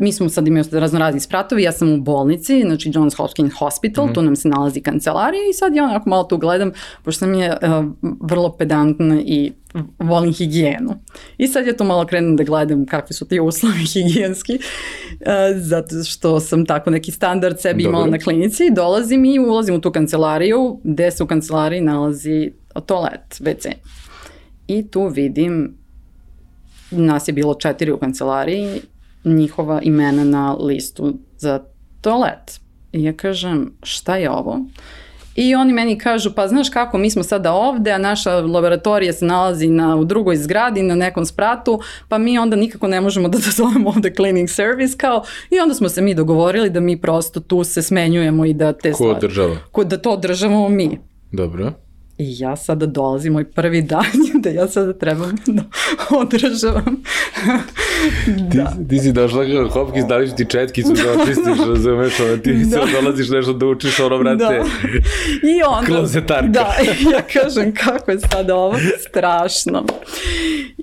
mi 0.00 0.12
smo 0.12 0.28
sad 0.28 0.48
imali 0.48 0.64
raznorazni 0.72 1.20
spratovi, 1.20 1.62
ja 1.62 1.72
sam 1.72 1.92
u 1.92 2.00
bolnici, 2.00 2.62
znači 2.62 2.90
Johns 2.94 3.14
Hopkins 3.14 3.54
Hospital, 3.58 4.04
mm 4.04 4.08
-hmm. 4.08 4.14
tu 4.14 4.22
nam 4.22 4.36
se 4.36 4.48
nalazi 4.48 4.80
kancelarija 4.80 5.42
i 5.50 5.52
sad 5.52 5.74
ja 5.74 5.84
onako 5.84 6.10
malo 6.10 6.24
tu 6.24 6.36
gledam, 6.36 6.72
pošto 7.02 7.18
sam 7.18 7.34
je 7.34 7.50
uh, 7.50 7.84
vrlo 8.20 8.56
pedantna 8.56 9.20
i 9.24 9.52
volim 9.98 10.32
higijenu. 10.32 10.94
I 11.38 11.48
sad 11.48 11.66
ja 11.66 11.76
tu 11.76 11.84
malo 11.84 12.06
krenem 12.06 12.36
da 12.36 12.44
gledam 12.44 12.86
kakvi 12.86 13.14
su 13.14 13.28
ti 13.28 13.40
uslovi 13.40 13.86
higijenski, 13.92 14.54
uh, 14.54 15.26
zato 15.56 16.04
što 16.04 16.40
sam 16.40 16.66
tako 16.66 16.90
neki 16.90 17.10
standard 17.10 17.60
sebi 17.60 17.82
Dobre. 17.82 17.96
imala 17.96 18.10
na 18.10 18.18
klinici, 18.18 18.70
dolazim 18.70 19.24
i 19.24 19.38
ulazim 19.38 19.74
u 19.74 19.80
tu 19.80 19.92
kancelariju, 19.92 20.80
gde 20.84 21.10
se 21.10 21.22
u 21.22 21.26
kancelariji 21.26 21.80
nalazi 21.80 22.52
toalet, 22.86 23.40
WC. 23.40 23.72
I 24.66 24.88
tu 24.88 25.08
vidim, 25.08 25.74
nas 26.90 27.28
je 27.28 27.32
bilo 27.32 27.54
četiri 27.54 27.92
u 27.92 27.98
kancelariji, 27.98 28.80
njihova 29.24 29.80
imena 29.82 30.24
na 30.24 30.52
listu 30.52 31.14
za 31.36 31.60
toalet. 32.00 32.60
I 32.92 33.04
ja 33.04 33.12
kažem, 33.12 33.72
šta 33.82 34.16
je 34.16 34.30
ovo? 34.30 34.60
I 35.40 35.54
oni 35.54 35.72
meni 35.72 35.98
kažu, 35.98 36.32
pa 36.34 36.48
znaš 36.48 36.70
kako, 36.70 36.98
mi 36.98 37.10
smo 37.10 37.22
sada 37.22 37.52
ovde, 37.52 37.90
a 37.90 37.98
naša 37.98 38.40
laboratorija 38.40 39.12
se 39.12 39.24
nalazi 39.24 39.66
na, 39.66 39.96
u 39.96 40.04
drugoj 40.04 40.36
zgradi, 40.36 40.82
na 40.82 40.94
nekom 40.94 41.26
spratu, 41.26 41.80
pa 42.08 42.18
mi 42.18 42.38
onda 42.38 42.56
nikako 42.56 42.88
ne 42.88 43.00
možemo 43.00 43.28
da 43.28 43.38
dozovemo 43.46 43.88
ovde 43.88 44.12
cleaning 44.14 44.50
service, 44.50 44.96
kao, 44.96 45.22
i 45.50 45.60
onda 45.60 45.74
smo 45.74 45.88
se 45.88 46.02
mi 46.02 46.14
dogovorili 46.14 46.70
da 46.70 46.80
mi 46.80 47.00
prosto 47.00 47.40
tu 47.40 47.64
se 47.64 47.82
smenjujemo 47.82 48.44
i 48.44 48.54
da 48.54 48.72
te... 48.72 48.92
Ko 48.92 49.04
održava? 49.04 49.56
Ko, 49.72 49.84
da 49.84 49.98
to 49.98 50.10
održavamo 50.10 50.68
mi. 50.68 50.98
Dobro. 51.32 51.72
I 52.18 52.34
ja 52.38 52.56
sada 52.56 52.86
dolazim, 52.86 53.32
moj 53.32 53.44
prvi 53.44 53.82
dan 53.82 54.04
da 54.34 54.50
ja 54.50 54.68
sada 54.68 54.92
trebam 54.92 55.36
da 55.46 55.62
održavam. 56.10 57.02
da. 58.54 58.64
Ti, 58.64 58.88
ti 58.88 58.98
si 58.98 59.12
došla 59.12 59.44
kao 59.44 59.68
Hopkins, 59.68 60.06
da 60.06 60.16
li 60.16 60.36
ti 60.36 60.44
četkicu 60.48 60.92
da 60.92 61.22
očistiš, 61.22 61.66
razumeš, 61.68 62.20
ono, 62.20 62.36
ti 62.36 62.52
da. 62.52 62.70
sad 62.70 62.88
dolaziš 62.92 63.28
nešto 63.28 63.52
da 63.52 63.66
učiš, 63.66 64.00
ono, 64.00 64.18
brate, 64.18 64.36
da. 64.38 64.64
I 65.48 65.62
onda, 65.68 65.86
klozetarka. 65.86 66.48
Da, 66.48 66.74
ja 67.12 67.22
kažem 67.32 67.74
kako 67.74 68.10
je 68.10 68.18
sada 68.20 68.56
ovo 68.56 68.76
strašno. 69.08 69.84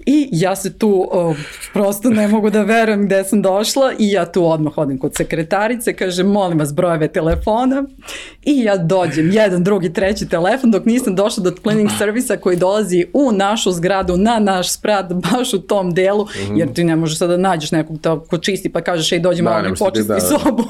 I 0.05 0.29
ja 0.31 0.55
se 0.55 0.77
tu 0.77 1.07
o, 1.11 1.35
prosto 1.73 2.09
ne 2.09 2.27
mogu 2.27 2.49
da 2.49 2.63
verujem 2.63 3.05
gde 3.05 3.23
sam 3.23 3.41
došla 3.41 3.93
i 3.99 4.11
ja 4.11 4.31
tu 4.31 4.45
odmah 4.45 4.77
odim 4.77 4.97
kod 4.97 5.15
sekretarice, 5.15 5.93
kažem 5.93 6.27
molim 6.27 6.59
vas 6.59 6.73
brojeve 6.73 7.07
telefona 7.07 7.83
i 8.43 8.59
ja 8.63 8.77
dođem 8.77 9.31
jedan, 9.31 9.63
drugi, 9.63 9.93
treći 9.93 10.29
telefon 10.29 10.71
dok 10.71 10.85
nisam 10.85 11.15
došla 11.15 11.43
do 11.43 11.51
cleaning 11.61 11.89
servisa 11.97 12.37
koji 12.37 12.57
dolazi 12.57 13.05
u 13.13 13.31
našu 13.31 13.71
zgradu, 13.71 14.17
na 14.17 14.39
naš 14.39 14.73
sprat, 14.73 15.13
baš 15.13 15.53
u 15.53 15.61
tom 15.61 15.93
delu, 15.93 16.23
mm 16.23 16.27
-hmm. 16.27 16.59
jer 16.59 16.73
ti 16.73 16.83
ne 16.83 16.95
možeš 16.95 17.17
sada 17.17 17.37
da 17.37 17.49
nađeš 17.49 17.71
nekog 17.71 18.01
to 18.01 18.23
ko 18.23 18.37
čisti 18.37 18.71
pa 18.71 18.81
kažeš 18.81 19.11
ej 19.11 19.19
dođi 19.19 19.41
da, 19.41 19.49
malo 19.49 19.69
mi 19.69 19.75
počisti 19.75 20.07
da, 20.07 20.19
sobu. 20.19 20.63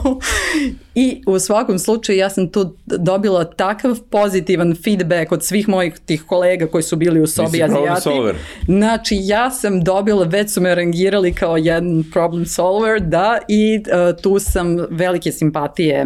I 0.95 1.23
u 1.27 1.39
svakom 1.39 1.79
slučaju 1.79 2.17
ja 2.17 2.29
sam 2.29 2.49
tu 2.49 2.75
dobila 2.85 3.43
takav 3.43 3.99
pozitivan 4.09 4.75
feedback 4.83 5.31
od 5.31 5.43
svih 5.43 5.69
mojih 5.69 5.99
tih 6.05 6.23
kolega 6.23 6.67
koji 6.67 6.83
su 6.83 6.95
bili 6.95 7.21
u 7.21 7.27
sobi 7.27 7.63
azijati. 7.63 8.09
Znači 8.67 9.24
ja 9.27 9.51
sam 9.51 9.83
dobila, 9.83 10.25
već 10.25 10.51
su 10.51 10.61
me 10.61 10.75
rangirali 10.75 11.33
kao 11.33 11.57
jedan 11.57 12.03
problem 12.13 12.45
solver, 12.45 12.99
da, 12.99 13.39
i 13.47 13.77
uh, 13.77 14.21
tu 14.21 14.39
sam 14.39 14.77
velike 14.89 15.31
simpatije 15.31 16.05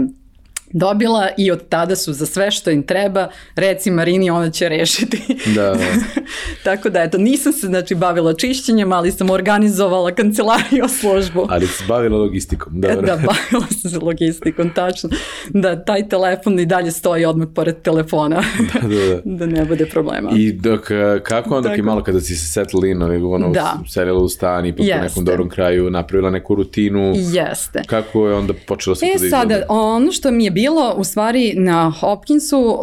dobila 0.72 1.30
i 1.38 1.52
od 1.52 1.68
tada 1.70 1.96
su 1.96 2.14
za 2.14 2.26
sve 2.26 2.52
što 2.52 2.70
im 2.70 2.84
treba, 2.84 3.30
reci 3.56 3.92
Marini, 3.92 4.30
ona 4.30 4.50
će 4.50 4.70
rešiti. 4.70 5.22
Da. 5.56 5.64
da. 5.64 5.86
Tako 6.64 6.90
da, 6.90 7.02
eto, 7.02 7.18
nisam 7.18 7.54
se 7.54 7.68
znači, 7.68 7.96
bavila 7.96 8.34
čišćenjem, 8.34 8.94
ali 8.94 9.12
sam 9.12 9.30
organizovala 9.30 10.12
kancelariju 10.12 10.88
službu. 11.00 11.48
Ali 11.50 11.68
se 11.68 11.84
bavila 11.88 12.18
logistikom, 12.18 12.82
dobro. 12.82 13.02
Da, 13.02 13.16
bavila 13.30 13.68
sam 13.82 13.92
se 13.92 14.00
logistikom, 14.00 14.70
tačno. 14.74 15.10
Da, 15.50 15.84
taj 15.84 16.10
telefon 16.10 16.60
i 16.60 16.66
dalje 16.66 16.92
stoji 16.92 17.26
odmah 17.26 17.48
pored 17.56 17.82
telefona, 17.82 18.44
da, 18.74 18.88
da, 18.88 19.06
da. 19.16 19.22
da 19.26 19.46
ne 19.46 19.66
bude 19.66 19.86
problema. 19.86 20.32
I 20.36 20.52
dok, 20.52 20.82
kako 21.24 21.58
onda 21.58 21.70
Tako. 21.70 21.84
malo 21.84 22.04
kada 22.04 22.22
si 22.22 22.36
se 22.36 22.52
setila 22.52 22.88
in, 22.88 23.02
ono, 23.02 23.50
da. 23.50 23.80
selila 23.88 24.20
u 24.20 24.30
stan 24.30 24.66
i 24.66 24.76
po 24.76 24.84
nekom 24.84 25.26
dobrom 25.26 25.50
kraju 25.50 25.90
napravila 25.90 26.30
neku 26.30 26.56
rutinu, 26.56 27.14
Jeste. 27.16 27.84
kako 27.86 28.28
je 28.28 28.36
onda 28.36 28.54
počela 28.68 28.96
se 28.96 29.06
e, 29.06 29.14
to 29.14 29.20
da 29.20 29.26
E 29.26 29.30
sada, 29.30 29.66
ono 29.70 30.12
što 30.12 30.32
mi 30.32 30.44
je 30.44 30.52
bilo 30.60 30.94
u 30.98 31.04
stvari 31.04 31.54
na 31.58 31.94
Hopkinsu, 32.00 32.80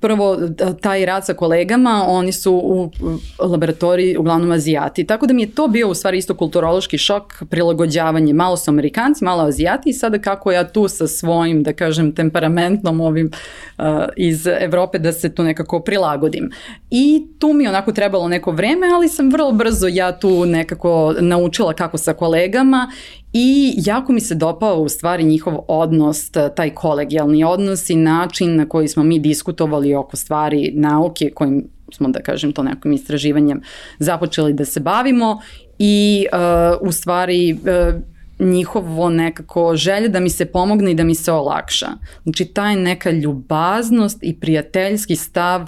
prvo 0.00 0.38
taj 0.80 1.06
rad 1.06 1.26
sa 1.26 1.34
kolegama, 1.34 2.04
oni 2.08 2.32
su 2.32 2.52
u 2.52 2.90
laboratoriji 3.38 4.16
uglavnom 4.16 4.50
azijati, 4.50 5.06
tako 5.06 5.26
da 5.26 5.34
mi 5.34 5.42
je 5.42 5.50
to 5.50 5.68
bio 5.68 5.88
u 5.88 5.94
stvari 5.94 6.18
isto 6.18 6.34
kulturološki 6.34 6.98
šok, 6.98 7.42
prilagođavanje, 7.50 8.32
malo 8.32 8.56
su 8.56 8.70
amerikanci, 8.70 9.24
malo 9.24 9.44
azijati 9.44 9.90
i 9.90 9.92
sada 9.92 10.18
kako 10.18 10.52
ja 10.52 10.68
tu 10.68 10.88
sa 10.88 11.06
svojim, 11.06 11.62
da 11.62 11.72
kažem, 11.72 12.12
temperamentnom 12.14 13.00
ovim 13.00 13.30
uh, 13.78 13.84
iz 14.16 14.46
Evrope 14.46 14.98
da 14.98 15.12
se 15.12 15.34
tu 15.34 15.42
nekako 15.42 15.80
prilagodim. 15.80 16.50
I 16.90 17.26
tu 17.38 17.52
mi 17.52 17.68
onako 17.68 17.92
trebalo 17.92 18.28
neko 18.28 18.50
vreme, 18.50 18.86
ali 18.94 19.08
sam 19.08 19.30
vrlo 19.32 19.52
brzo 19.52 19.86
ja 19.86 20.18
tu 20.18 20.46
nekako 20.46 21.14
naučila 21.20 21.72
kako 21.72 21.98
sa 21.98 22.12
kolegama 22.12 22.88
I 23.32 23.74
jako 23.76 24.12
mi 24.12 24.20
se 24.20 24.34
dopao 24.34 24.80
u 24.80 24.88
stvari 24.88 25.24
njihov 25.24 25.54
odnos, 25.68 26.30
taj 26.30 26.70
kolegijalni 26.70 27.44
odnos 27.44 27.90
i 27.90 27.96
način 27.96 28.56
na 28.56 28.68
koji 28.68 28.88
smo 28.88 29.02
mi 29.02 29.18
diskutovali 29.18 29.94
oko 29.94 30.16
stvari 30.16 30.72
nauke 30.74 31.30
kojim 31.34 31.68
smo, 31.92 32.08
da 32.08 32.20
kažem, 32.20 32.52
to 32.52 32.62
nekim 32.62 32.92
istraživanjem 32.92 33.60
započeli 33.98 34.52
da 34.52 34.64
se 34.64 34.80
bavimo 34.80 35.40
i 35.78 36.26
uh, 36.32 36.88
u 36.88 36.92
stvari 36.92 37.52
uh, 37.52 38.00
njihovo 38.46 39.10
nekako 39.10 39.76
želje 39.76 40.08
da 40.08 40.20
mi 40.20 40.30
se 40.30 40.44
pomogne 40.44 40.90
i 40.90 40.94
da 40.94 41.04
mi 41.04 41.14
se 41.14 41.32
olakša. 41.32 41.88
Znači, 42.22 42.44
taj 42.44 42.76
neka 42.76 43.10
ljubaznost 43.10 44.18
i 44.22 44.40
prijateljski 44.40 45.16
stav 45.16 45.66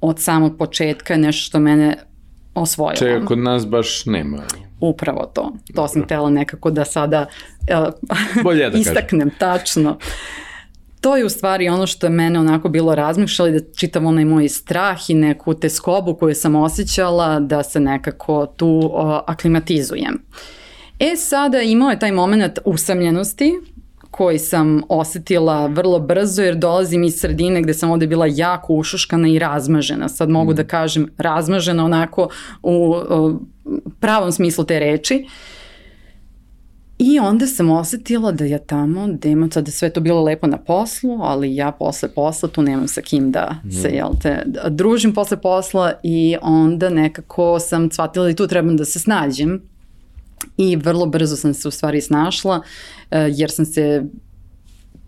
od 0.00 0.20
samog 0.20 0.58
početka 0.58 1.14
je 1.14 1.18
nešto 1.18 1.46
što 1.46 1.60
mene 1.60 1.96
osvojilo. 2.56 2.96
Čega 2.96 3.26
kod 3.26 3.38
nas 3.38 3.66
baš 3.66 4.06
nema. 4.06 4.42
Upravo 4.80 5.30
to. 5.34 5.52
To 5.74 5.88
sam 5.88 6.04
htela 6.04 6.30
nekako 6.30 6.70
da 6.70 6.84
sada 6.84 7.26
uh, 7.70 7.88
Bolje 8.44 8.70
da 8.70 8.78
istaknem 8.78 9.30
kažem. 9.30 9.38
tačno. 9.38 9.98
To 11.00 11.16
je 11.16 11.24
u 11.24 11.28
stvari 11.28 11.68
ono 11.68 11.86
što 11.86 12.06
je 12.06 12.10
mene 12.10 12.38
onako 12.40 12.68
bilo 12.68 12.94
razmišljali 12.94 13.52
da 13.52 13.72
čitav 13.76 14.06
onaj 14.06 14.24
moj 14.24 14.48
strah 14.48 15.10
i 15.10 15.14
neku 15.14 15.54
teskobu 15.54 16.14
koju 16.14 16.34
sam 16.34 16.54
osjećala 16.54 17.40
da 17.40 17.62
se 17.62 17.80
nekako 17.80 18.46
tu 18.46 18.66
uh, 18.66 18.92
aklimatizujem. 19.26 20.22
E 20.98 21.16
sada 21.16 21.62
imao 21.62 21.90
je 21.90 21.98
taj 21.98 22.12
moment 22.12 22.58
usamljenosti 22.64 23.52
koji 24.16 24.38
sam 24.38 24.82
osetila 24.88 25.66
vrlo 25.66 25.98
brzo 25.98 26.42
jer 26.42 26.56
dolazim 26.56 27.04
iz 27.04 27.14
sredine 27.20 27.62
gde 27.62 27.74
sam 27.74 27.90
ovde 27.90 28.06
bila 28.06 28.26
jako 28.26 28.74
ušuškana 28.74 29.28
i 29.28 29.38
razmažena. 29.38 30.08
Sad 30.08 30.28
mogu 30.28 30.52
mm. 30.52 30.54
da 30.54 30.64
kažem 30.64 31.08
razmažena 31.18 31.84
onako 31.84 32.28
u, 32.62 32.94
pravom 34.00 34.32
smislu 34.32 34.64
te 34.64 34.78
reči. 34.78 35.26
I 36.98 37.18
onda 37.18 37.46
sam 37.46 37.70
osetila 37.70 38.32
da 38.32 38.44
ja 38.44 38.58
tamo, 38.58 39.06
da 39.08 39.28
imam 39.28 39.50
sada 39.50 39.70
sve 39.70 39.90
to 39.90 40.00
bilo 40.00 40.22
lepo 40.22 40.46
na 40.46 40.58
poslu, 40.58 41.18
ali 41.22 41.56
ja 41.56 41.72
posle 41.72 42.08
posla 42.08 42.48
tu 42.48 42.62
nemam 42.62 42.88
sa 42.88 43.00
kim 43.00 43.30
da 43.32 43.56
mm. 43.64 43.70
se, 43.70 43.88
jel 43.88 44.08
te, 44.22 44.42
da 44.46 44.68
družim 44.68 45.14
posle 45.14 45.40
posla 45.40 45.92
i 46.02 46.36
onda 46.42 46.90
nekako 46.90 47.58
sam 47.58 47.90
shvatila 47.90 48.26
da 48.26 48.34
tu 48.34 48.46
trebam 48.46 48.76
da 48.76 48.84
se 48.84 48.98
snađem 48.98 49.62
i 50.56 50.76
vrlo 50.76 51.06
brzo 51.06 51.36
sam 51.36 51.54
se 51.54 51.68
u 51.68 51.70
stvari 51.70 52.00
snašla 52.00 52.62
e, 53.10 53.28
jer 53.32 53.50
sam 53.50 53.64
se 53.64 54.04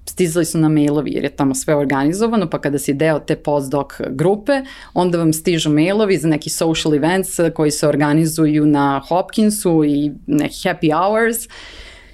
stizali 0.09 0.45
su 0.45 0.59
na 0.59 0.69
mailovi 0.69 1.11
jer 1.11 1.25
je 1.25 1.37
tamo 1.37 1.55
sve 1.55 1.75
organizovano, 1.77 2.51
pa 2.51 2.61
kada 2.61 2.79
si 2.79 2.95
deo 2.95 3.19
te 3.19 3.37
postdoc 3.37 3.93
grupe, 4.11 4.53
onda 4.95 5.19
vam 5.19 5.33
stižu 5.33 5.71
mailovi 5.71 6.19
za 6.19 6.29
neki 6.29 6.51
social 6.51 6.95
events 6.95 7.37
koji 7.55 7.71
se 7.71 7.89
organizuju 7.89 8.67
na 8.67 9.03
Hopkinsu 9.09 9.85
i 9.85 10.13
neki 10.27 10.55
happy 10.55 10.93
hours. 10.99 11.37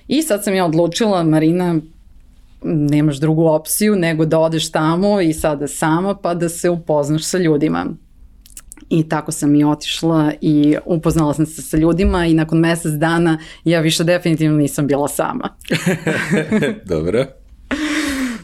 I 0.09 0.23
sad 0.23 0.45
sam 0.45 0.55
ja 0.55 0.65
odlučila, 0.65 1.23
Marina, 1.23 1.81
nemaš 2.63 3.17
drugu 3.17 3.47
opciju 3.47 3.97
nego 3.97 4.25
da 4.25 4.39
odeš 4.39 4.71
tamo 4.71 5.21
i 5.21 5.33
sada 5.33 5.69
sama 5.69 6.15
pa 6.15 6.35
da 6.35 6.49
se 6.49 6.71
upoznaš 6.71 7.25
sa 7.25 7.39
ljudima. 7.39 7.87
I 8.91 9.09
tako 9.09 9.33
sam 9.33 9.55
i 9.55 9.65
otišla 9.65 10.33
i 10.41 10.77
upoznala 10.85 11.35
sam 11.35 11.47
se 11.47 11.63
sa 11.63 11.77
ljudima 11.77 12.27
i 12.27 12.35
nakon 12.35 12.59
mesec 12.59 12.93
dana 12.93 13.39
ja 13.65 13.81
više 13.81 14.05
definitivno 14.05 14.57
nisam 14.57 14.87
bila 14.87 15.09
sama. 15.09 15.49
Dobro. 16.85 17.25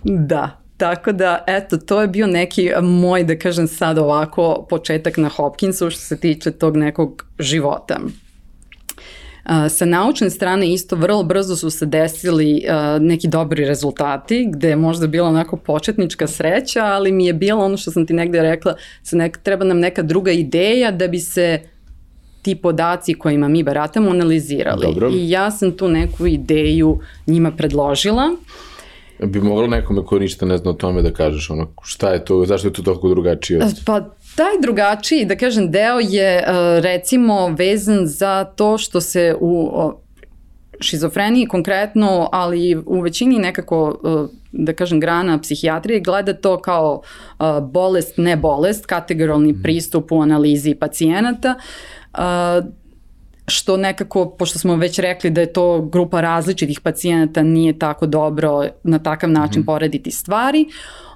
Da, 0.04 0.60
Tako 0.80 1.12
da, 1.12 1.44
eto, 1.46 1.76
to 1.76 2.00
je 2.00 2.08
bio 2.08 2.26
neki 2.26 2.70
moj, 2.82 3.24
da 3.24 3.38
kažem 3.38 3.68
sad 3.68 3.98
ovako, 3.98 4.66
početak 4.70 5.16
na 5.16 5.28
Hopkinsu 5.28 5.90
što 5.90 6.00
se 6.00 6.16
tiče 6.16 6.50
tog 6.50 6.76
nekog 6.76 7.26
života. 7.38 7.98
Sa 9.68 9.84
naučne 9.84 10.30
strane 10.30 10.72
isto 10.72 10.96
vrlo 10.96 11.22
brzo 11.22 11.56
su 11.56 11.70
se 11.70 11.86
desili 11.86 12.64
neki 13.00 13.28
dobri 13.28 13.64
rezultati, 13.64 14.48
gde 14.52 14.68
je 14.68 14.76
možda 14.76 15.06
bila 15.06 15.28
onako 15.28 15.56
početnička 15.56 16.26
sreća, 16.26 16.84
ali 16.84 17.12
mi 17.12 17.26
je 17.26 17.32
bilo 17.32 17.64
ono 17.64 17.76
što 17.76 17.90
sam 17.90 18.06
ti 18.06 18.12
negde 18.12 18.42
rekla, 18.42 18.74
sa 19.02 19.16
nek, 19.16 19.38
treba 19.42 19.64
nam 19.64 19.78
neka 19.78 20.02
druga 20.02 20.30
ideja 20.30 20.90
da 20.90 21.08
bi 21.08 21.18
se 21.18 21.60
ti 22.42 22.54
podaci 22.54 23.14
kojima 23.14 23.48
mi 23.48 23.62
baratamo 23.62 24.10
analizirali. 24.10 24.86
Dobro. 24.86 25.10
I 25.10 25.30
ja 25.30 25.50
sam 25.50 25.72
tu 25.72 25.88
neku 25.88 26.26
ideju 26.26 26.98
njima 27.26 27.50
predložila. 27.50 28.30
Bi 29.26 29.40
moglo 29.40 29.66
nekome 29.66 30.04
ko 30.04 30.18
ništa 30.18 30.46
ne 30.46 30.58
zna 30.58 30.70
o 30.70 30.74
tome 30.74 31.02
da 31.02 31.12
kažeš 31.12 31.50
ono, 31.50 31.66
šta 31.82 32.10
je 32.10 32.24
to, 32.24 32.44
zašto 32.46 32.68
je 32.68 32.72
to 32.72 32.82
toliko 32.82 33.08
drugačije? 33.08 33.60
Pa 33.86 34.00
taj 34.36 34.60
drugačiji, 34.62 35.24
da 35.24 35.36
kažem, 35.36 35.70
deo 35.70 35.98
je 36.00 36.36
e, 36.36 36.44
recimo 36.80 37.48
vezan 37.48 38.06
za 38.06 38.44
to 38.44 38.78
što 38.78 39.00
se 39.00 39.34
u 39.40 39.70
šizofreniji 40.80 41.46
konkretno, 41.46 42.28
ali 42.32 42.76
u 42.86 43.00
većini 43.00 43.38
nekako, 43.38 43.98
e, 44.04 44.36
da 44.52 44.72
kažem, 44.72 45.00
grana 45.00 45.40
psihijatrije 45.40 46.00
gleda 46.00 46.32
to 46.32 46.58
kao 46.58 47.02
e, 47.02 47.44
bolest, 47.62 48.14
ne 48.16 48.36
bolest, 48.36 48.86
kategoralni 48.86 49.52
mhm. 49.52 49.62
pristup 49.62 50.12
u 50.12 50.20
analizi 50.20 50.74
pacijenata 50.74 51.54
što 53.50 53.76
nekako, 53.76 54.30
pošto 54.30 54.58
smo 54.58 54.76
već 54.76 54.98
rekli 54.98 55.30
da 55.30 55.40
je 55.40 55.52
to 55.52 55.82
grupa 55.82 56.20
različitih 56.20 56.80
pacijenata, 56.80 57.42
nije 57.42 57.78
tako 57.78 58.06
dobro 58.06 58.62
na 58.82 58.98
takav 58.98 59.30
način 59.30 59.62
mm. 59.62 59.64
porediti 59.64 60.10
stvari, 60.10 60.66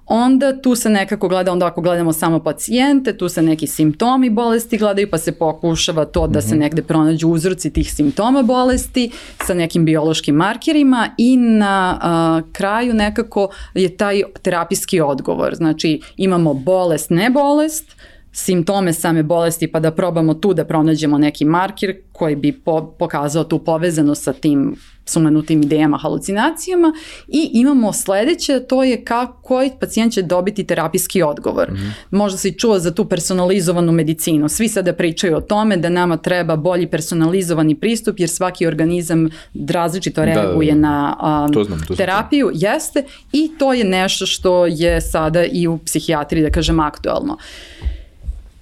onda 0.06 0.62
tu 0.62 0.74
se 0.74 0.90
nekako 0.90 1.28
gleda, 1.28 1.52
onda 1.52 1.66
ako 1.66 1.80
gledamo 1.80 2.12
samo 2.12 2.38
pacijente, 2.38 3.16
tu 3.16 3.28
se 3.28 3.42
neki 3.42 3.66
simptomi 3.66 4.30
bolesti 4.30 4.78
gledaju, 4.78 5.10
pa 5.10 5.18
se 5.18 5.32
pokušava 5.32 6.04
to 6.04 6.26
da 6.26 6.38
mm 6.38 6.42
-hmm. 6.42 6.48
se 6.48 6.54
mhm. 6.54 6.58
negde 6.58 6.82
pronađu 6.82 7.28
uzroci 7.28 7.72
tih 7.72 7.92
simptoma 7.92 8.42
bolesti 8.42 9.10
sa 9.44 9.54
nekim 9.54 9.84
biološkim 9.84 10.34
markerima 10.34 11.08
i 11.18 11.36
na 11.36 11.98
a, 12.02 12.40
kraju 12.52 12.94
nekako 12.94 13.48
je 13.74 13.96
taj 13.96 14.22
terapijski 14.42 15.00
odgovor. 15.00 15.54
Znači 15.54 16.00
imamo 16.16 16.54
bolest, 16.54 17.10
ne 17.10 17.30
bolest, 17.30 17.96
simptome 18.36 18.92
same 18.92 19.22
bolesti 19.22 19.72
pa 19.72 19.80
da 19.80 19.90
probamo 19.90 20.34
tu 20.34 20.54
da 20.54 20.64
pronađemo 20.64 21.18
neki 21.18 21.44
marker 21.44 21.96
koji 22.12 22.36
bi 22.36 22.52
po, 22.52 22.94
pokazao 22.98 23.44
tu 23.44 23.58
povezanost 23.58 24.22
sa 24.22 24.32
tim 24.32 24.76
sumanutim 25.06 25.62
idejama, 25.62 25.98
halucinacijama 25.98 26.92
i 27.28 27.50
imamo 27.52 27.92
sledeće, 27.92 28.60
to 28.60 28.84
je 28.84 29.04
kako, 29.04 29.42
koji 29.42 29.70
pacijent 29.80 30.12
će 30.12 30.22
dobiti 30.22 30.64
terapijski 30.64 31.22
odgovor. 31.22 31.70
Mm 31.70 31.74
-hmm. 31.74 31.90
Možda 32.10 32.38
si 32.38 32.58
čuo 32.58 32.78
za 32.78 32.94
tu 32.94 33.04
personalizovanu 33.04 33.92
medicinu. 33.92 34.48
Svi 34.48 34.68
sada 34.68 34.92
pričaju 34.92 35.36
o 35.36 35.40
tome 35.40 35.76
da 35.76 35.88
nama 35.88 36.16
treba 36.16 36.56
bolji 36.56 36.86
personalizovani 36.86 37.74
pristup 37.74 38.20
jer 38.20 38.28
svaki 38.28 38.66
organizam 38.66 39.28
različito 39.68 40.24
reaguje 40.24 40.74
da, 40.74 40.78
da, 40.78 40.80
da. 40.80 40.88
na 40.88 41.44
um, 41.46 41.52
to 41.52 41.64
znam, 41.64 41.80
to 41.88 41.94
terapiju. 41.94 42.50
Znam. 42.54 42.72
Jeste 42.72 43.04
i 43.32 43.50
to 43.58 43.72
je 43.72 43.84
nešto 43.84 44.26
što 44.26 44.66
je 44.66 45.00
sada 45.00 45.44
i 45.44 45.66
u 45.66 45.78
psihijatriji, 45.78 46.42
da 46.42 46.50
kažem, 46.50 46.80
aktualno. 46.80 47.32
Uh, 47.32 47.93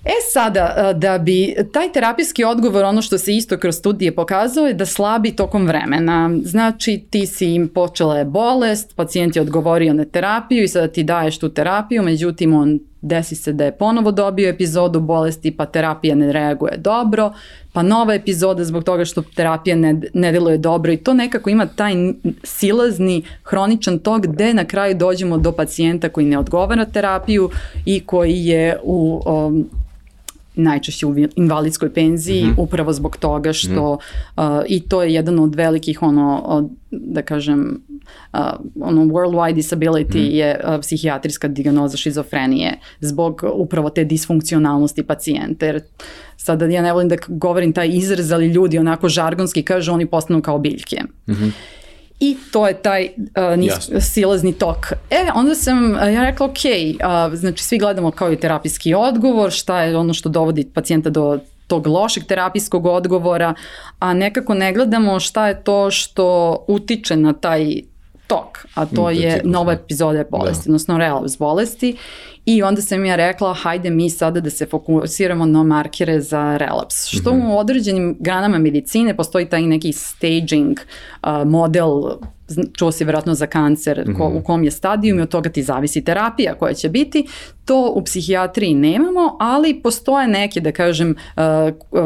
E 0.05 0.14
sada, 0.32 0.92
da 0.96 1.18
bi 1.18 1.55
taj 1.72 1.92
terapijski 1.92 2.44
odgovor, 2.44 2.84
ono 2.84 3.03
što 3.03 3.18
se 3.18 3.36
isto 3.36 3.59
kroz 3.59 3.76
studije 3.76 4.14
pokazao 4.14 4.66
je 4.66 4.74
da 4.74 4.86
slabi 4.86 5.36
tokom 5.36 5.66
vremena. 5.66 6.30
Znači 6.42 7.05
ti 7.11 7.26
si 7.26 7.55
im 7.55 7.68
počela 7.68 8.18
je 8.18 8.24
bolest, 8.24 8.96
pacijent 8.96 9.36
je 9.36 9.42
odgovorio 9.42 9.94
na 9.94 10.05
terapiju 10.05 10.64
i 10.64 10.68
sada 10.68 10.88
ti 10.88 11.03
daješ 11.03 11.38
tu 11.38 11.48
terapiju, 11.48 12.03
međutim 12.03 12.55
on 12.55 12.78
desi 13.03 13.36
se 13.36 13.53
da 13.53 13.64
je 13.64 13.72
ponovo 13.72 14.12
dobio 14.12 14.48
epizodu 14.48 15.00
bolesti 15.00 15.50
pa 15.57 15.66
terapija 15.66 16.14
ne 16.14 16.32
reaguje 16.32 16.76
dobro, 16.76 17.32
pa 17.72 17.82
nova 17.82 18.14
epizoda 18.14 18.64
zbog 18.64 18.84
toga 18.84 19.05
što 19.05 19.22
terapija 19.22 19.76
ne, 19.76 20.00
ne 20.14 20.32
deluje 20.32 20.59
dobro 20.59 20.92
i 20.92 20.96
to 20.96 21.14
nekako 21.14 21.50
ima 21.50 21.66
taj 21.66 21.94
silazni, 22.44 23.22
hroničan 23.42 23.98
tok 23.98 24.26
gde 24.26 24.55
na 24.55 24.64
kraju 24.64 24.94
dođemo 24.94 25.38
do 25.38 25.53
pacijenta 25.53 26.09
koji 26.09 26.26
ne 26.26 26.38
odgovara 26.38 26.84
terapiju 26.84 27.50
i 27.84 28.00
koji 28.00 28.44
je 28.44 28.78
u 28.82 29.22
um, 29.26 29.70
najčešće 30.55 31.07
u 31.07 31.14
invalidskoj 31.36 31.92
penziji 31.94 32.44
mm 32.44 32.48
-hmm. 32.48 32.62
upravo 32.62 32.92
zbog 32.92 33.16
toga 33.16 33.53
što 33.53 33.94
mm 33.94 33.98
-hmm. 34.36 34.59
uh, 34.59 34.64
i 34.68 34.80
to 34.80 35.03
je 35.03 35.14
jedan 35.14 35.38
od 35.38 35.55
velikih 35.55 36.03
ono 36.03 36.42
od, 36.44 36.70
da 36.90 37.22
kažem 37.22 37.80
uh, 38.32 38.40
ono 38.80 39.03
worldwide 39.05 39.55
disability 39.55 40.18
mm 40.18 40.24
-hmm. 40.24 40.34
je 40.34 40.61
uh, 40.64 40.80
psihijatrijska 40.80 41.48
diagnoza 41.48 41.96
šizofrenije 41.96 42.78
zbog 43.00 43.44
upravo 43.55 43.90
te 43.90 44.05
disfunkcionalnosti 44.05 45.03
pacijenta 45.03 45.66
jer 45.66 45.80
sada 46.36 46.66
ja 46.66 46.82
ne 46.82 46.92
volim 46.92 47.09
da 47.09 47.16
govorim 47.28 47.72
taj 47.72 47.88
izraz 47.92 48.32
ali 48.32 48.46
ljudi 48.46 48.78
onako 48.78 49.09
žargonski 49.09 49.62
kažu 49.62 49.92
oni 49.92 50.07
postanu 50.07 50.42
kao 50.42 50.59
biljke. 50.59 51.03
Mm 51.26 51.32
-hmm. 51.32 51.50
I 52.25 52.37
to 52.53 52.66
je 52.68 52.75
taj 52.75 53.09
uh, 53.18 53.59
nis, 53.59 53.91
silazni 54.01 54.53
tok. 54.53 54.93
E, 55.11 55.27
onda 55.35 55.55
sam 55.55 55.91
uh, 55.91 56.12
ja 56.14 56.25
rekla, 56.25 56.47
ok, 56.47 56.53
uh, 56.55 57.35
znači 57.35 57.64
svi 57.64 57.79
gledamo 57.79 58.11
kao 58.11 58.33
i 58.33 58.37
terapijski 58.37 58.95
odgovor, 58.95 59.51
šta 59.51 59.83
je 59.83 59.97
ono 59.97 60.14
što 60.14 60.29
dovodi 60.29 60.70
pacijenta 60.75 61.11
do 61.11 61.39
tog 61.66 61.87
lošeg 61.87 62.25
terapijskog 62.25 62.87
odgovora, 62.87 63.55
a 63.99 64.14
nekako 64.14 64.55
ne 64.55 64.73
gledamo 64.73 65.20
šta 65.20 65.49
je 65.49 65.64
to 65.64 65.91
što 65.91 66.57
utiče 66.68 67.16
na 67.16 67.33
taj 67.33 67.83
tok, 68.27 68.66
a 68.75 68.87
to 68.87 69.11
je 69.11 69.41
nova 69.45 69.75
da. 69.75 69.81
epizoda 69.81 70.25
bolesti, 70.31 70.68
odnosno 70.68 70.99
relapse 70.99 71.37
bolesti. 71.39 71.97
I 72.45 72.62
onda 72.62 72.82
sam 72.82 73.05
ja 73.05 73.16
rekla, 73.16 73.55
hajde 73.55 73.90
mi 73.90 74.11
sada 74.11 74.40
da 74.40 74.51
se 74.51 74.66
fokusiramo 74.66 75.47
na 75.47 75.62
markere 75.62 76.20
za 76.20 76.57
relaps. 76.57 77.07
Što 77.07 77.34
Mhm. 77.34 77.47
u 77.47 77.59
određenim 77.59 78.16
granama 78.20 78.59
medicine 78.59 79.16
postoji 79.16 79.47
taj 79.47 79.62
neki 79.62 79.93
staging 79.93 80.78
uh, 81.22 81.28
model, 81.47 82.03
čuo 82.74 82.93
si 82.93 83.05
vjerojatno 83.05 83.34
za 83.34 83.47
kancer, 83.47 84.05
ko, 84.09 84.28
Mhm. 84.28 84.36
u 84.36 84.43
kom 84.43 84.64
je 84.64 84.70
stadijum 84.70 85.18
i 85.18 85.22
od 85.22 85.28
toga 85.28 85.49
ti 85.49 85.62
zavisi 85.62 86.05
terapija 86.05 86.55
koja 86.55 86.74
će 86.74 86.88
biti. 86.88 87.26
To 87.64 87.93
u 87.95 88.05
psihijatriji 88.05 88.74
nemamo, 88.74 89.36
ali 89.40 89.80
postoje 89.82 90.28
neke, 90.28 90.61
da 90.61 90.72
kažem, 90.72 91.11
uh, 91.36 91.43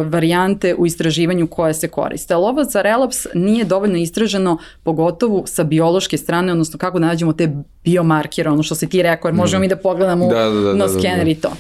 varijante 0.05 0.75
u 0.75 0.87
istraživanju 0.87 1.47
koje 1.47 1.75
se 1.75 1.89
koriste. 1.89 2.35
Ali 2.35 2.45
ovo 2.45 2.65
za 2.65 2.83
relaps 2.83 3.17
nije 3.35 3.65
dovoljno 3.65 3.97
istraženo, 3.97 4.59
pogotovo 4.83 5.47
sa 5.47 5.65
biološke 5.65 6.17
strane, 6.17 6.53
odnosno 6.53 6.79
kako 6.79 6.99
nađemo 6.99 7.33
te 7.33 7.53
biomarkere, 7.85 8.51
ono 8.51 8.63
što 8.63 8.75
si 8.75 8.89
ti 8.89 9.03
rekao, 9.03 9.29
jer 9.29 9.35
možemo 9.35 9.61
mi 9.61 9.69
da 9.69 9.77
pogledamo 9.77 10.26
Da, 10.31 10.45
da, 10.45 10.51
da, 10.51 10.61
da, 10.61 10.75
na 10.75 10.87
da, 10.87 10.93
da. 10.93 10.99
skener 10.99 11.29
i 11.29 11.35
to. 11.35 11.53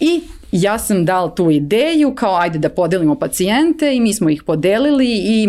I 0.00 0.20
ja 0.52 0.78
sam 0.78 1.04
dala 1.04 1.34
tu 1.34 1.50
ideju 1.50 2.14
kao 2.14 2.36
ajde 2.36 2.58
da 2.58 2.68
podelimo 2.68 3.14
pacijente 3.14 3.94
i 3.94 4.00
mi 4.00 4.14
smo 4.14 4.30
ih 4.30 4.42
podelili 4.42 5.06
i 5.08 5.48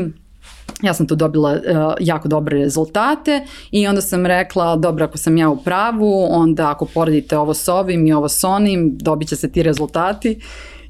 ja 0.82 0.94
sam 0.94 1.08
tu 1.08 1.16
dobila 1.16 1.52
uh, 1.52 1.94
jako 2.00 2.28
dobre 2.28 2.58
rezultate 2.58 3.46
i 3.72 3.88
onda 3.88 4.02
sam 4.02 4.26
rekla, 4.26 4.76
dobro, 4.76 5.06
ako 5.06 5.18
sam 5.18 5.38
ja 5.38 5.50
u 5.50 5.58
pravu, 5.58 6.28
onda 6.30 6.72
ako 6.72 6.86
poredite 6.86 7.38
ovo 7.38 7.54
s 7.54 7.68
ovim 7.68 8.08
i 8.08 8.14
ovo 8.14 8.30
s 8.30 8.44
onim, 8.44 8.98
dobit 8.98 9.30
će 9.30 9.36
se 9.36 9.52
ti 9.52 9.64
rezultati. 9.64 10.40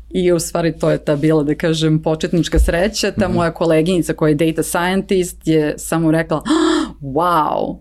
I 0.09 0.31
u 0.31 0.39
stvari 0.39 0.79
to 0.79 0.89
je 0.89 0.97
ta 0.97 1.15
bila, 1.15 1.43
da 1.43 1.55
kažem, 1.55 2.01
početnička 2.01 2.59
sreća. 2.59 3.11
Ta 3.11 3.27
moja 3.27 3.51
koleginica 3.53 4.13
koja 4.13 4.29
je 4.29 4.35
data 4.35 4.63
scientist 4.63 5.47
je 5.47 5.73
samo 5.77 6.11
rekla, 6.11 6.37
"Ah, 6.37 6.93
wow, 7.01 7.77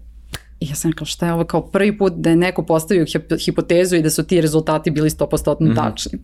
I 0.61 0.69
ja 0.69 0.75
sam 0.75 0.91
rekla 0.91 1.07
šta 1.07 1.27
je 1.27 1.33
ovo 1.33 1.45
kao 1.45 1.67
prvi 1.67 1.99
put 1.99 2.13
da 2.17 2.31
je 2.31 2.37
neko 2.37 2.63
postavio 2.63 3.05
hip- 3.05 3.45
hipotezu 3.45 3.97
i 3.97 4.03
da 4.03 4.11
su 4.11 4.27
ti 4.27 4.41
rezultati 4.41 4.91
bili 4.91 5.11
100% 5.11 5.75
tačni. 5.77 6.19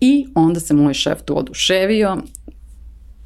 I 0.00 0.26
onda 0.34 0.60
se 0.60 0.74
moj 0.74 0.94
šef 0.94 1.22
tu 1.24 1.38
oduševio, 1.38 2.16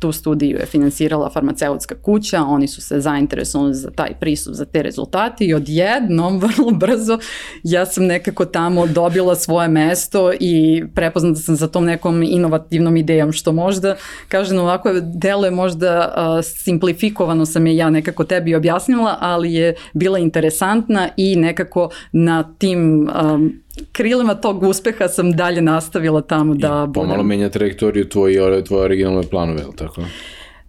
tu 0.01 0.13
studiju 0.13 0.59
je 0.59 0.67
finansirala 0.67 1.31
farmaceutska 1.31 1.95
kuća, 1.95 2.43
oni 2.43 2.69
su 2.69 2.81
se 2.81 3.01
zainteresovali 3.01 3.75
za 3.75 3.91
taj 3.91 4.15
pristup, 4.21 4.55
za 4.55 4.65
te 4.65 4.83
rezultate 4.83 5.45
i 5.45 5.55
odjednom, 5.55 6.39
vrlo 6.47 6.71
brzo, 6.71 7.19
ja 7.63 7.87
sam 7.87 8.05
nekako 8.05 8.45
tamo 8.45 8.87
dobila 8.87 9.35
svoje 9.35 9.69
mesto 9.69 10.33
i 10.41 10.85
prepoznata 10.95 11.41
sam 11.41 11.57
za 11.57 11.69
tom 11.69 11.85
nekom 11.85 12.23
inovativnom 12.23 12.97
idejom, 12.97 13.33
što 13.33 13.53
možda, 13.53 13.97
kažem 14.29 14.59
ovako, 14.59 14.93
deluje 15.01 15.51
možda 15.51 16.15
uh, 16.17 16.45
simplifikovano 16.45 17.47
sam 17.47 17.67
je 17.67 17.77
ja 17.77 17.91
nekako 17.91 18.25
tebi 18.25 18.55
objasnila, 18.55 19.17
ali 19.21 19.55
je 19.55 19.75
bila 19.93 20.19
interesantna 20.19 21.09
i 21.17 21.37
nekako 21.37 21.91
na 22.13 22.55
tim 22.59 23.11
um, 23.25 23.61
krilima 23.93 24.35
tog 24.35 24.63
uspeha 24.63 25.09
sam 25.09 25.33
dalje 25.33 25.63
nastavila 25.63 26.21
tamo 26.21 26.55
da 26.55 26.87
budem. 26.87 26.93
Pomalo 26.93 27.23
menja 27.23 27.49
trajektoriju 27.49 28.09
tvoje, 28.09 28.65
tvoje 28.65 28.85
originalne 28.85 29.23
planove, 29.23 29.63
ili 29.63 29.77
tako? 29.77 30.03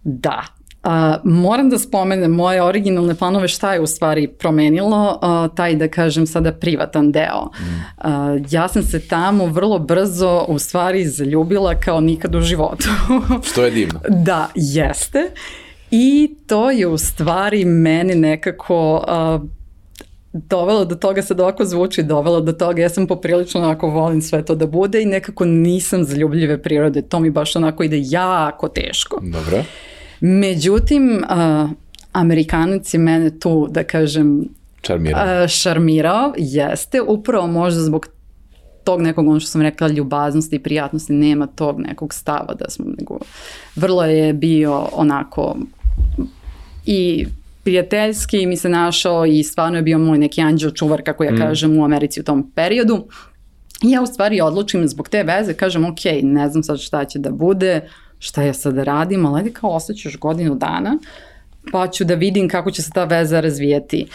Da. 0.04 0.42
A, 0.82 1.18
moram 1.24 1.70
da 1.70 1.78
spomenem 1.78 2.30
moje 2.30 2.62
originalne 2.62 3.14
planove 3.14 3.48
šta 3.48 3.74
je 3.74 3.80
u 3.80 3.86
stvari 3.86 4.28
promenilo, 4.28 5.18
a, 5.22 5.48
taj 5.54 5.74
da 5.74 5.88
kažem 5.88 6.26
sada 6.26 6.52
privatan 6.52 7.12
deo. 7.12 7.50
A, 7.98 8.38
ja 8.50 8.68
sam 8.68 8.82
se 8.82 9.08
tamo 9.08 9.46
vrlo 9.46 9.78
brzo 9.78 10.44
u 10.48 10.58
stvari 10.58 11.06
zaljubila 11.08 11.74
kao 11.74 12.00
nikad 12.00 12.34
u 12.34 12.40
životu. 12.40 12.88
Što 13.52 13.64
je 13.64 13.70
divno. 13.70 14.00
da, 14.08 14.48
jeste. 14.54 15.30
I 15.90 16.34
to 16.46 16.70
je 16.70 16.86
u 16.86 16.98
stvari 16.98 17.64
meni 17.64 18.14
nekako 18.14 19.04
a, 19.08 19.38
dovelo 20.32 20.84
do 20.84 20.94
toga, 20.94 21.22
sad 21.22 21.40
ovako 21.40 21.64
zvuči, 21.64 22.02
dovelo 22.02 22.40
do 22.40 22.52
toga, 22.52 22.82
ja 22.82 22.88
sam 22.88 23.06
poprilično 23.06 23.60
onako 23.60 23.88
volim 23.90 24.22
sve 24.22 24.44
to 24.44 24.54
da 24.54 24.66
bude 24.66 25.02
i 25.02 25.06
nekako 25.06 25.44
nisam 25.44 26.04
zaljubljive 26.04 26.62
prirode, 26.62 27.02
to 27.02 27.20
mi 27.20 27.30
baš 27.30 27.56
onako 27.56 27.82
ide 27.82 28.02
jako 28.04 28.68
teško. 28.68 29.20
Dobro. 29.22 29.64
Međutim, 30.20 31.24
uh, 31.30 31.70
Amerikanac 32.12 32.94
je 32.94 33.00
mene 33.00 33.38
tu, 33.38 33.68
da 33.70 33.84
kažem, 33.84 34.48
Čarmira. 34.80 35.42
uh, 35.42 35.48
šarmirao, 35.48 36.32
jeste, 36.36 37.00
upravo 37.02 37.46
možda 37.46 37.80
zbog 37.80 38.06
tog 38.84 39.02
nekog, 39.02 39.28
ono 39.28 39.40
što 39.40 39.50
sam 39.50 39.62
rekla, 39.62 39.88
ljubaznosti 39.88 40.56
i 40.56 40.58
prijatnosti, 40.58 41.12
nema 41.12 41.46
tog 41.46 41.80
nekog 41.80 42.14
stava 42.14 42.54
da 42.54 42.70
smo, 42.70 42.84
nego 42.98 43.18
vrlo 43.76 44.04
je 44.04 44.32
bio 44.32 44.88
onako 44.92 45.56
i 46.86 47.26
prijateljski 47.64 48.46
mi 48.46 48.56
se 48.56 48.68
našao 48.68 49.26
i 49.26 49.42
stvarno 49.42 49.78
je 49.78 49.82
bio 49.82 49.98
moj 49.98 50.18
neki 50.18 50.40
anđeo 50.40 50.70
čuvar, 50.70 51.02
kako 51.02 51.24
ja 51.24 51.36
kažem, 51.36 51.78
u 51.78 51.84
Americi 51.84 52.20
u 52.20 52.24
tom 52.24 52.52
periodu. 52.54 53.06
I 53.82 53.90
ja 53.90 54.02
u 54.02 54.06
stvari 54.06 54.40
odlučim 54.40 54.88
zbog 54.88 55.08
te 55.08 55.22
veze, 55.22 55.54
kažem, 55.54 55.84
ok, 55.84 55.98
ne 56.22 56.48
znam 56.48 56.62
sad 56.62 56.80
šta 56.80 57.04
će 57.04 57.18
da 57.18 57.30
bude, 57.30 57.88
šta 58.18 58.42
ja 58.42 58.52
sad 58.52 58.74
da 58.74 58.84
radim, 58.84 59.26
ali 59.26 59.40
ajde 59.40 59.52
kao 59.52 59.70
ostaćeš 59.70 60.18
godinu 60.18 60.54
dana, 60.54 60.98
pa 61.72 61.88
ću 61.88 62.04
da 62.04 62.14
vidim 62.14 62.48
kako 62.48 62.70
će 62.70 62.82
se 62.82 62.90
ta 62.90 63.04
veza 63.04 63.40
razvijeti. 63.40 64.06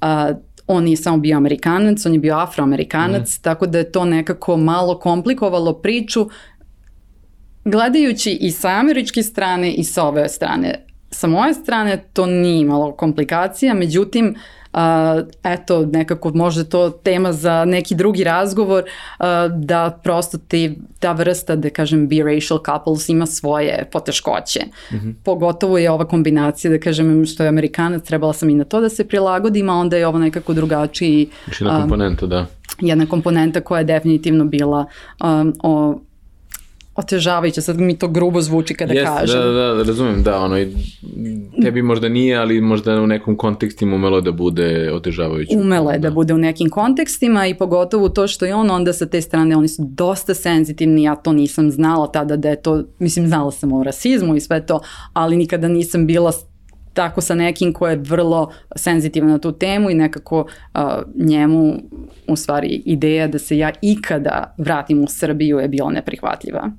Uh, 0.00 0.36
on 0.66 0.84
nije 0.84 0.96
samo 0.96 1.18
bio 1.18 1.36
Amerikanac, 1.36 2.06
on 2.06 2.12
je 2.12 2.18
bio 2.18 2.36
Afroamerikanac, 2.38 3.38
tako 3.38 3.66
da 3.66 3.78
je 3.78 3.92
to 3.92 4.04
nekako 4.04 4.56
malo 4.56 4.98
komplikovalo 4.98 5.72
priču, 5.72 6.28
gledajući 7.64 8.38
i 8.40 8.50
sa 8.50 8.68
američke 8.68 9.22
strane 9.22 9.72
i 9.72 9.84
sa 9.84 10.04
ove 10.04 10.28
strane. 10.28 10.86
Sa 11.10 11.26
moje 11.26 11.54
strane 11.54 12.04
to 12.12 12.26
nije 12.26 12.60
imalo 12.60 12.92
komplikacija, 12.92 13.74
međutim, 13.74 14.34
uh, 14.72 14.80
eto, 15.44 15.86
nekako 15.86 16.32
možda 16.34 16.64
to 16.64 16.90
tema 16.90 17.32
za 17.32 17.64
neki 17.64 17.94
drugi 17.94 18.24
razgovor, 18.24 18.82
uh, 18.82 19.26
da 19.56 19.98
prosto 20.02 20.38
ti, 20.38 20.78
ta 20.98 21.12
vrsta, 21.12 21.56
da 21.56 21.70
kažem, 21.70 22.08
biracial 22.08 22.60
couples 22.66 23.08
ima 23.08 23.26
svoje 23.26 23.88
poteškoće. 23.92 24.60
Pogotovo 25.24 25.78
je 25.78 25.90
ova 25.90 26.04
kombinacija, 26.04 26.70
da 26.70 26.78
kažem, 26.78 27.26
što 27.26 27.42
je 27.42 27.48
Amerikanac, 27.48 28.04
trebala 28.04 28.32
sam 28.32 28.50
i 28.50 28.54
na 28.54 28.64
to 28.64 28.80
da 28.80 28.88
se 28.88 29.08
prilagodim, 29.08 29.68
a 29.68 29.74
onda 29.74 29.96
je 29.96 30.06
ovo 30.06 30.18
nekako 30.18 30.54
drugačiji 30.54 31.28
Još 31.46 31.60
jedna 31.60 31.80
komponenta, 31.80 32.26
da. 32.26 32.46
jedna 32.80 33.06
komponenta 33.06 33.60
koja 33.60 33.78
je 33.78 33.84
definitivno 33.84 34.44
bila 34.44 34.86
um, 35.24 35.54
o, 35.62 35.98
otežavajuća, 36.96 37.60
sad 37.60 37.80
mi 37.80 37.98
to 37.98 38.08
grubo 38.08 38.40
zvuči 38.40 38.74
kada 38.74 38.92
Jeste, 38.92 39.10
kažem. 39.20 39.40
Da, 39.40 39.46
da, 39.46 39.74
da, 39.74 39.82
razumem, 39.82 40.22
da, 40.22 40.38
ono, 40.38 40.56
tebi 41.62 41.82
možda 41.82 42.08
nije, 42.08 42.36
ali 42.36 42.60
možda 42.60 43.00
u 43.02 43.06
nekom 43.06 43.36
kontekstima 43.36 43.96
umelo 43.96 44.20
da 44.20 44.32
bude 44.32 44.90
otežavajuće. 44.92 45.56
Umela 45.58 45.92
je 45.92 45.98
da 45.98 46.10
bude 46.10 46.34
u 46.34 46.38
nekim 46.38 46.70
kontekstima 46.70 47.46
i 47.46 47.54
pogotovo 47.54 48.08
to 48.08 48.26
što 48.26 48.44
je 48.44 48.54
on 48.54 48.70
onda 48.70 48.92
sa 48.92 49.06
te 49.06 49.20
strane, 49.20 49.56
oni 49.56 49.68
su 49.68 49.82
dosta 49.84 50.34
senzitivni, 50.34 51.02
ja 51.02 51.14
to 51.14 51.32
nisam 51.32 51.70
znala 51.70 52.12
tada 52.12 52.36
da 52.36 52.48
je 52.48 52.62
to, 52.62 52.82
mislim 52.98 53.26
znala 53.26 53.50
sam 53.50 53.72
o 53.72 53.82
rasizmu 53.82 54.36
i 54.36 54.40
sve 54.40 54.66
to, 54.66 54.80
ali 55.12 55.36
nikada 55.36 55.68
nisam 55.68 56.06
bila 56.06 56.32
tako 56.96 57.20
sa 57.20 57.34
nekim 57.34 57.72
ko 57.72 57.88
je 57.88 57.96
vrlo 57.96 58.50
senzitivan 58.76 59.30
na 59.30 59.38
tu 59.38 59.52
temu 59.52 59.90
i 59.90 59.94
nekako 59.94 60.40
uh, 60.74 60.80
njemu 61.14 61.74
u 62.28 62.36
stvari 62.36 62.82
ideja 62.84 63.26
da 63.28 63.38
se 63.38 63.58
ja 63.58 63.70
ikada 63.82 64.54
vratim 64.58 65.04
u 65.04 65.06
Srbiju 65.08 65.58
je 65.58 65.68
bila 65.68 65.90
neprihvatljiva. 65.90 66.70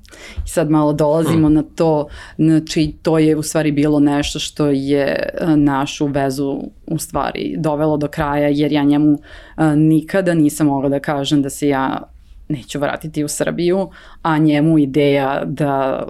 I 0.44 0.48
sad 0.48 0.70
malo 0.70 0.92
dolazimo 0.92 1.48
na 1.48 1.62
to, 1.62 2.08
znači 2.38 2.94
to 3.02 3.18
je 3.18 3.36
u 3.36 3.42
stvari 3.42 3.72
bilo 3.72 4.00
nešto 4.00 4.38
što 4.38 4.66
je 4.66 5.28
uh, 5.42 5.56
našu 5.56 6.06
vezu 6.06 6.60
u 6.86 6.98
stvari 6.98 7.54
dovelo 7.58 7.96
do 7.96 8.08
kraja 8.08 8.48
jer 8.48 8.72
ja 8.72 8.82
njemu 8.82 9.12
uh, 9.12 9.64
nikada 9.76 10.34
nisam 10.34 10.66
mogla 10.66 10.88
da 10.88 11.00
kažem 11.00 11.42
da 11.42 11.50
se 11.50 11.68
ja 11.68 12.02
neću 12.48 12.78
vratiti 12.78 13.24
u 13.24 13.28
Srbiju, 13.28 13.90
a 14.22 14.38
njemu 14.38 14.78
ideja 14.78 15.42
da 15.44 16.02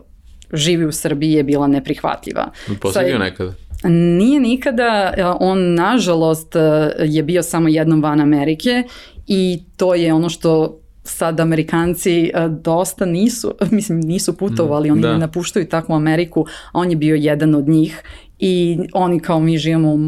živi 0.52 0.84
u 0.86 0.92
Srbiji 0.92 1.32
je 1.32 1.42
bila 1.42 1.66
neprihvatljiva. 1.66 2.50
Sad- 2.92 3.06
nekada? 3.18 3.52
Nije 3.84 4.40
nikada, 4.40 5.12
e, 5.16 5.24
on 5.40 5.74
nažalost 5.74 6.56
e, 6.56 6.60
je 6.98 7.22
bio 7.22 7.42
samo 7.42 7.68
jednom 7.68 8.02
van 8.02 8.20
Amerike 8.20 8.82
i 9.26 9.62
to 9.76 9.94
je 9.94 10.14
ono 10.14 10.28
što 10.28 10.80
sad 11.04 11.40
Amerikanci 11.40 12.30
e, 12.34 12.48
dosta 12.48 13.04
nisu, 13.04 13.54
mislim 13.70 14.00
nisu 14.00 14.36
putovali, 14.36 14.90
oni 14.90 15.00
da. 15.00 15.12
ne 15.12 15.18
napuštaju 15.18 15.68
takvu 15.68 15.94
Ameriku, 15.94 16.46
a 16.72 16.78
on 16.78 16.90
je 16.90 16.96
bio 16.96 17.14
jedan 17.14 17.54
od 17.54 17.68
njih 17.68 18.02
i 18.38 18.78
oni 18.92 19.20
kao 19.20 19.40
mi 19.40 19.58
živimo 19.58 19.94
u 19.94 19.98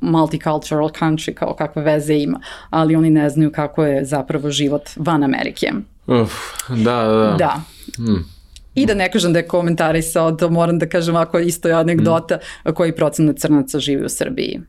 multicultural 0.00 0.88
country, 0.88 1.34
kao 1.34 1.54
kakve 1.54 1.82
veze 1.82 2.14
ima, 2.14 2.40
ali 2.70 2.96
oni 2.96 3.10
ne 3.10 3.30
znaju 3.30 3.52
kako 3.52 3.84
je 3.84 4.04
zapravo 4.04 4.50
život 4.50 4.82
van 4.96 5.24
Amerike. 5.24 5.72
Uf, 6.06 6.32
da, 6.68 6.74
da, 6.74 7.12
da. 7.12 7.34
Da. 7.38 7.60
Hmm. 7.96 8.39
I 8.74 8.86
da 8.86 8.94
ne 8.94 9.10
kažem 9.10 9.32
da 9.32 9.38
je 9.38 9.48
komentarisao, 9.48 10.32
to 10.32 10.50
moram 10.50 10.78
da 10.78 10.86
kažem 10.86 11.16
ako 11.16 11.38
je 11.38 11.46
isto 11.46 11.68
anegdota, 11.68 12.38
mm. 12.66 12.72
koji 12.72 12.96
procenat 12.96 13.38
crnaca 13.38 13.78
živi 13.78 14.04
u 14.04 14.08
Srbiji. 14.08 14.60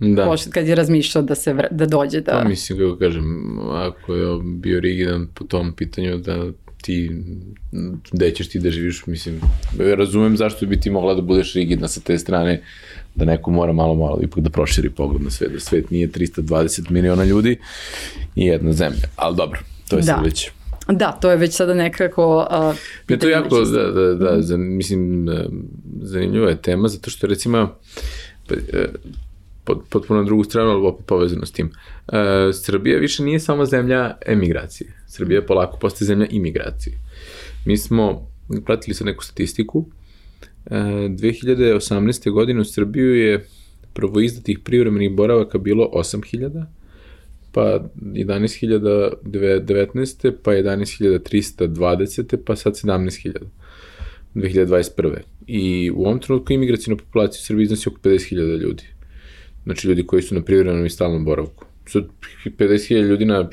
Da. 0.00 0.24
Pošto 0.24 0.50
kad 0.50 0.68
je 0.68 0.74
razmišljao 0.74 1.24
da 1.24 1.34
se 1.34 1.52
vre, 1.52 1.68
da 1.70 1.86
dođe 1.86 2.20
da... 2.20 2.32
Pa 2.32 2.48
mislim, 2.48 2.78
kako 2.78 2.96
kažem, 2.98 3.58
ako 3.72 4.14
je 4.14 4.38
bio 4.42 4.80
rigidan 4.80 5.28
po 5.34 5.44
tom 5.44 5.72
pitanju 5.72 6.18
da 6.18 6.50
ti, 6.82 7.10
gde 8.12 8.30
ćeš 8.30 8.48
ti 8.48 8.58
da 8.58 8.70
živiš, 8.70 9.06
mislim, 9.06 9.40
razumem 9.78 10.36
zašto 10.36 10.66
bi 10.66 10.80
ti 10.80 10.90
mogla 10.90 11.14
da 11.14 11.22
budeš 11.22 11.54
rigidna 11.54 11.88
sa 11.88 12.00
te 12.00 12.18
strane, 12.18 12.62
da 13.14 13.24
neko 13.24 13.50
mora 13.50 13.72
malo, 13.72 13.94
malo 13.94 14.20
ipak 14.22 14.40
da 14.40 14.50
proširi 14.50 14.90
pogled 14.90 15.22
na 15.22 15.30
svet, 15.30 15.52
da 15.52 15.60
svet 15.60 15.90
nije 15.90 16.08
320 16.08 16.90
miliona 16.90 17.24
ljudi 17.24 17.58
i 18.34 18.44
jedna 18.44 18.72
zemlja, 18.72 19.08
ali 19.16 19.36
dobro, 19.36 19.60
to 19.88 19.96
je 19.96 20.00
da. 20.00 20.06
sad 20.06 20.24
već... 20.24 20.50
Da, 20.92 21.12
to 21.12 21.30
je 21.30 21.36
već 21.36 21.54
sada 21.54 21.74
nekako... 21.74 22.36
Uh, 22.36 22.76
ja, 23.08 23.18
to 23.18 23.26
je 23.26 23.32
jako, 23.32 23.60
da, 23.60 23.90
da, 23.90 24.14
da, 24.14 24.42
za, 24.42 24.56
mislim, 24.56 25.28
zanimljiva 26.02 26.48
je 26.48 26.62
tema, 26.62 26.88
zato 26.88 27.10
što 27.10 27.26
recimo, 27.26 27.78
pa, 28.48 28.54
e, 28.54 28.88
potpuno 29.90 30.20
na 30.20 30.26
drugu 30.26 30.44
stranu, 30.44 30.70
ali 30.70 30.86
opet 30.86 31.06
povezano 31.06 31.46
s 31.46 31.52
tim. 31.52 31.66
Uh, 31.66 32.14
Srbija 32.54 32.98
više 32.98 33.22
nije 33.22 33.40
samo 33.40 33.64
zemlja 33.64 34.16
emigracije. 34.26 34.92
Srbija 35.06 35.42
polako 35.42 35.78
postaje 35.78 36.06
zemlja 36.06 36.26
imigracije. 36.30 36.98
Mi 37.64 37.76
smo 37.76 38.30
pratili 38.64 38.94
sa 38.94 39.04
neku 39.04 39.24
statistiku. 39.24 39.78
Uh, 39.78 39.86
2018. 40.70 42.30
godine 42.30 42.60
u 42.60 42.64
Srbiju 42.64 43.14
je 43.14 43.46
prvo 43.92 44.20
izdatih 44.20 44.58
privremenih 44.58 45.10
boravaka 45.12 45.58
bilo 45.58 45.90
8000, 45.94 46.64
pa 47.56 47.80
11.019. 48.02 50.32
pa 50.42 50.50
11.320. 50.50 52.36
pa 52.46 52.56
sad 52.56 52.72
17.000. 52.72 53.38
2021. 54.34 55.16
I 55.46 55.90
u 55.94 56.02
ovom 56.02 56.18
trenutku 56.18 56.52
imigracijna 56.52 56.96
populacija 56.96 57.40
u 57.42 57.46
Srbiji 57.46 57.64
iznosi 57.64 57.88
oko 57.88 58.00
50.000 58.00 58.58
ljudi 58.58 58.82
znači 59.64 59.88
ljudi 59.88 60.06
koji 60.06 60.22
su 60.22 60.34
na 60.34 60.42
privremenom 60.42 60.86
i 60.86 60.90
stalnom 60.90 61.24
boravku. 61.24 61.64
Su 61.86 62.04
50.000 62.44 63.08
ljudi 63.08 63.24
na 63.24 63.48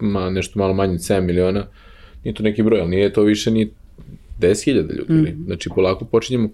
ma, 0.00 0.30
nešto 0.30 0.58
malo 0.58 0.74
manje 0.74 0.98
7 0.98 1.20
miliona, 1.20 1.66
nije 2.24 2.34
to 2.34 2.42
neki 2.42 2.62
broj, 2.62 2.80
ali 2.80 2.90
nije 2.90 3.12
to 3.12 3.22
više 3.22 3.50
ni 3.50 3.70
10.000 4.40 4.74
ljudi. 4.74 5.32
Mm. 5.32 5.44
Znači, 5.44 5.68
polako 5.74 6.04
počinjemo. 6.04 6.48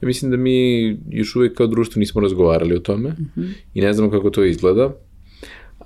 Ja 0.00 0.06
mislim 0.06 0.30
da 0.30 0.36
mi 0.36 0.86
još 1.10 1.36
uvek 1.36 1.56
kao 1.56 1.66
društvo 1.66 2.00
nismo 2.00 2.20
razgovarali 2.20 2.76
o 2.76 2.78
tome 2.78 3.10
mm 3.10 3.30
-hmm. 3.36 3.52
i 3.74 3.80
ne 3.80 3.92
znamo 3.92 4.10
kako 4.10 4.30
to 4.30 4.44
izgleda, 4.44 4.94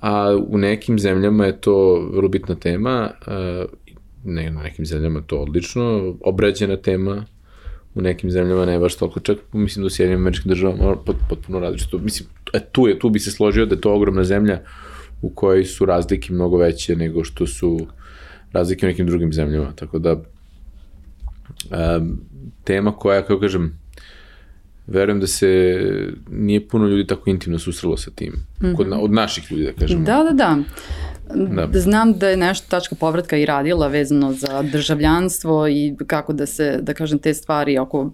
a 0.03 0.37
u 0.47 0.57
nekim 0.57 0.99
zemljama 0.99 1.45
je 1.45 1.61
to 1.61 2.07
vrlo 2.13 2.29
bitna 2.29 2.55
tema, 2.55 3.11
ne, 4.23 4.51
na 4.51 4.63
nekim 4.63 4.85
zemljama 4.85 5.19
je 5.19 5.27
to 5.27 5.37
odlično, 5.37 6.15
obrađena 6.21 6.77
tema, 6.77 7.25
u 7.95 8.01
nekim 8.01 8.31
zemljama 8.31 8.65
ne 8.65 8.79
baš 8.79 8.95
toliko, 8.95 9.19
čak 9.19 9.37
mislim 9.53 9.83
da 9.83 9.87
u 9.87 9.89
Sjedinim 9.89 10.19
američkim 10.19 10.49
državama 10.49 10.95
pot, 11.05 11.15
potpuno 11.29 11.59
različito. 11.59 11.97
Mislim, 11.97 12.29
e, 12.53 12.59
tu, 12.71 12.87
je, 12.87 12.99
tu 12.99 13.09
bi 13.09 13.19
se 13.19 13.31
složio 13.31 13.65
da 13.65 13.75
je 13.75 13.81
to 13.81 13.93
ogromna 13.93 14.23
zemlja 14.23 14.59
u 15.21 15.29
kojoj 15.29 15.65
su 15.65 15.85
razlike 15.85 16.33
mnogo 16.33 16.57
veće 16.57 16.95
nego 16.95 17.23
što 17.23 17.47
su 17.47 17.87
razlike 18.51 18.85
u 18.85 18.89
nekim 18.89 19.07
drugim 19.07 19.33
zemljama, 19.33 19.71
tako 19.75 19.99
da 19.99 20.13
um, 20.13 20.21
tema 22.63 22.91
koja, 22.91 23.21
kako 23.21 23.39
kažem, 23.39 23.79
verujem 24.87 25.19
da 25.19 25.27
se 25.27 25.79
nije 26.31 26.67
puno 26.67 26.87
ljudi 26.87 27.07
tako 27.07 27.29
intimno 27.29 27.59
susrelo 27.59 27.97
sa 27.97 28.11
tim, 28.11 28.33
mm 28.33 28.65
-hmm. 28.65 28.75
kod, 28.75 28.87
na, 28.87 28.99
od 28.99 29.11
naših 29.11 29.51
ljudi, 29.51 29.63
da 29.63 29.71
kažemo. 29.71 30.05
Da, 30.05 30.23
da, 30.23 30.31
da. 30.31 30.57
Da. 31.35 31.79
Znam 31.79 32.13
da 32.13 32.29
je 32.29 32.37
nešto 32.37 32.67
tačka 32.69 32.95
povratka 32.95 33.37
i 33.37 33.45
radila 33.45 33.87
vezano 33.87 34.33
za 34.33 34.61
državljanstvo 34.71 35.67
i 35.67 35.95
kako 36.07 36.33
da 36.33 36.45
se, 36.45 36.79
da 36.81 36.93
kažem, 36.93 37.19
te 37.19 37.33
stvari 37.33 37.77
oko 37.77 38.11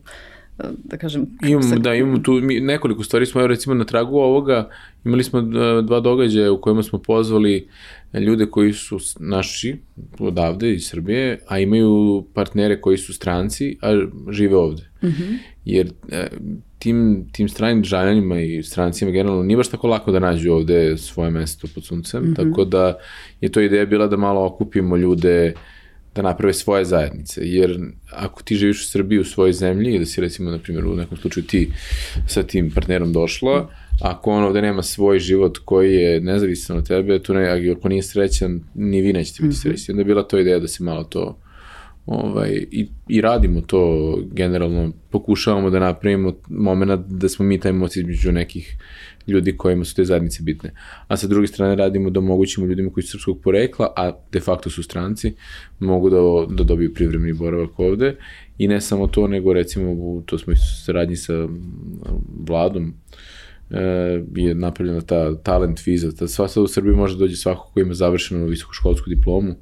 da 0.83 0.97
kažem... 0.97 1.25
Imamo, 1.43 1.63
se... 1.63 1.75
da, 1.75 1.95
imamo 1.95 2.17
tu 2.17 2.31
mi, 2.31 2.59
nekoliko 2.59 3.03
stvari 3.03 3.25
smo, 3.25 3.47
recimo, 3.47 3.75
na 3.75 3.85
tragu 3.85 4.17
ovoga, 4.17 4.69
imali 5.05 5.23
smo 5.23 5.41
dva 5.81 5.99
događaja 5.99 6.51
u 6.51 6.61
kojima 6.61 6.83
smo 6.83 6.99
pozvali 6.99 7.67
ljude 8.13 8.45
koji 8.45 8.73
su 8.73 8.99
naši, 9.19 9.75
odavde 10.19 10.73
iz 10.73 10.87
Srbije, 10.87 11.39
a 11.47 11.59
imaju 11.59 12.25
partnere 12.33 12.81
koji 12.81 12.97
su 12.97 13.13
stranci, 13.13 13.77
a 13.81 14.05
žive 14.31 14.55
ovde. 14.55 14.89
Mm 15.03 15.07
-hmm. 15.07 15.37
Jer 15.65 15.91
e, 16.11 16.27
tim, 16.79 17.25
tim 17.31 17.49
stranim 17.49 17.81
državljanima 17.81 18.41
i 18.41 18.63
strancima 18.63 19.11
generalno 19.11 19.43
nije 19.43 19.57
baš 19.57 19.69
tako 19.69 19.87
lako 19.87 20.11
da 20.11 20.19
nađu 20.19 20.51
ovde 20.51 20.97
svoje 20.97 21.31
mesto 21.31 21.67
pod 21.75 21.85
suncem, 21.85 22.23
mm 22.23 22.27
-hmm. 22.27 22.35
tako 22.35 22.65
da 22.65 22.97
je 23.41 23.49
to 23.49 23.61
ideja 23.61 23.85
bila 23.85 24.07
da 24.07 24.17
malo 24.17 24.45
okupimo 24.45 24.97
ljude 24.97 25.53
da 26.15 26.21
naprave 26.21 26.53
svoje 26.53 26.85
zajednice, 26.85 27.41
jer 27.43 27.79
ako 28.11 28.43
ti 28.43 28.55
živiš 28.55 28.81
u 28.81 28.89
Srbiji 28.89 29.19
u 29.19 29.25
svojoj 29.25 29.53
zemlji 29.53 29.95
i 29.95 29.99
da 29.99 30.05
si 30.05 30.21
recimo, 30.21 30.51
na 30.51 30.57
primjer, 30.59 30.85
u 30.85 30.95
nekom 30.95 31.17
slučaju 31.17 31.45
ti 31.45 31.71
sa 32.27 32.43
tim 32.43 32.71
partnerom 32.71 33.13
došla, 33.13 33.69
ako 34.01 34.31
on 34.31 34.43
ovde 34.43 34.61
nema 34.61 34.83
svoj 34.83 35.19
život 35.19 35.57
koji 35.65 35.95
je 35.95 36.21
nezavisan 36.21 36.77
od 36.77 36.87
tebe, 36.87 37.19
tu 37.19 37.33
ne, 37.33 37.71
ako 37.77 37.89
nije 37.89 38.03
srećan, 38.03 38.61
ni 38.75 39.01
vi 39.01 39.13
nećete 39.13 39.43
biti 39.43 39.47
mm 39.47 39.51
-hmm. 39.51 39.61
srećni. 39.61 39.91
Onda 39.91 40.01
je 40.01 40.05
bila 40.05 40.23
to 40.23 40.39
ideja 40.39 40.59
da 40.59 40.67
se 40.67 40.83
malo 40.83 41.03
to 41.03 41.37
ovaj, 42.05 42.49
i, 42.71 42.87
i 43.07 43.21
radimo 43.21 43.61
to 43.61 44.15
generalno, 44.31 44.91
pokušavamo 45.09 45.69
da 45.69 45.79
napravimo 45.79 46.33
moment 46.49 47.01
da 47.07 47.29
smo 47.29 47.45
mi 47.45 47.59
taj 47.59 47.71
moc 47.71 47.95
između 47.95 48.31
nekih 48.31 48.77
ljudi 49.29 49.57
kojima 49.57 49.85
su 49.85 49.95
te 49.95 50.05
zajednice 50.05 50.43
bitne. 50.43 50.73
A 51.07 51.17
sa 51.17 51.27
druge 51.27 51.47
strane 51.47 51.75
radimo 51.75 52.09
da 52.09 52.19
omogućimo 52.19 52.65
ljudima 52.65 52.89
koji 52.89 53.03
su 53.03 53.11
srpskog 53.11 53.41
porekla, 53.41 53.93
a 53.97 54.11
de 54.31 54.39
facto 54.39 54.69
su 54.69 54.83
stranci, 54.83 55.33
mogu 55.79 56.09
da, 56.09 56.17
da 56.55 56.63
dobiju 56.63 56.93
privremeni 56.93 57.33
boravak 57.33 57.79
ovde. 57.79 58.15
I 58.57 58.67
ne 58.67 58.81
samo 58.81 59.07
to, 59.07 59.27
nego 59.27 59.53
recimo, 59.53 60.21
to 60.25 60.37
smo 60.37 60.53
i 60.53 60.55
saradnji 60.85 61.15
sa 61.15 61.47
vladom, 62.47 62.93
e, 63.69 63.79
je 64.35 64.55
napravljena 64.55 65.01
ta 65.01 65.35
talent 65.35 65.85
viza. 65.85 66.11
Ta, 66.11 66.27
sva 66.27 66.47
sad 66.47 66.63
u 66.63 66.67
Srbiji 66.67 66.95
može 66.95 67.15
da 67.15 67.19
dođe 67.19 67.35
svako 67.35 67.71
ko 67.73 67.79
ima 67.79 67.93
završenu 67.93 68.45
visokoškolsku 68.45 69.09
diplomu, 69.09 69.55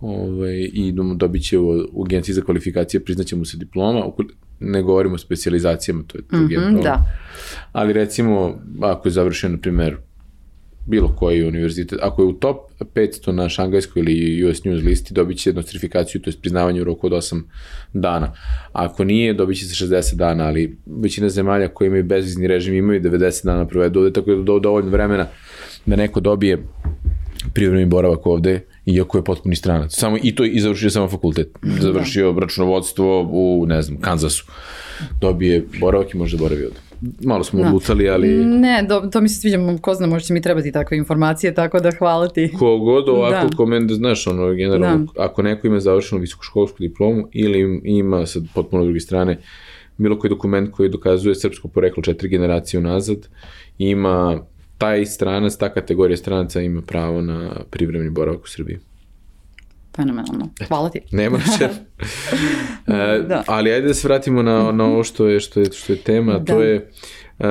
ovaj, 0.00 0.70
i 0.72 0.94
dobit 1.16 1.42
će 1.44 1.58
u, 1.58 1.88
u 1.92 2.04
agenciji 2.04 2.34
za 2.34 2.42
kvalifikacije, 2.42 3.04
priznaće 3.04 3.36
mu 3.36 3.44
se 3.44 3.56
diploma, 3.56 4.06
ne 4.60 4.82
govorimo 4.82 5.14
o 5.14 5.18
specializacijama, 5.18 6.02
to 6.06 6.18
je 6.18 6.22
drugi 6.30 6.58
mm 6.58 6.60
-hmm, 6.60 6.82
da. 6.82 7.04
Ali 7.72 7.92
recimo, 7.92 8.60
ako 8.82 9.08
je 9.08 9.12
završen, 9.12 9.52
na 9.52 9.58
primer, 9.58 9.96
bilo 10.88 11.14
koji 11.16 11.44
univerzitet, 11.44 11.98
ako 12.02 12.22
je 12.22 12.26
u 12.26 12.32
top 12.32 12.56
500 12.94 13.32
na 13.32 13.48
šangajskoj 13.48 14.02
ili 14.02 14.44
US 14.44 14.64
News 14.64 14.82
listi, 14.84 15.14
dobit 15.14 15.38
će 15.38 15.52
nostrifikaciju, 15.52 16.20
to 16.20 16.30
je 16.30 16.34
priznavanje 16.40 16.80
u 16.80 16.84
roku 16.84 17.06
od 17.06 17.12
8 17.12 17.42
dana. 17.92 18.32
Ako 18.72 19.04
nije, 19.04 19.34
dobit 19.34 19.58
će 19.58 19.66
se 19.66 19.84
60 19.84 20.14
dana, 20.14 20.44
ali 20.44 20.78
većina 20.86 21.28
zemalja 21.28 21.68
koje 21.68 21.86
imaju 21.86 22.04
bezvizni 22.04 22.46
režim 22.46 22.74
imaju 22.74 23.00
90 23.00 23.44
dana 23.44 23.66
provedu 23.66 24.00
ovde, 24.00 24.12
tako 24.12 24.34
da 24.34 24.42
do, 24.42 24.58
dovoljno 24.58 24.90
vremena 24.90 25.26
da 25.86 25.96
neko 25.96 26.20
dobije 26.20 26.58
privremeni 27.54 27.86
boravak 27.86 28.26
ovde, 28.26 28.60
iako 28.94 29.18
je 29.18 29.24
potpuni 29.24 29.56
stranac. 29.56 29.94
Samo, 29.94 30.16
I 30.22 30.34
to 30.34 30.44
i 30.44 30.60
završio 30.60 30.90
samo 30.90 31.08
fakultet. 31.08 31.58
Da. 31.62 31.80
Završio 31.80 32.34
računovodstvo 32.40 33.28
u, 33.32 33.66
ne 33.68 33.82
znam, 33.82 34.00
Kanzasu. 34.00 34.44
Dobije 35.20 35.66
boravak 35.80 36.14
i 36.14 36.16
može 36.16 36.36
da 36.36 36.42
boravi 36.42 36.64
ovde. 36.64 36.76
Malo 37.24 37.44
smo 37.44 37.60
da. 37.60 37.66
odlutali, 37.66 38.08
ali... 38.08 38.44
Ne, 38.44 38.84
do, 38.88 39.00
to 39.12 39.20
mi 39.20 39.28
se 39.28 39.40
sviđa, 39.40 39.58
ko 39.80 39.94
zna, 39.94 40.06
možda 40.06 40.26
će 40.26 40.32
mi 40.32 40.42
trebati 40.42 40.72
takve 40.72 40.96
informacije, 40.96 41.54
tako 41.54 41.80
da 41.80 41.90
hvala 41.98 42.28
ti. 42.28 42.52
Kogod 42.58 43.08
ovako, 43.08 43.48
da. 43.48 43.56
ko 43.56 43.66
mene, 43.66 43.86
da 43.86 43.94
znaš, 43.94 44.26
ono, 44.26 44.54
generalno, 44.54 45.06
da. 45.16 45.22
ako 45.24 45.42
neko 45.42 45.66
ima 45.66 45.80
završenu 45.80 46.20
visokoškolsku 46.20 46.76
diplomu 46.80 47.28
ili 47.32 47.80
ima 47.84 48.26
sad 48.26 48.42
potpuno 48.54 48.84
druge 48.84 49.00
strane 49.00 49.38
bilo 49.96 50.18
koji 50.18 50.28
dokument 50.28 50.70
koji 50.72 50.88
dokazuje 50.88 51.34
srpsko 51.34 51.68
poreklo 51.68 52.02
četiri 52.02 52.28
generacije 52.28 52.80
unazad, 52.80 53.28
ima 53.78 54.40
taj 54.78 55.06
stranac, 55.06 55.56
ta 55.56 55.74
kategorija 55.74 56.16
stranaca 56.16 56.60
ima 56.60 56.82
pravo 56.82 57.22
na 57.22 57.50
privremeni 57.70 58.10
boravak 58.10 58.44
u 58.44 58.48
Srbiji. 58.48 58.78
Fenomenalno. 59.96 60.48
Hvala 60.68 60.90
ti. 60.90 61.00
Nema 61.12 61.38
šef. 61.58 61.70
e, 62.86 63.22
da. 63.28 63.44
Ali 63.46 63.72
ajde 63.72 63.86
da 63.86 63.94
se 63.94 64.08
vratimo 64.08 64.42
na, 64.42 64.72
na 64.72 64.84
ovo 64.84 65.04
što 65.04 65.28
je, 65.28 65.40
što 65.40 65.60
je, 65.60 65.66
što 65.72 65.92
je 65.92 65.98
tema, 65.98 66.38
da. 66.38 66.44
to 66.44 66.62
je 66.62 66.90
uh, 67.38 67.46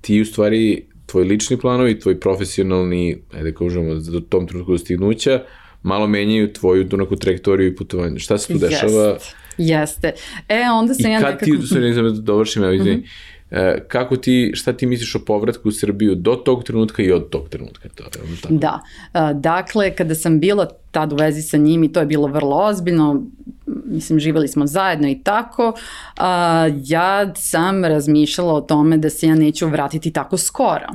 ti 0.00 0.20
u 0.20 0.24
stvari 0.24 0.86
tvoj 1.06 1.24
lični 1.24 1.56
planovi, 1.56 1.98
tvoj 1.98 2.20
profesionalni, 2.20 3.22
ajde 3.34 3.54
kažemo, 3.54 3.94
za 3.94 4.20
tom 4.28 4.46
trenutku 4.46 4.72
dostignuća, 4.72 5.42
malo 5.82 6.06
menjaju 6.06 6.52
tvoju 6.52 6.88
neku 6.92 7.16
trajektoriju 7.16 7.68
i 7.68 7.76
putovanje. 7.76 8.18
Šta 8.18 8.38
se 8.38 8.52
tu 8.52 8.58
dešava? 8.58 9.04
Jeste. 9.04 9.34
Jeste. 9.58 10.12
E, 10.48 10.70
onda 10.72 10.94
se 10.94 11.10
ja 11.10 11.20
nekako... 11.20 11.44
I 11.44 11.50
kad 11.52 11.60
ti, 11.60 11.74
sorry, 11.74 11.96
ne 11.96 12.02
da 12.02 12.10
dovršim, 12.10 12.62
evo, 12.62 12.72
izvini, 12.72 12.96
mm 12.96 13.00
-hmm 13.00 13.30
E, 13.39 13.39
kako 13.88 14.16
ti, 14.16 14.52
šta 14.54 14.72
ti 14.72 14.86
misliš 14.86 15.14
o 15.14 15.24
povratku 15.26 15.68
u 15.68 15.72
Srbiju 15.72 16.14
do 16.14 16.34
tog 16.34 16.64
trenutka 16.64 17.02
i 17.02 17.12
od 17.12 17.30
tog 17.30 17.48
trenutka? 17.48 17.88
To, 17.88 18.04
je 18.04 18.10
tako? 18.42 18.54
Da, 18.54 18.80
e, 19.14 19.34
dakle, 19.34 19.94
kada 19.96 20.14
sam 20.14 20.40
bila 20.40 20.66
tad 20.90 21.12
u 21.12 21.16
vezi 21.16 21.42
sa 21.42 21.56
njim 21.56 21.84
i 21.84 21.92
to 21.92 22.00
je 22.00 22.06
bilo 22.06 22.26
vrlo 22.26 22.56
ozbiljno, 22.56 23.22
mislim 23.66 24.20
živeli 24.20 24.48
smo 24.48 24.66
zajedno 24.66 25.08
i 25.08 25.18
tako, 25.22 25.72
a, 26.16 26.68
ja 26.84 27.34
sam 27.34 27.84
razmišljala 27.84 28.54
o 28.54 28.60
tome 28.60 28.98
da 28.98 29.10
se 29.10 29.26
ja 29.26 29.34
neću 29.34 29.68
vratiti 29.68 30.10
tako 30.10 30.36
skoro. 30.36 30.86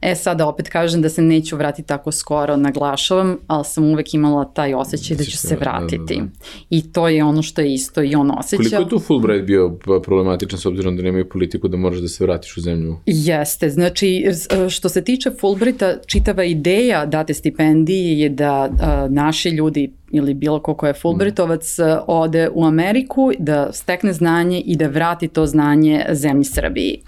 E 0.00 0.14
sada 0.14 0.46
opet 0.46 0.68
kažem 0.68 1.02
da 1.02 1.08
se 1.08 1.22
neću 1.22 1.56
vratiti 1.56 1.88
tako 1.88 2.12
skoro, 2.12 2.56
naglašavam, 2.56 3.36
ali 3.46 3.64
sam 3.64 3.84
uvek 3.84 4.14
imala 4.14 4.44
taj 4.44 4.74
osjećaj 4.74 5.16
da 5.16 5.24
ću 5.24 5.36
se 5.36 5.56
vratiti. 5.56 6.14
Da, 6.14 6.14
da, 6.14 6.20
da. 6.20 6.28
I 6.70 6.92
to 6.92 7.08
je 7.08 7.24
ono 7.24 7.42
što 7.42 7.60
je 7.60 7.74
isto 7.74 8.02
i 8.02 8.14
on 8.14 8.30
osjeća. 8.38 8.56
Koliko 8.56 8.76
je 8.76 8.88
tu 8.88 8.98
Fulbright 8.98 9.46
bio 9.46 9.78
problematičan 10.04 10.58
s 10.58 10.66
obzirom 10.66 10.96
da 10.96 11.02
nemaju 11.02 11.28
politiku 11.28 11.68
da 11.68 11.76
moraš 11.76 11.98
da 11.98 12.08
se 12.08 12.24
vratiš 12.24 12.56
u 12.56 12.60
zemlju? 12.60 12.96
Jeste, 13.06 13.70
znači 13.70 14.24
što 14.70 14.88
se 14.88 15.04
tiče 15.04 15.30
Fulbrighta, 15.40 15.94
čitava 16.06 16.44
ideja 16.44 17.06
date 17.06 17.34
stipendije 17.34 18.20
je 18.20 18.28
da 18.28 18.70
a, 18.80 19.06
naši 19.10 19.41
ljudi 19.50 19.92
ili 20.10 20.34
bilo 20.34 20.60
ko 20.60 20.74
ko 20.74 20.86
je 20.86 20.94
Fulbrightovac 20.94 21.78
mm. 21.78 21.82
ode 22.06 22.48
u 22.54 22.64
Ameriku, 22.64 23.30
da 23.38 23.72
stekne 23.72 24.12
znanje 24.12 24.60
i 24.60 24.76
da 24.76 24.86
vrati 24.86 25.28
to 25.28 25.46
znanje 25.46 26.04
zemlji 26.10 26.44
Srbiji. 26.44 27.02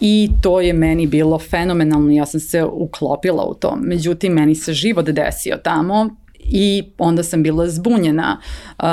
I 0.00 0.30
to 0.42 0.60
je 0.60 0.72
meni 0.72 1.06
bilo 1.06 1.38
fenomenalno, 1.38 2.12
ja 2.12 2.26
sam 2.26 2.40
se 2.40 2.64
uklopila 2.64 3.44
u 3.44 3.54
to. 3.54 3.76
Međutim, 3.80 4.32
meni 4.32 4.54
se 4.54 4.72
život 4.72 5.06
desio 5.06 5.56
tamo 5.56 6.08
i 6.38 6.82
onda 6.98 7.22
sam 7.22 7.42
bila 7.42 7.68
zbunjena. 7.68 8.40
Uh, 8.78 8.86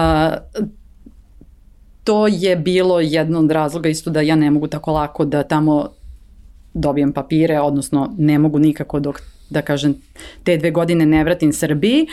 to 2.03 2.27
je 2.27 2.55
bilo 2.55 2.99
jedno 2.99 3.39
od 3.39 3.51
razloga 3.51 3.89
isto 3.89 4.09
da 4.09 4.21
ja 4.21 4.35
ne 4.35 4.51
mogu 4.51 4.67
tako 4.67 4.91
lako 4.91 5.25
da 5.25 5.43
tamo 5.43 5.89
dobijem 6.73 7.13
papire, 7.13 7.59
odnosno 7.59 8.13
ne 8.17 8.39
mogu 8.39 8.59
nikako 8.59 8.99
dok, 8.99 9.21
da 9.49 9.61
kažem, 9.61 9.95
te 10.43 10.57
dve 10.57 10.71
godine 10.71 11.05
ne 11.05 11.23
vratim 11.23 11.53
Srbiji 11.53 12.07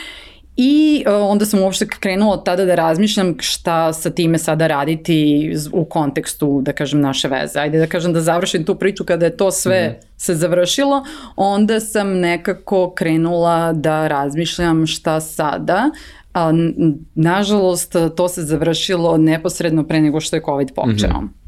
I 0.57 1.03
uh, 1.07 1.31
onda 1.31 1.45
sam 1.45 1.59
uopšte 1.59 1.87
krenula 1.87 2.33
od 2.33 2.45
tada 2.45 2.65
da 2.65 2.75
razmišljam 2.75 3.35
šta 3.39 3.93
sa 3.93 4.09
time 4.09 4.37
sada 4.37 4.67
raditi 4.67 5.51
u 5.71 5.85
kontekstu, 5.85 6.61
da 6.61 6.73
kažem, 6.73 7.01
naše 7.01 7.27
veze. 7.27 7.59
Ajde 7.59 7.79
da 7.79 7.87
kažem 7.87 8.13
da 8.13 8.21
završim 8.21 8.65
tu 8.65 8.75
priču 8.75 9.05
kada 9.05 9.25
je 9.25 9.37
to 9.37 9.51
sve 9.51 9.89
mm. 9.89 10.05
se 10.17 10.35
završilo, 10.35 11.03
onda 11.35 11.79
sam 11.79 12.19
nekako 12.19 12.93
krenula 12.95 13.73
da 13.73 14.07
razmišljam 14.07 14.87
šta 14.87 15.19
sada. 15.21 15.89
A, 16.33 16.51
nažalost, 17.15 17.95
to 18.15 18.27
se 18.29 18.41
završilo 18.41 19.17
neposredno 19.17 19.83
pre 19.83 20.01
nego 20.01 20.19
što 20.19 20.35
je 20.35 20.41
COVID 20.45 20.73
počeo. 20.75 21.09
Mm 21.09 21.23
-hmm. 21.23 21.42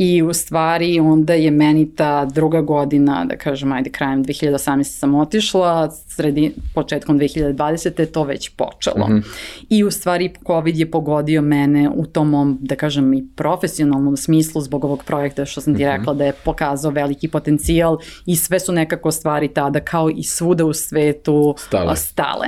I 0.00 0.22
u 0.22 0.32
stvari 0.32 1.00
onda 1.00 1.34
je 1.34 1.50
meni 1.50 1.94
ta 1.94 2.24
druga 2.24 2.60
godina, 2.60 3.24
da 3.24 3.36
kažem, 3.36 3.72
ajde 3.72 3.90
krajem 3.90 4.24
2018. 4.24 4.82
sam 4.84 5.14
otišla, 5.14 5.90
sredi, 5.90 6.54
početkom 6.74 7.18
2020. 7.18 8.00
je 8.00 8.06
to 8.06 8.24
već 8.24 8.48
počelo. 8.48 9.08
Mm 9.08 9.12
-hmm. 9.12 9.22
I 9.68 9.84
u 9.84 9.90
stvari 9.90 10.34
COVID 10.46 10.76
je 10.76 10.90
pogodio 10.90 11.42
mene 11.42 11.90
u 11.94 12.06
tom 12.06 12.30
mom, 12.30 12.58
da 12.60 12.76
kažem, 12.76 13.14
i 13.14 13.28
profesionalnom 13.36 14.16
smislu 14.16 14.60
zbog 14.60 14.84
ovog 14.84 15.04
projekta 15.04 15.44
što 15.44 15.60
sam 15.60 15.74
ti 15.74 15.82
mm 15.82 15.86
-hmm. 15.86 15.96
rekla 15.96 16.14
da 16.14 16.24
je 16.24 16.32
pokazao 16.44 16.90
veliki 16.90 17.28
potencijal 17.28 17.98
i 18.26 18.36
sve 18.36 18.60
su 18.60 18.72
nekako 18.72 19.10
stvari 19.10 19.48
tada 19.48 19.80
kao 19.80 20.10
i 20.10 20.22
svuda 20.22 20.64
u 20.64 20.72
svetu 20.72 21.54
stale. 21.58 21.96
stale. 21.96 22.46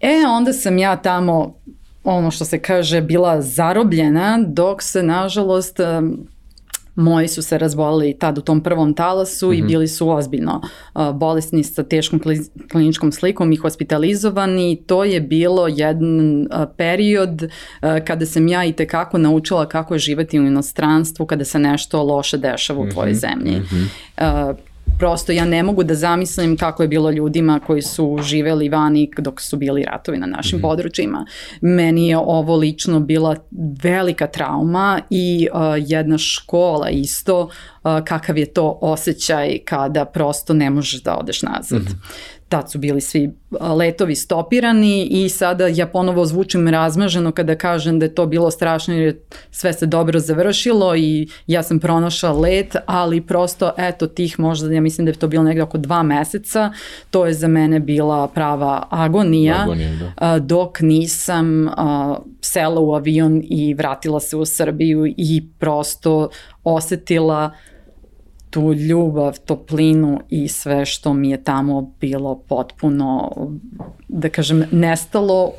E, 0.00 0.26
onda 0.28 0.52
sam 0.52 0.78
ja 0.78 0.96
tamo 0.96 1.54
ono 2.04 2.30
što 2.30 2.44
se 2.44 2.58
kaže 2.58 3.00
bila 3.00 3.40
zarobljena 3.40 4.38
dok 4.46 4.82
se 4.82 5.02
nažalost 5.02 5.80
moji 6.98 7.28
su 7.28 7.42
se 7.42 7.58
razbolili 7.58 8.18
tad 8.18 8.38
u 8.38 8.40
tom 8.40 8.60
prvom 8.60 8.94
talasu 8.94 9.46
mm 9.46 9.50
-hmm. 9.50 9.58
i 9.58 9.58
mhm. 9.58 9.68
bili 9.68 9.88
su 9.88 10.10
ozbiljno 10.10 10.60
uh, 10.94 11.12
bolesni 11.12 11.64
sa 11.64 11.82
teškom 11.82 12.20
kliničkom 12.70 13.12
slikom 13.12 13.52
i 13.52 13.56
hospitalizovani. 13.56 14.82
To 14.86 15.04
je 15.04 15.20
bilo 15.20 15.68
jedan 15.68 16.40
uh, 16.40 16.46
period 16.76 17.42
uh, 17.42 17.88
kada 18.06 18.26
sam 18.26 18.48
ja 18.48 18.64
i 18.64 18.72
tekako 18.72 19.18
naučila 19.18 19.68
kako 19.68 19.94
je 19.94 19.98
živati 19.98 20.40
u 20.40 20.46
inostranstvu 20.46 21.26
kada 21.26 21.44
se 21.44 21.58
nešto 21.58 22.02
loše 22.02 22.38
dešava 22.38 22.80
u 22.80 22.88
tvojoj 22.88 23.12
mhm. 23.12 23.18
zemlji. 23.18 23.60
Mm 23.60 23.90
-hmm. 24.16 24.54
Prosto 24.98 25.32
ja 25.32 25.44
ne 25.44 25.62
mogu 25.62 25.84
da 25.84 25.94
zamislim 25.94 26.56
kako 26.56 26.82
je 26.82 26.88
bilo 26.88 27.10
ljudima 27.10 27.60
koji 27.66 27.82
su 27.82 28.18
živeli 28.22 28.68
vani 28.68 29.10
dok 29.18 29.40
su 29.40 29.56
bili 29.56 29.84
ratovi 29.84 30.18
na 30.18 30.26
našim 30.26 30.58
mm 30.58 30.62
-hmm. 30.62 30.68
područjima. 30.68 31.26
Meni 31.60 32.08
je 32.08 32.18
ovo 32.18 32.56
lično 32.56 33.00
bila 33.00 33.36
velika 33.82 34.26
trauma 34.26 35.00
i 35.10 35.48
uh, 35.52 35.60
jedna 35.76 36.18
škola 36.18 36.90
isto 36.90 37.40
uh, 37.42 37.50
kakav 38.04 38.38
je 38.38 38.46
to 38.46 38.78
osjećaj 38.82 39.58
kada 39.64 40.04
prosto 40.04 40.54
ne 40.54 40.70
možeš 40.70 41.02
da 41.02 41.16
odeš 41.16 41.42
nazad. 41.42 41.82
Mm 41.82 41.86
-hmm 41.86 42.37
tad 42.48 42.70
su 42.70 42.78
bili 42.78 43.00
svi 43.00 43.32
letovi 43.60 44.14
stopirani 44.14 45.06
i 45.10 45.28
sada 45.28 45.66
ja 45.66 45.86
ponovo 45.86 46.26
zvučim 46.26 46.68
razmaženo 46.68 47.32
kada 47.32 47.54
kažem 47.54 47.98
da 47.98 48.06
je 48.06 48.14
to 48.14 48.26
bilo 48.26 48.50
strašno 48.50 48.94
jer 48.94 49.16
sve 49.50 49.72
se 49.72 49.86
dobro 49.86 50.18
završilo 50.18 50.96
i 50.96 51.28
ja 51.46 51.62
sam 51.62 51.78
pronašla 51.78 52.32
let, 52.32 52.76
ali 52.86 53.20
prosto 53.20 53.72
eto 53.78 54.06
tih 54.06 54.40
možda, 54.40 54.72
ja 54.72 54.80
mislim 54.80 55.04
da 55.04 55.10
je 55.10 55.16
to 55.16 55.28
bilo 55.28 55.42
negde 55.42 55.62
oko 55.62 55.78
dva 55.78 56.02
meseca, 56.02 56.72
to 57.10 57.26
je 57.26 57.34
za 57.34 57.48
mene 57.48 57.80
bila 57.80 58.28
prava 58.28 58.86
agonija, 58.90 59.62
agonija 59.62 59.90
da. 60.20 60.38
dok 60.38 60.80
nisam 60.80 61.68
sela 62.40 62.80
u 62.80 62.94
avion 62.94 63.42
i 63.44 63.74
vratila 63.74 64.20
se 64.20 64.36
u 64.36 64.44
Srbiju 64.44 65.06
i 65.06 65.48
prosto 65.58 66.28
osetila 66.64 67.52
tu 68.50 68.72
ljubav, 68.72 69.38
toplinu 69.38 70.20
i 70.28 70.48
sve 70.48 70.86
što 70.86 71.14
mi 71.14 71.30
je 71.30 71.44
tamo 71.44 71.92
bilo 72.00 72.38
potpuno, 72.48 73.32
da 74.08 74.28
kažem, 74.28 74.64
nestalo 74.70 75.52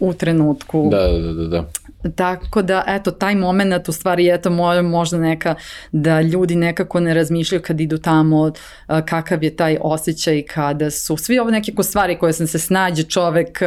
u 0.00 0.14
trenutku. 0.14 0.88
Da, 0.90 1.08
da, 1.08 1.32
da, 1.32 1.44
da. 1.44 1.64
Tako 2.10 2.62
da, 2.62 2.84
eto, 2.86 3.10
taj 3.10 3.34
moment, 3.34 3.88
u 3.88 3.92
stvari, 3.92 4.28
eto, 4.28 4.50
možda 4.82 5.18
neka, 5.18 5.54
da 5.92 6.20
ljudi 6.20 6.56
nekako 6.56 7.00
ne 7.00 7.14
razmišljaju 7.14 7.62
kad 7.62 7.80
idu 7.80 7.98
tamo, 7.98 8.52
kakav 8.86 9.44
je 9.44 9.56
taj 9.56 9.78
osjećaj 9.80 10.42
kada 10.42 10.90
su 10.90 11.16
svi 11.16 11.38
ove 11.38 11.52
neke 11.52 11.72
stvari 11.82 12.18
koje 12.18 12.32
sam 12.32 12.46
se 12.46 12.58
snađe 12.58 13.02
čovek 13.02 13.60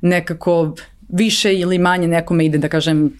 nekako 0.00 0.74
više 1.08 1.54
ili 1.54 1.78
manje 1.78 2.08
nekome 2.08 2.44
ide, 2.44 2.58
da 2.58 2.68
kažem, 2.68 3.12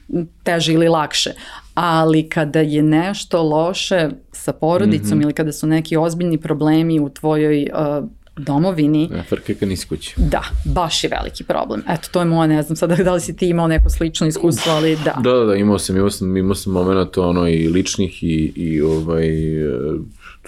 teže 0.42 0.72
ili 0.72 0.88
lakše. 0.88 1.30
Ali 1.74 2.28
kada 2.28 2.60
je 2.60 2.82
nešto 2.82 3.42
loše 3.42 4.08
sa 4.32 4.52
porodicom 4.52 5.08
mm 5.08 5.20
-hmm. 5.20 5.22
ili 5.22 5.32
kada 5.32 5.52
su 5.52 5.66
neki 5.66 5.96
ozbiljni 5.96 6.38
problemi 6.38 7.00
u 7.00 7.08
tvojoj 7.08 7.68
uh, 7.72 8.08
domovini. 8.36 9.08
Ja, 9.12 9.22
frke 9.22 9.54
kad 9.54 9.68
nisi 9.68 9.88
kući. 9.88 10.14
Da, 10.16 10.42
baš 10.64 11.04
je 11.04 11.10
veliki 11.10 11.44
problem. 11.44 11.82
Eto, 11.88 12.08
to 12.12 12.20
je 12.20 12.24
moja, 12.24 12.46
ne 12.46 12.62
znam 12.62 12.76
sada 12.76 12.96
da 13.04 13.12
li 13.12 13.20
si 13.20 13.36
ti 13.36 13.48
imao 13.48 13.68
neko 13.68 13.90
slično 13.90 14.26
iskustvo, 14.26 14.72
ali 14.72 14.96
da. 15.04 15.16
Da, 15.22 15.30
da, 15.30 15.44
da, 15.44 15.54
imao 15.54 15.78
sam, 15.78 15.96
imao 15.96 16.10
sam, 16.10 16.36
imao 16.36 16.54
sam 16.54 16.72
moment 16.72 17.18
ono 17.18 17.48
i 17.48 17.68
ličnih 17.68 18.22
i, 18.22 18.52
i 18.56 18.80
ovaj, 18.80 19.28
e, 19.66 19.74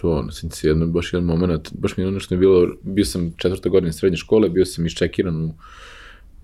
to, 0.01 0.11
ono, 0.11 0.33
sam 0.33 0.51
se 0.51 0.69
jedno, 0.69 0.87
baš 0.87 1.13
jedan 1.13 1.27
moment, 1.27 1.73
baš 1.73 1.97
mi 1.97 2.05
je 2.05 2.09
ono 2.09 2.21
što 2.21 2.35
je 2.35 2.39
bilo, 2.39 2.67
bio 2.83 3.05
sam 3.05 3.33
četvrta 3.37 3.69
godina 3.69 3.93
srednje 3.93 4.17
škole, 4.17 4.49
bio 4.49 4.65
sam 4.65 4.87
iščekiran 4.87 5.45
u 5.45 5.55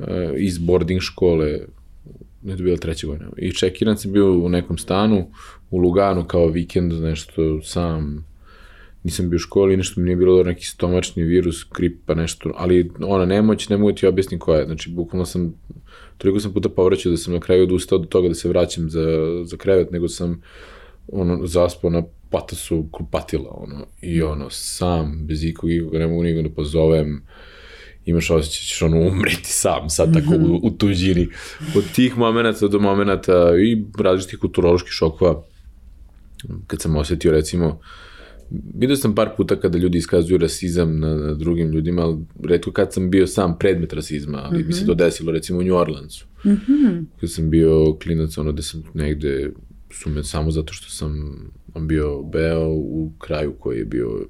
Eh, 0.08 0.32
iz 0.36 0.58
boarding 0.58 1.00
škole, 1.00 1.58
ne 2.42 2.56
bila 2.56 2.76
treća 2.76 3.06
godina, 3.06 3.30
i 3.36 3.52
čekiran 3.52 3.96
sam 3.96 4.12
bio 4.12 4.32
u 4.32 4.48
nekom 4.48 4.78
stanu 4.78 5.30
u 5.70 5.78
Luganu 5.78 6.24
kao 6.24 6.46
vikend, 6.46 6.92
nešto 6.92 7.62
sam, 7.62 8.26
nisam 9.02 9.30
bio 9.30 9.36
u 9.36 9.38
školi, 9.38 9.76
nešto 9.76 10.00
mi 10.00 10.04
nije 10.04 10.16
bilo 10.16 10.42
neki 10.42 10.66
stomačni 10.66 11.22
virus, 11.22 11.66
grip, 11.74 11.98
pa 12.06 12.14
nešto, 12.14 12.52
ali 12.56 12.90
ona 13.00 13.24
nemoć, 13.24 13.68
ne 13.68 13.76
mogu 13.76 13.92
ti 13.92 14.06
objasniti 14.06 14.40
koja 14.40 14.58
je, 14.58 14.66
znači 14.66 14.90
bukvalno 14.90 15.26
sam, 15.26 15.54
toliko 16.18 16.40
sam 16.40 16.52
puta 16.52 16.68
povraćao 16.68 17.10
da 17.10 17.16
sam 17.16 17.34
na 17.34 17.40
kraju 17.40 17.62
odustao 17.62 17.98
do 17.98 18.06
toga 18.06 18.28
da 18.28 18.34
se 18.34 18.48
vraćam 18.48 18.90
za, 18.90 19.02
za 19.44 19.56
krevet, 19.56 19.90
nego 19.90 20.08
sam 20.08 20.42
ono, 21.12 21.46
zaspao 21.46 21.90
na 21.90 22.02
patasu 22.30 22.86
kupatila, 22.90 23.50
ono, 23.50 23.86
i 24.00 24.22
ono, 24.22 24.50
sam, 24.50 25.26
bez 25.26 25.44
ikog, 25.44 25.70
ikog, 25.70 25.94
ne 25.94 26.06
mogu 26.06 26.22
nikog 26.22 26.42
da 26.42 26.54
pozovem, 26.54 27.14
uh, 27.14 27.59
imaš 28.04 28.30
osjećaj 28.30 28.60
da 28.60 28.66
ćeš 28.66 28.82
ono 28.82 29.00
umreti 29.00 29.52
sam 29.52 29.90
sad 29.90 30.14
tako 30.14 30.34
u, 30.34 30.60
u 30.62 30.70
tuđini. 30.70 31.28
Od 31.76 31.84
tih 31.94 32.18
momenta 32.18 32.68
do 32.68 32.78
momenta 32.78 33.52
i 33.62 33.84
različitih 33.98 34.38
kulturoloških 34.38 34.92
šokova, 34.92 35.42
kad 36.66 36.80
sam 36.80 36.96
osetio 36.96 37.32
recimo, 37.32 37.80
vidio 38.74 38.96
sam 38.96 39.14
par 39.14 39.28
puta 39.36 39.60
kada 39.60 39.78
ljudi 39.78 39.98
iskazuju 39.98 40.38
rasizam 40.38 41.00
na, 41.00 41.14
na 41.14 41.34
drugim 41.34 41.70
ljudima, 41.70 42.02
ali 42.02 42.16
redko 42.44 42.72
kad 42.72 42.92
sam 42.92 43.10
bio 43.10 43.26
sam 43.26 43.58
predmet 43.58 43.92
rasizma, 43.92 44.38
ali 44.44 44.58
mm 44.58 44.62
-hmm. 44.62 44.66
mi 44.66 44.72
se 44.72 44.86
to 44.86 44.92
mhm. 44.92 44.98
desilo 44.98 45.32
recimo 45.32 45.58
u 45.58 45.62
New 45.62 45.76
Orleansu. 45.76 46.26
Mm 46.44 46.50
-hmm. 46.50 47.04
Kad 47.20 47.30
sam 47.30 47.50
bio 47.50 47.96
klinac, 48.02 48.38
ono 48.38 48.52
da 48.52 48.62
sam 48.62 48.82
negde 48.94 49.50
su 49.90 50.10
me 50.10 50.24
samo 50.24 50.50
zato 50.50 50.72
što 50.72 50.90
sam 50.90 51.36
bio 51.80 52.22
beo 52.22 52.68
u 52.68 53.12
kraju 53.18 53.52
koji 53.58 53.78
je 53.78 53.84
bio 53.84 54.26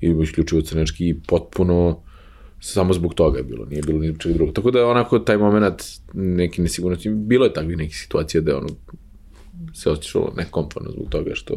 ili 0.00 0.22
isključivo 0.22 0.62
crnački 0.62 1.08
i 1.08 1.20
potpuno 1.26 2.02
samo 2.64 2.92
zbog 2.92 3.14
toga 3.14 3.38
je 3.38 3.44
bilo, 3.44 3.64
nije 3.64 3.82
bilo 3.82 3.98
ni 3.98 4.18
čega 4.18 4.34
drugo. 4.34 4.52
Tako 4.52 4.70
da 4.70 4.78
je 4.78 4.84
onako 4.84 5.18
taj 5.18 5.36
moment 5.36 5.82
neki 6.14 6.62
nesigurnosti, 6.62 7.10
bilo 7.10 7.44
je 7.44 7.52
takvih 7.52 7.76
nekih 7.76 7.96
situacija 7.96 8.40
da 8.40 8.58
ono 8.58 8.68
se 9.74 9.90
osjećalo 9.90 10.32
nekomfortno 10.36 10.90
zbog 10.90 11.08
toga 11.08 11.30
što 11.34 11.54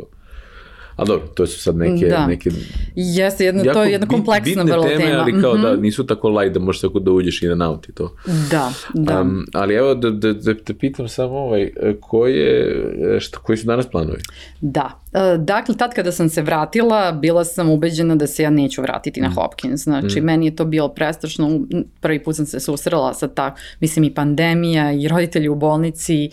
Ali 0.95 1.07
dobro, 1.07 1.27
to 1.27 1.47
su 1.47 1.59
sad 1.59 1.77
neke... 1.77 2.07
Da. 2.07 2.27
neke 2.27 2.49
Jeste, 2.95 3.45
jedno, 3.45 3.63
to 3.65 3.83
je 3.83 3.91
jedna 3.91 4.07
bit- 4.07 4.09
kompleksna 4.09 4.43
bitne 4.55 4.71
vrlo 4.71 4.83
teme, 4.85 4.97
tema. 5.01 5.19
ali 5.19 5.41
kao 5.41 5.53
Mhm. 5.53 5.61
da, 5.61 5.75
nisu 5.75 6.05
tako 6.05 6.29
light 6.29 6.53
da 6.53 6.59
možeš 6.59 6.81
tako 6.81 6.99
da 6.99 7.11
uđeš 7.11 7.41
i 7.41 7.47
na 7.47 7.69
out 7.69 7.89
i 7.89 7.93
to. 7.93 8.15
Da, 8.51 8.71
da. 8.93 9.21
Um, 9.21 9.45
ali 9.53 9.73
evo 9.73 9.95
da, 9.95 10.09
da, 10.11 10.33
da 10.33 10.53
te 10.55 10.73
pitam 10.73 11.07
samo 11.07 11.35
ovaj, 11.35 11.71
koje, 12.01 12.75
šta, 13.19 13.39
koji 13.39 13.57
su 13.57 13.65
danas 13.65 13.87
planovi? 13.87 14.19
Da. 14.61 14.99
E, 15.13 15.37
Dakle, 15.37 15.75
tad 15.75 15.93
kada 15.93 16.11
sam 16.11 16.29
se 16.29 16.41
vratila, 16.41 17.11
bila 17.13 17.45
sam 17.45 17.69
ubeđena 17.69 18.15
da 18.15 18.27
se 18.27 18.43
ja 18.43 18.49
neću 18.49 18.81
vratiti 18.81 19.19
Mm. 19.19 19.23
na 19.23 19.29
Hopkins. 19.31 19.83
Znači, 19.83 20.21
meni 20.21 20.45
je 20.45 20.55
to 20.55 20.65
bilo 20.65 20.87
prestrašno. 20.89 21.59
Prvi 21.99 22.23
put 22.23 22.35
sam 22.35 22.45
se 22.45 22.59
susrela 22.59 23.13
sa 23.13 23.27
tak, 23.27 23.53
mislim 23.79 24.03
i 24.03 24.13
pandemija 24.13 24.91
i 24.93 25.07
roditelji 25.07 25.49
u 25.49 25.55
bolnici. 25.55 26.29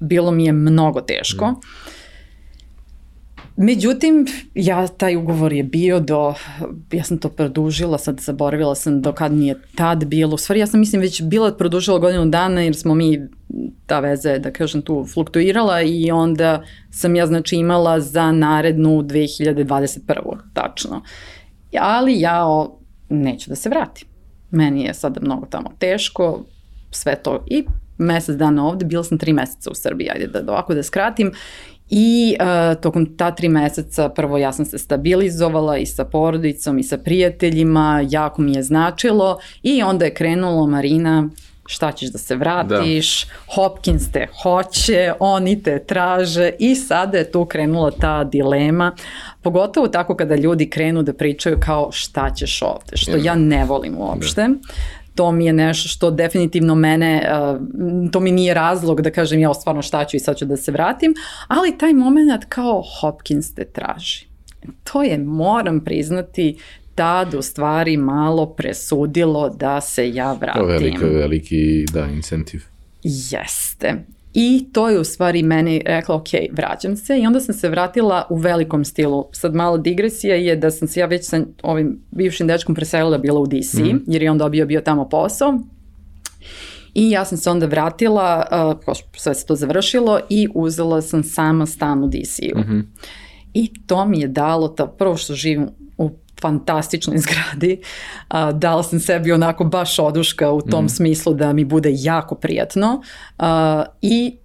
Bilo 0.00 0.30
mi 0.30 0.44
je 0.44 0.52
mnogo 0.52 1.00
teško. 1.00 1.46
Mm. 1.46 1.54
Međutim, 3.60 4.26
ja, 4.54 4.88
taj 4.88 5.16
ugovor 5.16 5.52
je 5.52 5.62
bio 5.62 6.00
do, 6.00 6.34
ja 6.92 7.04
sam 7.04 7.18
to 7.18 7.28
produžila, 7.28 7.98
sad 7.98 8.20
zaboravila 8.20 8.74
sam 8.74 9.02
do 9.02 9.12
kad 9.12 9.32
mi 9.32 9.46
je 9.46 9.60
tad 9.74 10.04
bilo. 10.04 10.34
U 10.34 10.38
stvari, 10.38 10.60
ja 10.60 10.66
sam 10.66 10.80
mislim 10.80 11.02
već 11.02 11.22
bila 11.22 11.56
produžila 11.56 11.98
godinu 11.98 12.26
dana 12.26 12.60
jer 12.60 12.76
smo 12.76 12.94
mi, 12.94 13.28
ta 13.86 14.00
veza 14.00 14.30
je, 14.30 14.38
da 14.38 14.52
kažem, 14.52 14.82
tu 14.82 15.06
fluktuirala 15.14 15.82
i 15.82 16.10
onda 16.10 16.62
sam 16.90 17.16
ja 17.16 17.26
znači 17.26 17.56
imala 17.56 18.00
za 18.00 18.32
narednu 18.32 19.02
2021. 19.02 20.00
tačno. 20.54 21.02
Ali 21.80 22.20
ja 22.20 22.46
o, 22.46 22.80
neću 23.08 23.50
da 23.50 23.56
se 23.56 23.68
vratim. 23.68 24.08
Meni 24.50 24.82
je 24.82 24.94
sada 24.94 25.20
mnogo 25.20 25.46
tamo 25.46 25.70
teško, 25.78 26.44
sve 26.90 27.16
to 27.22 27.44
i 27.46 27.64
mesec 27.98 28.36
dana 28.36 28.66
ovde, 28.66 28.84
bila 28.84 29.04
sam 29.04 29.18
tri 29.18 29.32
meseca 29.32 29.70
u 29.70 29.74
Srbiji, 29.74 30.10
ajde 30.10 30.26
da, 30.26 30.42
da 30.42 30.52
ovako 30.52 30.74
da 30.74 30.82
skratim 30.82 31.32
I 31.90 32.36
uh, 32.40 32.80
tokom 32.80 33.16
ta 33.16 33.30
tri 33.30 33.48
meseca 33.48 34.08
prvo 34.08 34.38
ja 34.38 34.52
sam 34.52 34.64
se 34.64 34.78
stabilizovala 34.78 35.76
i 35.78 35.86
sa 35.86 36.04
porodicom 36.04 36.78
i 36.78 36.82
sa 36.82 36.98
prijateljima, 36.98 38.04
jako 38.08 38.42
mi 38.42 38.52
je 38.52 38.62
značilo 38.62 39.38
i 39.62 39.82
onda 39.82 40.04
je 40.04 40.14
krenulo 40.14 40.66
Marina 40.66 41.28
šta 41.68 41.92
ćeš 41.92 42.08
da 42.08 42.18
se 42.18 42.36
vratiš, 42.36 43.24
da. 43.24 43.32
Hopkins 43.54 44.12
te 44.12 44.26
hoće, 44.42 45.12
oni 45.20 45.62
te 45.62 45.78
traže 45.84 46.50
i 46.58 46.74
sada 46.74 47.18
je 47.18 47.32
tu 47.32 47.44
krenula 47.44 47.90
ta 47.90 48.24
dilema, 48.24 48.92
pogotovo 49.42 49.88
tako 49.88 50.16
kada 50.16 50.36
ljudi 50.36 50.70
krenu 50.70 51.02
da 51.02 51.12
pričaju 51.12 51.58
kao 51.60 51.92
šta 51.92 52.30
ćeš 52.30 52.62
ovde, 52.62 52.96
što 52.96 53.16
ja 53.16 53.34
ne 53.34 53.64
volim 53.64 53.98
uopšte. 53.98 54.42
Da 54.42 54.54
to 55.18 55.32
mi 55.32 55.46
je 55.46 55.52
nešto 55.52 55.88
što 55.88 56.10
definitivno 56.10 56.74
mene, 56.74 57.22
uh, 57.22 58.10
to 58.10 58.20
mi 58.20 58.32
nije 58.32 58.54
razlog 58.54 59.00
da 59.02 59.10
kažem 59.10 59.40
ja 59.40 59.54
stvarno 59.54 59.82
šta 59.82 60.04
ću 60.04 60.16
i 60.16 60.20
sad 60.20 60.36
ću 60.36 60.44
da 60.44 60.56
se 60.56 60.72
vratim, 60.72 61.14
ali 61.48 61.78
taj 61.78 61.92
moment 61.92 62.44
kao 62.48 62.82
Hopkins 63.00 63.54
te 63.54 63.64
traži. 63.64 64.26
To 64.84 65.02
je, 65.02 65.18
moram 65.18 65.80
priznati, 65.84 66.56
tad 66.94 67.34
u 67.34 67.42
stvari 67.42 67.96
malo 67.96 68.46
presudilo 68.46 69.48
da 69.48 69.80
se 69.80 70.14
ja 70.14 70.32
vratim. 70.32 70.62
To 70.62 70.68
je 70.70 70.78
veliki, 70.78 71.04
veliki, 71.04 71.84
da, 71.92 72.06
incentiv. 72.06 72.62
Jeste. 73.02 73.94
I 74.40 74.66
to 74.72 74.88
je 74.88 75.00
u 75.00 75.04
stvari 75.04 75.42
meni 75.42 75.82
rekla, 75.86 76.14
ok, 76.14 76.28
vraćam 76.52 76.96
se 76.96 77.18
i 77.18 77.26
onda 77.26 77.40
sam 77.40 77.54
se 77.54 77.68
vratila 77.68 78.26
u 78.30 78.36
velikom 78.36 78.84
stilu. 78.84 79.28
Sad 79.32 79.54
mala 79.54 79.78
digresija 79.78 80.34
je 80.34 80.56
da 80.56 80.70
sam 80.70 80.88
se 80.88 81.00
ja 81.00 81.06
već 81.06 81.28
sa 81.28 81.40
ovim 81.62 82.00
bivšim 82.10 82.46
dečkom 82.46 82.74
preselila 82.74 83.18
bila 83.18 83.40
u 83.40 83.46
DC, 83.46 83.74
mm. 83.74 84.04
jer 84.06 84.22
je 84.22 84.30
on 84.30 84.38
dobio 84.38 84.66
bio 84.66 84.80
tamo 84.80 85.08
posao. 85.08 85.58
I 86.94 87.10
ja 87.10 87.24
sam 87.24 87.38
se 87.38 87.50
onda 87.50 87.66
vratila, 87.66 88.46
uh, 88.86 88.94
sve 89.16 89.34
se 89.34 89.46
to 89.46 89.56
završilo 89.56 90.20
i 90.28 90.48
uzela 90.54 91.02
sam 91.02 91.22
sama 91.22 91.66
stan 91.66 92.04
u 92.04 92.08
DC-u. 92.08 92.58
Mm 92.58 92.62
-hmm. 92.62 92.82
I 93.54 93.70
to 93.86 94.06
mi 94.06 94.20
je 94.20 94.28
dalo, 94.28 94.68
ta, 94.68 94.86
prvo 94.86 95.16
što 95.16 95.34
živim 95.34 95.68
fantastičnoj 96.40 97.18
zgradi. 97.18 97.80
Uh, 98.30 98.58
dala 98.58 98.82
sam 98.82 99.00
sebi 99.00 99.32
onako 99.32 99.64
baš 99.64 99.98
oduška 99.98 100.50
u 100.50 100.62
tom 100.62 100.84
mm. 100.84 100.88
smislu 100.88 101.34
da 101.34 101.52
mi 101.52 101.64
bude 101.64 101.90
jako 101.92 102.34
prijatno 102.34 103.02
uh, 103.38 103.44
i 104.02 104.36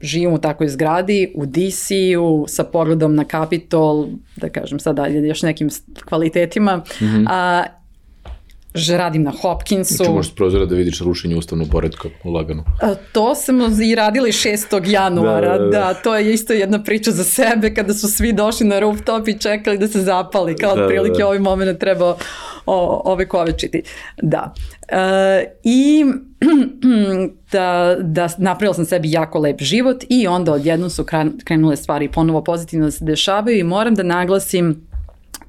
živim 0.00 0.32
u 0.32 0.38
takvoj 0.38 0.68
zgradi 0.68 1.32
u 1.34 1.46
DC-u 1.46 2.44
sa 2.48 2.64
pogledom 2.64 3.14
na 3.14 3.24
Capitol, 3.24 4.06
da 4.36 4.48
kažem 4.48 4.78
sada 4.78 5.06
još 5.06 5.42
nekim 5.42 5.68
kvalitetima, 6.08 6.76
mm 6.76 6.82
-hmm. 7.04 7.26
a, 7.30 7.64
že 8.76 8.96
radim 8.96 9.22
na 9.22 9.32
Hopkinsu. 9.42 9.94
Znači 9.94 10.10
možeš 10.10 10.34
prozora 10.34 10.66
da 10.66 10.74
vidiš 10.74 11.00
rušenje 11.00 11.36
ustavnog 11.36 11.68
poredka 11.68 12.08
lagano. 12.24 12.64
A, 12.82 12.94
to 13.12 13.34
smo 13.34 13.66
i 13.84 13.94
radili 13.94 14.32
6. 14.32 14.88
januara, 14.88 15.58
da, 15.58 15.64
da, 15.64 15.70
da. 15.70 15.78
da, 15.78 15.94
to 15.94 16.16
je 16.16 16.34
isto 16.34 16.52
jedna 16.52 16.82
priča 16.82 17.10
za 17.10 17.24
sebe 17.24 17.74
kada 17.74 17.94
su 17.94 18.08
svi 18.08 18.32
došli 18.32 18.66
na 18.66 18.78
rooftop 18.78 19.28
i 19.28 19.38
čekali 19.38 19.78
da 19.78 19.88
se 19.88 20.00
zapali, 20.00 20.56
kao 20.56 20.76
da, 20.76 20.82
otprilike 20.82 21.18
da. 21.18 21.26
ovaj 21.26 21.38
moment 21.38 21.78
treba 21.80 22.16
o, 22.66 23.02
ove 23.04 23.28
kovečiti. 23.28 23.82
Da. 24.22 24.54
E, 24.88 25.44
I 25.64 26.04
da, 27.52 27.96
da 28.00 28.28
napravila 28.38 28.74
sam 28.74 28.84
sebi 28.84 29.10
jako 29.10 29.38
lep 29.38 29.60
život 29.60 30.04
i 30.08 30.26
onda 30.26 30.52
odjednom 30.52 30.90
su 30.90 31.04
krenule 31.44 31.76
stvari 31.76 32.08
ponovo 32.08 32.44
pozitivno 32.44 32.84
da 32.86 32.90
se 32.90 33.04
dešavaju 33.04 33.58
i 33.58 33.64
moram 33.64 33.94
da 33.94 34.02
naglasim 34.02 34.86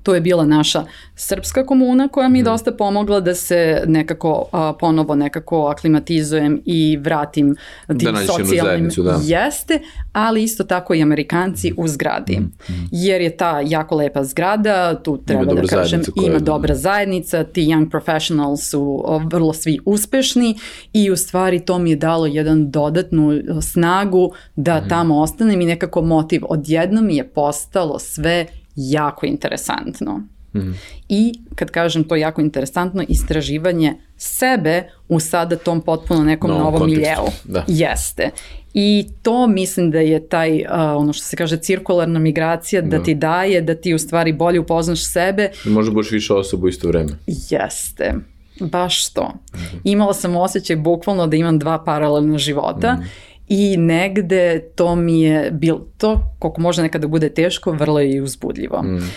to 0.08 0.16
je 0.16 0.22
bila 0.22 0.46
naša 0.46 0.84
srpska 1.16 1.66
komuna 1.66 2.08
koja 2.08 2.30
mi 2.30 2.40
je 2.40 2.44
dosta 2.44 2.72
pomogla 2.72 3.20
da 3.20 3.36
se 3.36 3.84
nekako 3.88 4.46
a, 4.52 4.74
ponovo 4.80 5.16
nekako 5.16 5.66
aklimatizujem 5.66 6.62
i 6.66 6.98
vratim 6.98 7.56
tim 8.00 8.14
da 8.14 8.34
socijalnim 8.34 8.90
da. 8.98 9.20
jeste, 9.24 9.80
ali 10.12 10.44
isto 10.44 10.64
tako 10.64 10.94
i 10.94 11.02
Amerikanci 11.02 11.74
u 11.78 11.88
zgradi. 11.88 12.40
Mm, 12.40 12.74
mm. 12.74 12.90
Jer 12.92 13.22
je 13.22 13.38
ta 13.38 13.62
jako 13.66 13.96
lepa 13.96 14.24
zgrada, 14.24 15.00
tu 15.04 15.18
treba 15.26 15.54
da 15.54 15.62
kažem, 15.62 16.02
ima 16.26 16.40
dobra 16.40 16.76
zajednica, 16.76 17.44
ti 17.44 17.62
young 17.62 17.90
professionals 17.90 18.70
su 18.70 19.04
vrlo 19.26 19.54
svi 19.54 19.80
uspešni 19.86 20.58
i 20.94 21.12
u 21.12 21.18
stvari 21.18 21.60
to 21.60 21.80
mi 21.80 21.90
je 21.90 21.96
dalo 21.96 22.26
jedan 22.26 22.72
dodatnu 22.72 23.42
snagu 23.62 24.32
da 24.56 24.82
mm. 24.82 24.90
tamo 24.90 25.22
ostanem 25.22 25.62
i 25.62 25.66
nekako 25.66 26.02
motiv. 26.02 26.42
Odjednom 26.50 27.10
je 27.10 27.28
postalo 27.28 28.00
sve 28.00 28.46
jako 28.78 29.26
interesantno. 29.26 30.22
Mm. 30.54 30.74
I 31.10 31.34
kad 31.56 31.72
kažem 31.72 32.04
to 32.04 32.16
jako 32.16 32.42
interesantno, 32.42 33.04
istraživanje 33.08 33.94
sebe 34.18 34.84
u 35.10 35.20
sada 35.20 35.56
tom 35.56 35.82
potpuno 35.82 36.24
nekom 36.24 36.52
no, 36.52 36.58
novom 36.58 36.90
miljeu. 36.90 37.26
Da. 37.44 37.64
Jeste. 37.68 38.30
I 38.74 39.08
to 39.22 39.48
mislim 39.48 39.92
da 39.92 40.00
je 40.00 40.28
taj, 40.28 40.62
uh, 40.62 40.68
ono 40.72 41.14
što 41.14 41.26
se 41.26 41.36
kaže, 41.36 41.58
cirkularna 41.58 42.20
migracija, 42.20 42.82
da, 42.82 42.98
da 42.98 43.04
ti 43.04 43.16
daje, 43.16 43.62
da 43.62 43.76
ti 43.76 43.94
u 43.94 44.00
stvari 44.00 44.34
bolje 44.34 44.60
upoznaš 44.60 45.12
sebe. 45.12 45.50
Da 45.66 45.72
možda 45.72 45.94
budeš 45.94 46.12
više 46.12 46.34
osoba 46.34 46.66
u 46.66 46.70
isto 46.70 46.88
vreme. 46.88 47.12
Jeste. 47.28 48.14
Baš 48.60 49.14
to. 49.14 49.24
Mm 49.24 49.58
-hmm. 49.58 49.80
Imala 49.84 50.14
sam 50.14 50.36
osjećaj 50.36 50.76
bukvalno 50.76 51.28
da 51.28 51.36
imam 51.36 51.60
dva 51.60 51.84
paralelna 51.84 52.38
života 52.38 52.94
mm 52.94 53.27
i 53.48 53.78
negde 53.78 54.60
to 54.76 54.96
mi 54.96 55.22
je 55.22 55.52
bilo, 55.52 55.88
to 55.98 56.36
koliko 56.40 56.62
može 56.62 56.82
nekada 56.82 57.08
bude 57.08 57.30
teško, 57.30 57.72
vrlo 57.72 58.00
je 58.00 58.14
i 58.14 58.22
uzbudljivo. 58.22 58.82
Mm. 58.82 59.12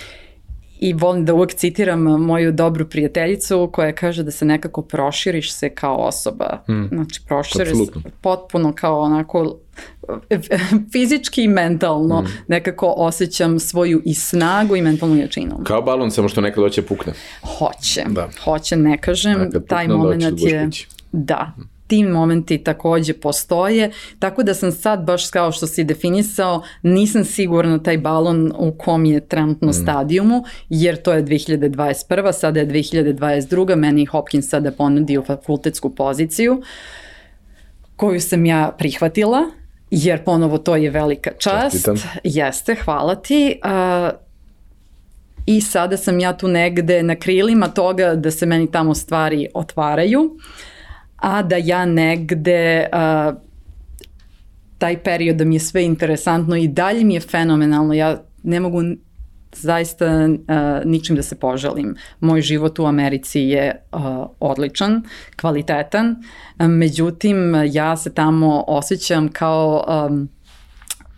I 0.81 0.93
volim 0.93 1.25
da 1.25 1.35
uvek 1.35 1.55
citiram 1.55 2.03
moju 2.03 2.53
dobru 2.53 2.89
prijateljicu 2.89 3.71
koja 3.73 3.93
kaže 3.93 4.23
da 4.23 4.31
se 4.31 4.45
nekako 4.45 4.83
proširiš 4.83 5.53
se 5.53 5.69
kao 5.69 5.97
osoba. 5.97 6.63
Mm. 6.69 6.87
Znači 6.89 7.21
proširiš 7.27 7.77
se 7.77 8.01
potpuno 8.21 8.73
kao 8.73 9.01
onako 9.01 9.57
fizički 10.93 11.43
i 11.43 11.49
mentalno 11.49 12.23
mm. 12.23 12.27
nekako 12.49 12.95
osjećam 12.97 13.59
svoju 13.59 14.03
i 14.05 14.15
snagu 14.15 14.77
i 14.77 14.83
mentalnu 14.83 15.17
jačinu. 15.17 15.61
Kao 15.65 15.83
balon, 15.83 16.11
samo 16.11 16.29
što 16.29 16.41
nekad 16.41 16.65
hoće 16.65 16.83
pukne. 16.83 17.13
Hoće, 17.59 18.05
da. 18.09 18.29
hoće, 18.45 18.77
ne 18.77 18.99
kažem, 18.99 19.51
taj 19.69 19.89
moment 19.89 20.41
je... 20.41 20.69
Da, 21.13 21.53
ti 21.91 22.05
momenti 22.05 22.59
takođe 22.59 23.13
postoje, 23.13 23.91
tako 24.19 24.43
da 24.43 24.55
sam 24.55 24.73
sad 24.73 25.05
baš 25.05 25.31
kao 25.31 25.53
što 25.53 25.67
si 25.67 25.85
definisao, 25.85 26.63
nisam 26.83 27.25
sigurna 27.25 27.83
taj 27.83 27.99
balon 27.99 28.53
u 28.59 28.73
kom 28.73 29.05
je 29.05 29.21
trenutno 29.21 29.69
mm. 29.69 29.73
stadijumu, 29.73 30.45
jer 30.69 31.03
to 31.03 31.13
je 31.13 31.25
2021. 31.25 32.33
sada 32.33 32.61
je 32.61 32.67
2022. 32.67 33.77
Meni 33.77 34.05
Hopkins 34.05 34.49
sada 34.49 34.71
ponudio 34.73 35.23
fakultetsku 35.23 35.95
poziciju 35.95 36.63
koju 37.97 38.21
sam 38.21 38.47
ja 38.47 38.73
prihvatila, 38.79 39.43
jer 39.91 40.25
ponovo 40.25 40.59
to 40.59 40.77
je 40.77 40.91
velika 40.91 41.31
čast. 41.39 41.73
Čestitam. 41.73 41.97
Jeste, 42.25 42.75
hvala 42.85 43.15
ti. 43.15 43.61
Uh, 43.65 44.19
I 45.47 45.61
sada 45.61 45.97
sam 45.97 46.21
ja 46.21 46.37
tu 46.37 46.49
negde 46.49 47.03
na 47.03 47.15
krilima 47.15 47.69
toga 47.69 48.15
da 48.15 48.31
se 48.31 48.47
meni 48.47 48.71
tamo 48.71 48.95
stvari 48.95 49.49
otvaraju. 49.55 50.21
Uh, 50.21 50.41
a 51.21 51.43
da 51.43 51.57
ja 51.57 51.85
negde 51.85 52.89
uh, 52.93 53.35
taj 54.79 55.03
period 55.03 55.37
da 55.37 55.45
mi 55.45 55.55
je 55.55 55.61
sve 55.61 55.85
interesantno 55.85 56.57
i 56.57 56.69
dalje 56.69 57.05
mi 57.05 57.15
je 57.15 57.21
fenomenalno. 57.21 57.95
Ja 57.95 58.23
ne 58.43 58.61
mogu 58.61 58.83
zaista 59.53 60.07
uh, 60.07 60.37
ničim 60.85 61.17
da 61.17 61.23
se 61.23 61.35
poželim. 61.35 61.97
Moj 62.21 62.41
život 62.41 62.79
u 62.79 62.87
Americi 62.87 63.41
je 63.41 63.83
uh, 63.93 64.01
odličan, 64.41 65.03
kvalitetan, 65.37 66.17
međutim 66.59 67.55
ja 67.73 67.97
se 67.97 68.15
tamo 68.15 68.65
osjećam 68.67 69.29
kao 69.29 69.85
um, 70.09 70.29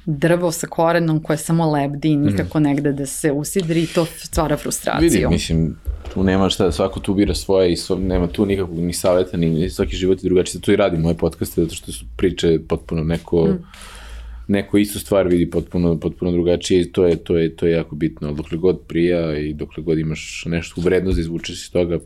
drvo 0.06 0.52
sa 0.52 0.66
korenom 0.66 1.22
koje 1.22 1.36
samo 1.36 1.70
lebdi 1.70 2.08
i 2.08 2.16
nikako 2.16 2.60
mm. 2.60 2.62
negde 2.62 2.92
da 2.92 3.06
se 3.06 3.32
usidri 3.32 3.82
i 3.82 3.86
to 3.86 4.04
stvara 4.04 4.56
frustraciju. 4.56 5.10
Vidi, 5.10 5.26
mislim, 5.26 5.76
tu 6.14 6.22
nema 6.22 6.48
šta, 6.48 6.72
svako 6.72 7.00
tu 7.00 7.14
bira 7.14 7.34
svoje 7.34 7.72
i 7.72 7.76
svo, 7.76 7.96
nema 7.96 8.26
tu 8.26 8.46
nikakvog 8.46 8.78
ni 8.78 8.92
saveta, 8.92 9.36
ni 9.36 9.70
svaki 9.70 9.96
život 9.96 10.18
je 10.18 10.28
drugačiji. 10.28 10.60
Tu 10.60 10.72
i 10.72 10.76
radim 10.76 11.00
moje 11.00 11.14
podcaste, 11.16 11.62
zato 11.62 11.74
što 11.74 11.92
su 11.92 12.04
priče 12.16 12.58
potpuno 12.68 13.04
neko... 13.04 13.46
Mm 13.46 13.62
neko 14.48 14.78
istu 14.78 15.00
stvar 15.00 15.28
vidi 15.28 15.50
potpuno, 15.50 15.98
potpuno 16.00 16.32
drugačije 16.32 16.80
i 16.80 16.92
to 16.92 17.06
je, 17.06 17.16
to 17.16 17.36
je, 17.36 17.56
to 17.56 17.66
je 17.66 17.72
jako 17.72 17.94
bitno. 17.96 18.28
Ali 18.28 18.36
dokle 18.36 18.58
god 18.58 18.80
prija 18.88 19.38
i 19.38 19.54
dokle 19.54 19.82
god 19.82 19.98
imaš 19.98 20.44
nešto 20.46 20.80
u 20.80 20.84
vrednost 20.84 21.16
da 21.16 21.20
izvučeš 21.20 21.64
iz 21.64 21.70
toga, 21.72 21.98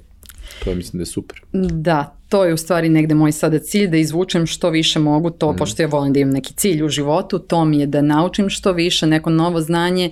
to 0.65 0.71
je 0.71 0.77
mislim 0.77 0.99
da 0.99 1.03
je 1.03 1.07
super. 1.07 1.41
Da, 1.53 2.17
to 2.29 2.45
je 2.45 2.55
u 2.55 2.57
stvari 2.57 2.89
negde 2.89 3.15
moj 3.15 3.33
sada 3.33 3.59
cilj, 3.59 3.89
da 3.89 3.97
izvučem 3.97 4.47
što 4.47 4.71
više 4.71 4.99
mogu 4.99 5.31
to, 5.31 5.53
mm. 5.53 5.57
pošto 5.57 5.83
ja 5.83 5.89
volim 5.89 6.13
da 6.13 6.21
imam 6.21 6.35
neki 6.35 6.55
cilj 6.55 6.85
u 6.85 6.89
životu, 6.89 7.39
to 7.39 7.65
mi 7.65 7.79
je 7.79 7.87
da 7.87 8.03
naučim 8.03 8.49
što 8.49 8.73
više, 8.73 9.07
neko 9.07 9.31
novo 9.31 9.61
znanje 9.61 10.11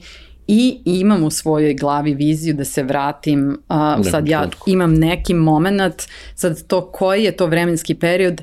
i 0.49 0.78
imam 0.84 1.24
u 1.24 1.30
svojoj 1.30 1.74
glavi 1.74 2.14
viziju 2.14 2.55
da 2.55 2.64
se 2.64 2.82
vratim, 2.82 3.59
uh, 3.68 4.11
sad 4.11 4.28
ja 4.28 4.49
imam 4.66 4.95
neki 4.95 5.34
moment, 5.34 6.03
sad 6.34 6.66
to 6.66 6.90
koji 6.90 7.24
je 7.24 7.36
to 7.36 7.47
vremenski 7.47 7.95
period, 7.95 8.42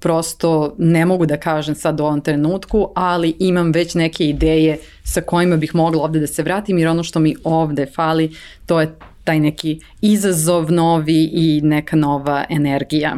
prosto 0.00 0.74
ne 0.78 1.06
mogu 1.06 1.26
da 1.26 1.36
kažem 1.36 1.74
sad 1.74 2.00
u 2.00 2.04
ovom 2.04 2.20
trenutku, 2.20 2.88
ali 2.94 3.34
imam 3.38 3.72
već 3.72 3.94
neke 3.94 4.28
ideje 4.28 4.78
sa 5.02 5.20
kojima 5.20 5.56
bih 5.56 5.74
mogla 5.74 6.02
ovde 6.02 6.20
da 6.20 6.26
se 6.26 6.42
vratim, 6.42 6.78
jer 6.78 6.88
ono 6.88 7.02
što 7.02 7.20
mi 7.20 7.36
ovde 7.44 7.86
fali, 7.86 8.30
to 8.66 8.80
je 8.80 8.94
taj 9.24 9.40
neki 9.40 9.80
izazov 10.00 10.72
novi 10.72 11.30
i 11.32 11.60
neka 11.62 11.96
nova 11.96 12.44
energija. 12.50 13.16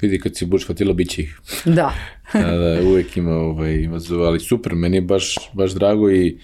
Vidi, 0.00 0.20
kad 0.20 0.36
si 0.36 0.46
budeš 0.46 0.66
fatila, 0.66 0.92
bit 0.94 1.10
će 1.10 1.22
ih. 1.22 1.40
Da. 1.64 1.94
da, 2.32 2.56
da, 2.56 2.88
uvek 2.88 3.16
ima, 3.16 3.34
ovaj, 3.34 3.74
ima 3.74 3.98
zove, 3.98 4.26
ali 4.26 4.40
super, 4.40 4.74
meni 4.74 4.96
je 4.96 5.00
baš, 5.00 5.34
baš 5.52 5.72
drago 5.72 6.10
i 6.10 6.38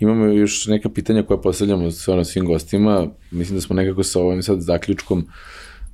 imamo 0.00 0.24
još 0.24 0.66
neka 0.66 0.88
pitanja 0.88 1.22
koja 1.22 1.38
postavljamo 1.38 1.90
sa 1.90 2.12
ono 2.12 2.24
svim 2.24 2.46
gostima. 2.46 3.06
Mislim 3.30 3.56
da 3.56 3.60
smo 3.60 3.76
nekako 3.76 4.02
sa 4.02 4.20
ovim 4.20 4.42
sad 4.42 4.60
zaključkom 4.60 5.26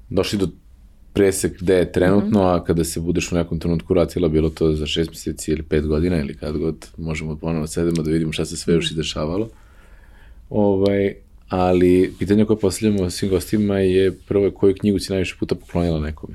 došli 0.09 0.39
do 0.39 0.49
presek 1.13 1.61
gde 1.61 1.75
je 1.75 1.93
trenutno, 1.93 2.41
mm 2.41 2.43
-hmm. 2.43 2.61
a 2.61 2.65
kada 2.65 2.85
se 2.85 3.01
budeš 3.01 3.33
u 3.33 3.35
nekom 3.35 3.59
trenutku 3.61 3.95
vratila, 3.95 4.29
bilo 4.29 4.51
to 4.51 4.73
za 4.73 4.87
šest 4.87 5.11
meseci 5.11 5.51
ili 5.51 5.63
pet 5.63 5.87
godina 5.87 6.21
ili 6.21 6.35
kad 6.37 6.59
god 6.59 6.87
možemo 6.97 7.37
ponovno 7.37 7.67
sedemo 7.67 8.03
da 8.03 8.11
vidimo 8.11 8.33
šta 8.33 8.45
se 8.45 8.57
sve 8.57 8.75
još 8.75 8.91
i 8.91 8.95
dešavalo. 8.95 9.49
Ovaj, 10.51 11.15
ali 11.49 12.15
pitanje 12.19 12.45
koje 12.45 12.59
postavljamo 12.59 13.11
svim 13.11 13.31
gostima 13.31 13.79
je 13.79 14.13
prvo 14.13 14.51
koju 14.51 14.75
knjigu 14.75 14.99
si 14.99 15.13
najviše 15.13 15.37
puta 15.41 15.55
poklonila 15.55 16.01
nekome? 16.01 16.35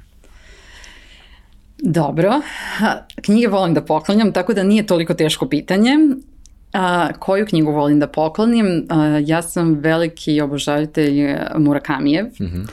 Dobro, 1.78 2.42
knjige 3.22 3.48
volim 3.48 3.74
da 3.74 3.82
poklanjam, 3.82 4.34
tako 4.34 4.54
da 4.54 4.64
nije 4.64 4.86
toliko 4.86 5.14
teško 5.14 5.48
pitanje. 5.48 5.92
A, 6.74 7.10
koju 7.20 7.46
knjigu 7.46 7.72
volim 7.72 8.00
da 8.00 8.08
poklonim? 8.08 8.86
A, 8.90 9.22
ja 9.26 9.42
sam 9.42 9.74
veliki 9.74 10.42
obožavitelj 10.42 11.36
Murakamijev. 11.58 12.26
Mm 12.26 12.46
-hmm 12.46 12.70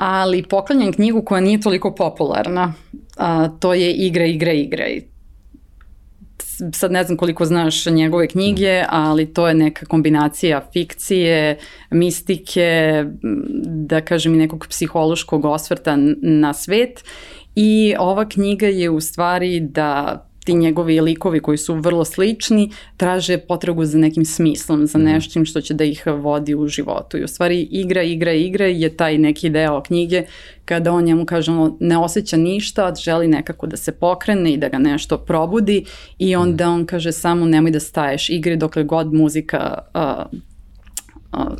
ali 0.00 0.42
poklanjam 0.42 0.92
knjigu 0.92 1.22
koja 1.22 1.40
nije 1.40 1.60
toliko 1.60 1.94
popularna. 1.94 2.74
A, 3.16 3.48
to 3.48 3.74
je 3.74 3.92
Igra, 3.92 4.24
igra, 4.24 4.52
igra. 4.52 4.88
I 4.88 5.02
sad 6.74 6.92
ne 6.92 7.04
znam 7.04 7.16
koliko 7.16 7.44
znaš 7.44 7.86
njegove 7.86 8.28
knjige, 8.28 8.84
ali 8.88 9.34
to 9.34 9.48
je 9.48 9.54
neka 9.54 9.86
kombinacija 9.86 10.62
fikcije, 10.72 11.58
mistike, 11.90 13.04
da 13.64 14.00
kažem 14.00 14.34
i 14.34 14.38
nekog 14.38 14.66
psihološkog 14.68 15.44
osvrta 15.44 15.96
na 16.22 16.52
svet. 16.54 17.04
I 17.54 17.94
ova 17.98 18.28
knjiga 18.28 18.66
je 18.66 18.90
u 18.90 19.00
stvari 19.00 19.60
da 19.60 20.26
ti 20.50 20.54
njegovi 20.54 21.00
likovi 21.00 21.40
koji 21.40 21.58
su 21.58 21.74
vrlo 21.74 22.04
slični 22.04 22.70
traže 22.96 23.38
potragu 23.38 23.84
za 23.84 23.98
nekim 23.98 24.24
smislom, 24.24 24.86
za 24.86 24.98
mhm. 24.98 25.06
nešćim 25.06 25.44
što 25.44 25.60
će 25.60 25.74
da 25.74 25.84
ih 25.84 26.06
vodi 26.06 26.54
u 26.54 26.66
životu. 26.66 27.18
I 27.18 27.24
u 27.24 27.28
stvari 27.28 27.68
igra, 27.70 28.02
igra, 28.02 28.32
igra 28.32 28.66
je 28.66 28.96
taj 28.96 29.18
neki 29.18 29.50
deo 29.50 29.82
knjige 29.82 30.22
kada 30.64 30.92
on 30.92 31.04
njemu 31.04 31.24
kaže 31.24 31.50
ono, 31.50 31.76
ne 31.80 31.98
osjeća 31.98 32.36
ništa, 32.36 32.94
želi 32.94 33.28
nekako 33.28 33.66
da 33.66 33.76
se 33.76 33.92
pokrene 33.92 34.52
i 34.52 34.56
da 34.56 34.68
ga 34.68 34.78
nešto 34.78 35.18
probudi 35.18 35.84
i 36.18 36.36
onda 36.36 36.64
mhm. 36.64 36.74
on 36.74 36.86
kaže 36.86 37.12
samo 37.12 37.46
nemoj 37.46 37.70
da 37.70 37.80
staješ 37.80 38.30
igri 38.30 38.56
dokle 38.56 38.84
god 38.84 39.14
muzika 39.14 39.78
uh, 39.94 40.40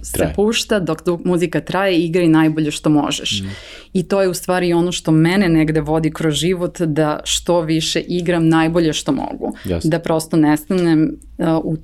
se 0.03 0.13
traje. 0.13 0.35
pušta, 0.35 0.81
dok, 0.81 1.05
dok 1.05 1.25
muzika 1.25 1.61
traje, 1.61 1.99
igraj 1.99 2.29
najbolje 2.29 2.71
što 2.71 2.91
možeš. 2.91 3.43
Mm. 3.43 3.49
I 3.93 4.03
to 4.03 4.23
je 4.23 4.29
u 4.29 4.35
stvari 4.35 4.73
ono 4.73 4.93
što 4.93 5.13
mene 5.13 5.49
negde 5.49 5.81
vodi 5.81 6.11
kroz 6.11 6.35
život, 6.35 6.81
da 6.81 7.21
što 7.25 7.61
više 7.61 8.01
igram 8.01 8.49
najbolje 8.49 8.93
što 8.93 9.13
mogu. 9.13 9.53
Jasne. 9.65 9.91
Da 9.91 9.99
prosto 9.99 10.37
nestanem 10.37 11.19
uh, 11.39 11.47
u 11.65 11.77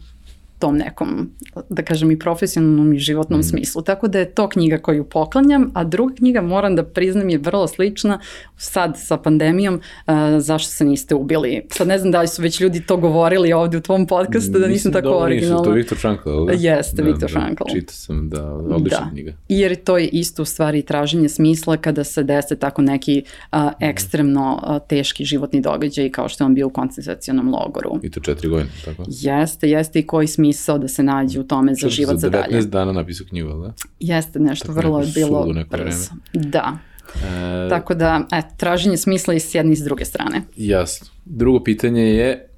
tom 0.59 0.77
nekom, 0.77 1.31
da 1.69 1.83
kažem 1.83 2.11
i 2.11 2.19
profesionalnom 2.19 2.93
i 2.93 2.99
životnom 2.99 3.41
mm. 3.41 3.43
smislu. 3.43 3.83
Tako 3.83 4.09
da 4.09 4.19
je 4.19 4.31
to 4.35 4.49
knjiga 4.49 4.79
koju 4.79 5.05
poklanjam, 5.05 5.71
a 5.75 5.85
druga 5.85 6.15
knjiga 6.15 6.41
moram 6.41 6.77
da 6.77 6.85
priznam 6.85 7.29
je 7.29 7.39
vrlo 7.39 7.69
slična 7.69 8.21
sad 8.57 8.95
sa 8.99 9.17
pandemijom, 9.17 9.75
uh, 9.75 10.15
zašto 10.39 10.71
se 10.71 10.85
niste 10.85 11.15
ubili. 11.15 11.67
Sad 11.71 11.89
ne 11.89 11.99
znam 11.99 12.13
da 12.13 12.21
li 12.21 12.29
su 12.29 12.43
već 12.43 12.61
ljudi 12.61 12.81
to 12.87 12.97
govorili 12.97 13.53
ovde 13.53 13.77
u 13.77 13.81
tvom 13.81 14.07
podcastu, 14.07 14.53
da 14.53 14.59
nisam 14.59 14.73
Mislim, 14.73 14.93
tako 14.93 15.09
dobro, 15.09 15.25
originalna. 15.25 15.65
to 15.65 15.71
je 15.71 15.77
Viktor 15.77 15.99
Frankl, 15.99 16.31
ali? 16.31 16.57
Jeste, 16.59 17.03
da, 17.03 17.09
Viktor 17.09 17.31
da, 17.31 17.41
Frankl. 17.41 17.65
Čita 17.73 17.93
sam, 17.93 18.29
da, 18.29 18.53
odlična 18.53 19.05
da. 19.05 19.11
knjiga. 19.11 19.33
Jer 19.49 19.75
to 19.85 19.99
je 19.99 20.09
isto 20.09 20.43
u 20.43 20.45
stvari 20.45 20.83
traženje 20.83 21.29
smisla 21.29 21.77
kada 21.77 22.05
se 22.05 22.23
dese 22.23 22.57
tako 22.57 22.83
neki 22.83 23.23
uh, 23.53 23.59
ekstremno 23.81 24.63
uh, 24.63 24.89
teški 24.89 25.25
životni 25.25 25.61
događaj 25.61 26.11
kao 26.11 26.29
što 26.29 26.45
je 26.45 26.47
on 26.47 26.55
bio 26.55 26.67
u 26.67 26.71
koncentracionom 26.71 27.55
logoru. 27.55 28.01
I 28.03 28.11
to 28.11 28.21
četiri 28.21 28.49
godine, 28.49 28.71
tako? 28.85 29.05
Jeste, 29.09 29.71
jeste 29.71 29.99
i 29.99 30.07
koji 30.07 30.27
smisla 30.27 30.46
smisao 30.47 30.79
da 30.79 30.89
se 30.89 31.03
nađe 31.03 31.41
u 31.41 31.45
tome 31.45 31.75
za 31.75 31.89
život 31.89 32.17
za, 32.17 32.31
dalje. 32.31 32.61
Za 32.63 32.69
19 32.69 32.71
dana 32.71 32.93
napisao 32.93 33.27
knjigu, 33.27 33.49
da? 33.49 33.73
Jeste, 34.01 34.39
nešto 34.39 34.67
Tako 34.67 34.79
vrlo 34.79 35.01
je 35.01 35.07
bilo 35.15 35.55
brzo. 35.71 36.11
Da. 36.33 36.79
E... 37.25 37.69
Tako 37.69 37.95
da, 37.95 38.27
et, 38.33 38.45
traženje 38.57 38.97
smisla 38.97 39.35
i 39.35 39.41
s 39.41 39.55
jedne 39.55 39.73
i 39.73 39.77
s 39.77 39.85
druge 39.85 40.05
strane. 40.05 40.43
Jasno. 40.57 41.07
Drugo 41.25 41.65
pitanje 41.65 42.03
je 42.03 42.49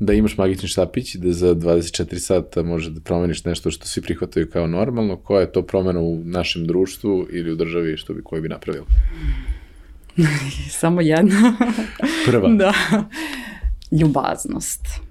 da 0.00 0.12
imaš 0.12 0.36
magični 0.36 0.68
štapić 0.68 1.14
i 1.14 1.18
da 1.18 1.32
za 1.32 1.54
24 1.54 2.18
sata 2.18 2.62
možeš 2.62 2.92
da 2.92 3.00
promeniš 3.00 3.44
nešto 3.44 3.70
što 3.70 3.86
svi 3.86 4.02
prihvataju 4.02 4.50
kao 4.50 4.66
normalno, 4.66 5.16
koja 5.16 5.40
je 5.40 5.52
to 5.52 5.62
promena 5.62 6.00
u 6.00 6.22
našem 6.24 6.66
društvu 6.66 7.26
ili 7.32 7.52
u 7.52 7.56
državi 7.56 7.96
što 7.96 8.14
bi, 8.14 8.22
koji 8.22 8.42
bi 8.42 8.48
napravila? 8.48 8.86
Samo 10.80 11.00
jedna. 11.00 11.56
Prva. 12.26 12.48
da. 12.48 12.72
Ljubaznost. 14.00 15.09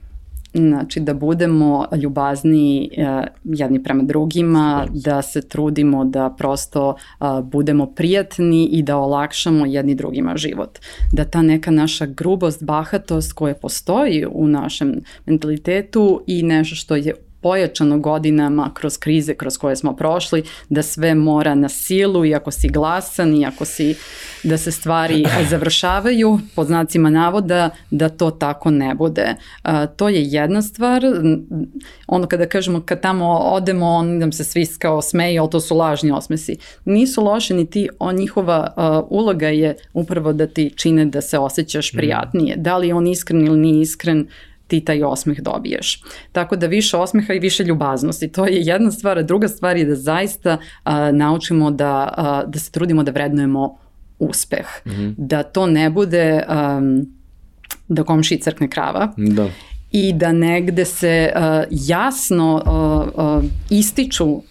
Znači 0.54 1.00
da 1.00 1.14
budemo 1.14 1.86
ljubazni 2.02 2.89
uh, 2.97 3.24
jedni 3.43 3.84
prema 3.84 4.04
drugima, 4.04 4.88
da 4.93 5.22
se 5.22 5.41
trudimo 5.41 6.06
da 6.06 6.36
prosto 6.38 6.95
budemo 7.43 7.86
prijatni 7.86 8.66
i 8.66 8.84
da 8.84 8.97
olakšamo 8.97 9.66
jedni 9.66 9.95
drugima 9.95 10.38
život. 10.38 10.80
Da 11.12 11.26
ta 11.26 11.41
neka 11.41 11.72
naša 11.72 12.06
grubost, 12.06 12.64
bahatost 12.64 13.34
koja 13.34 13.56
postoji 13.56 14.26
u 14.32 14.47
našem 14.47 15.02
mentalitetu 15.26 16.24
i 16.28 16.43
nešto 16.43 16.76
što 16.76 16.95
je 16.95 17.14
pojačano 17.42 18.00
godinama 18.00 18.72
kroz 18.74 18.98
krize 18.98 19.34
kroz 19.34 19.58
koje 19.58 19.76
smo 19.76 19.96
prošli, 19.96 20.44
da 20.70 20.84
sve 20.84 21.16
mora 21.16 21.56
na 21.56 21.70
silu 21.70 22.26
i 22.26 22.36
ako 22.36 22.52
si 22.52 22.70
glasan 22.70 23.36
i 23.36 23.46
ako 23.46 23.66
si 23.66 23.96
da 24.44 24.58
se 24.58 24.72
stvari 24.72 25.26
završavaju 25.50 26.40
pod 26.56 26.68
znacima 26.68 27.10
navoda, 27.10 27.70
da 27.92 28.10
to 28.10 28.32
tako 28.32 28.72
ne 28.72 28.96
bude. 28.96 29.36
A, 29.64 29.86
to 29.86 30.10
je 30.10 30.24
jedna 30.24 30.62
stvar. 30.62 31.02
Ono 32.08 32.28
kada 32.28 32.46
kažemo 32.46 32.82
kad 32.82 33.02
tamo 33.02 33.38
odemo, 33.38 33.86
on 33.86 34.18
nam 34.18 34.32
se 34.32 34.44
svi 34.44 34.66
kao 34.80 35.02
smeju, 35.02 35.42
ali 35.42 35.50
to 35.50 35.60
su 35.60 35.78
lažni 35.78 36.12
osmesi. 36.12 36.58
Nisu 36.86 37.24
loše 37.24 37.54
ni 37.54 37.70
ti, 37.70 37.90
on, 38.00 38.16
njihova 38.16 38.74
a, 38.76 39.02
uloga 39.10 39.48
je 39.48 39.76
upravo 39.94 40.34
da 40.34 40.48
ti 40.48 40.74
čine 40.76 41.06
da 41.06 41.22
se 41.22 41.38
osjećaš 41.38 41.94
mhm. 41.94 41.98
prijatnije. 41.98 42.56
Da 42.58 42.78
li 42.78 42.92
on 42.92 43.08
iskren 43.08 43.48
ili 43.48 43.58
nije 43.58 43.82
iskren, 43.82 44.28
ti 44.70 44.80
taj 44.86 45.03
osmeh 45.03 45.41
dobiješ. 45.41 46.03
Tako 46.32 46.55
da 46.55 46.67
više 46.67 46.97
osmeha 46.97 47.34
i 47.34 47.39
više 47.39 47.63
ljubaznosti. 47.63 48.28
To 48.28 48.45
je 48.45 48.61
jedna 48.61 48.91
stvar, 48.91 49.17
a 49.17 49.24
druga 49.24 49.47
stvar 49.47 49.78
je 49.78 49.86
da 49.86 49.95
zaista 49.95 50.57
a, 50.84 51.11
naučimo 51.11 51.72
da, 51.72 52.13
a, 52.17 52.43
da 52.47 52.59
se 52.59 52.72
trudimo 52.72 53.03
da 53.03 53.11
vrednujemo 53.11 53.78
uspeh. 54.20 54.67
Mm 54.86 54.89
-hmm. 54.89 55.13
Da 55.17 55.43
to 55.43 55.65
ne 55.67 55.89
bude 55.89 56.43
um, 56.49 57.05
da 57.88 58.03
komši 58.03 58.39
crkne 58.39 58.70
krava. 58.70 59.13
Da 59.17 59.49
i 59.91 60.13
da 60.13 60.32
negde 60.32 60.86
se 60.86 61.32
uh, 61.36 61.41
jasno 61.72 62.63
uh, 62.65 63.26
uh, 63.26 63.49
ističu 63.70 64.41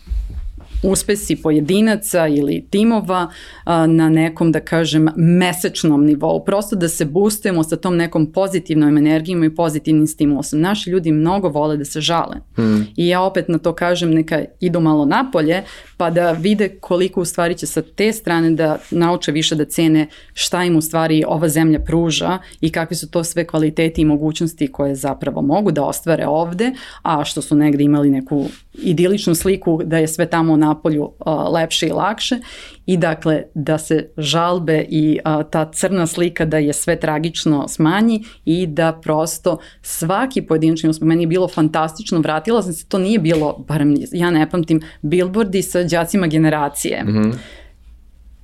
uspesi 0.82 1.36
pojedinaca 1.36 2.26
ili 2.26 2.66
timova 2.70 3.30
a, 3.64 3.86
na 3.86 4.08
nekom, 4.08 4.52
da 4.52 4.60
kažem, 4.60 5.08
mesečnom 5.16 6.04
nivou. 6.04 6.44
Prosto 6.44 6.76
da 6.76 6.88
se 6.88 7.04
boostujemo 7.04 7.64
sa 7.64 7.76
tom 7.76 7.96
nekom 7.96 8.32
pozitivnom 8.32 8.96
energijom 8.96 9.44
i 9.44 9.54
pozitivnim 9.54 10.06
stimulusom. 10.06 10.60
Naši 10.60 10.90
ljudi 10.90 11.12
mnogo 11.12 11.48
vole 11.48 11.76
da 11.76 11.84
se 11.84 12.00
žale. 12.00 12.36
Hmm. 12.54 12.86
I 12.96 13.08
ja 13.08 13.22
opet 13.22 13.48
na 13.48 13.58
to 13.58 13.72
kažem 13.74 14.10
neka 14.10 14.44
idu 14.60 14.80
malo 14.80 15.04
napolje 15.04 15.62
pa 15.96 16.10
da 16.10 16.32
vide 16.32 16.68
koliko 16.68 17.20
u 17.20 17.24
stvari 17.24 17.54
će 17.54 17.66
sa 17.66 17.82
te 17.82 18.12
strane 18.12 18.50
da 18.50 18.78
nauče 18.90 19.32
više 19.32 19.54
da 19.54 19.64
cene 19.64 20.06
šta 20.34 20.64
im 20.64 20.76
u 20.76 20.80
stvari 20.80 21.24
ova 21.26 21.48
zemlja 21.48 21.80
pruža 21.80 22.38
i 22.60 22.70
kakvi 22.70 22.96
su 22.96 23.10
to 23.10 23.24
sve 23.24 23.46
kvaliteti 23.46 24.00
i 24.00 24.04
mogućnosti 24.04 24.72
koje 24.72 24.94
zapravo 24.94 25.42
mogu 25.42 25.72
da 25.72 25.84
ostvare 25.84 26.26
ovde, 26.26 26.72
a 27.02 27.24
što 27.24 27.42
su 27.42 27.56
negde 27.56 27.84
imali 27.84 28.10
neku 28.10 28.44
idiličnu 28.74 29.34
sliku 29.34 29.80
da 29.84 29.98
je 29.98 30.08
sve 30.08 30.26
tamo 30.26 30.56
na 30.56 30.67
napolju 30.68 31.02
uh, 31.02 31.52
lepše 31.52 31.86
i 31.86 31.92
lakše 31.92 32.38
i 32.86 32.96
dakle 32.96 33.42
da 33.54 33.78
se 33.78 34.08
žalbe 34.16 34.84
i 34.88 35.18
uh, 35.24 35.50
ta 35.50 35.70
crna 35.72 36.06
slika 36.06 36.44
da 36.44 36.58
je 36.58 36.72
sve 36.72 37.00
tragično 37.00 37.68
smanji 37.68 38.24
i 38.44 38.66
da 38.66 38.92
prosto 39.02 39.58
svaki 39.82 40.42
pojedinačni 40.42 40.90
uspeh, 40.90 41.06
meni 41.06 41.22
je 41.22 41.26
bilo 41.26 41.48
fantastično, 41.48 42.20
vratila 42.20 42.62
sam 42.62 42.72
se, 42.72 42.86
to 42.88 42.98
nije 42.98 43.18
bilo, 43.18 43.64
barem 43.68 43.94
ja 44.12 44.30
ne 44.30 44.50
pamtim, 44.50 44.80
billboardi 45.02 45.62
sa 45.62 45.82
đacima 45.82 46.26
generacije. 46.26 47.04
Mm 47.04 47.08
-hmm 47.08 47.32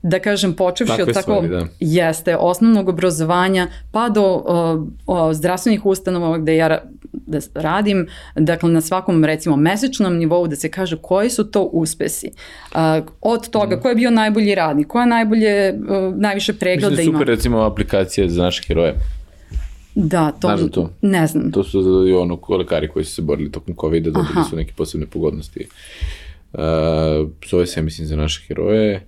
da 0.05 0.19
kažem, 0.19 0.53
počevši 0.53 1.03
od 1.03 1.13
tako, 1.15 1.21
stvari, 1.21 1.49
da. 1.49 1.67
jeste, 1.81 2.37
osnovnog 2.37 2.89
obrazovanja, 2.89 3.69
pa 3.93 4.09
do 4.09 4.23
o, 4.23 4.87
o, 5.07 5.35
zdravstvenih 5.35 5.87
ustanova 5.87 6.39
gde 6.39 6.57
ja 6.57 6.79
da 7.13 7.39
radim, 7.55 8.07
dakle 8.37 8.71
na 8.71 8.81
svakom 8.81 9.25
recimo 9.25 9.57
mesečnom 9.57 10.17
nivou 10.17 10.47
da 10.47 10.57
se 10.57 10.71
kaže 10.71 10.97
koji 11.03 11.31
su 11.31 11.45
to 11.45 11.63
uspesi. 11.63 12.31
Uh, 12.75 12.79
od 13.21 13.49
toga 13.49 13.77
mm. 13.77 13.81
ko 13.81 13.89
je 13.89 13.95
bio 13.95 14.11
najbolji 14.11 14.55
radnik, 14.55 14.87
ko 14.87 15.01
je 15.01 15.07
najbolje, 15.07 15.73
uh, 15.73 16.17
najviše 16.17 16.53
pregleda 16.53 16.87
ima. 16.87 16.97
Mislim 16.97 17.13
da 17.13 17.19
super 17.19 17.29
recimo 17.29 17.59
aplikacija 17.61 18.29
za 18.29 18.43
naše 18.43 18.63
heroje. 18.67 18.95
Da, 19.95 20.33
to, 20.33 20.49
Znaš 20.49 20.61
da 20.61 20.69
to? 20.69 20.91
ne 21.01 21.27
znam. 21.27 21.53
To 21.53 21.65
su 21.65 22.07
i 22.09 22.13
ono 22.13 22.39
lekari 22.59 22.89
koji 22.89 23.05
su 23.05 23.15
se 23.15 23.23
borili 23.23 23.53
tokom 23.53 23.75
COVID-a, 23.81 24.11
dobili 24.11 24.45
su 24.51 24.57
neke 24.57 24.73
posebne 24.77 25.07
pogodnosti. 25.07 25.67
Uh, 26.53 26.61
zove 27.51 27.67
se, 27.67 27.83
mislim, 27.83 28.07
za 28.07 28.17
naše 28.17 28.45
heroje. 28.47 29.07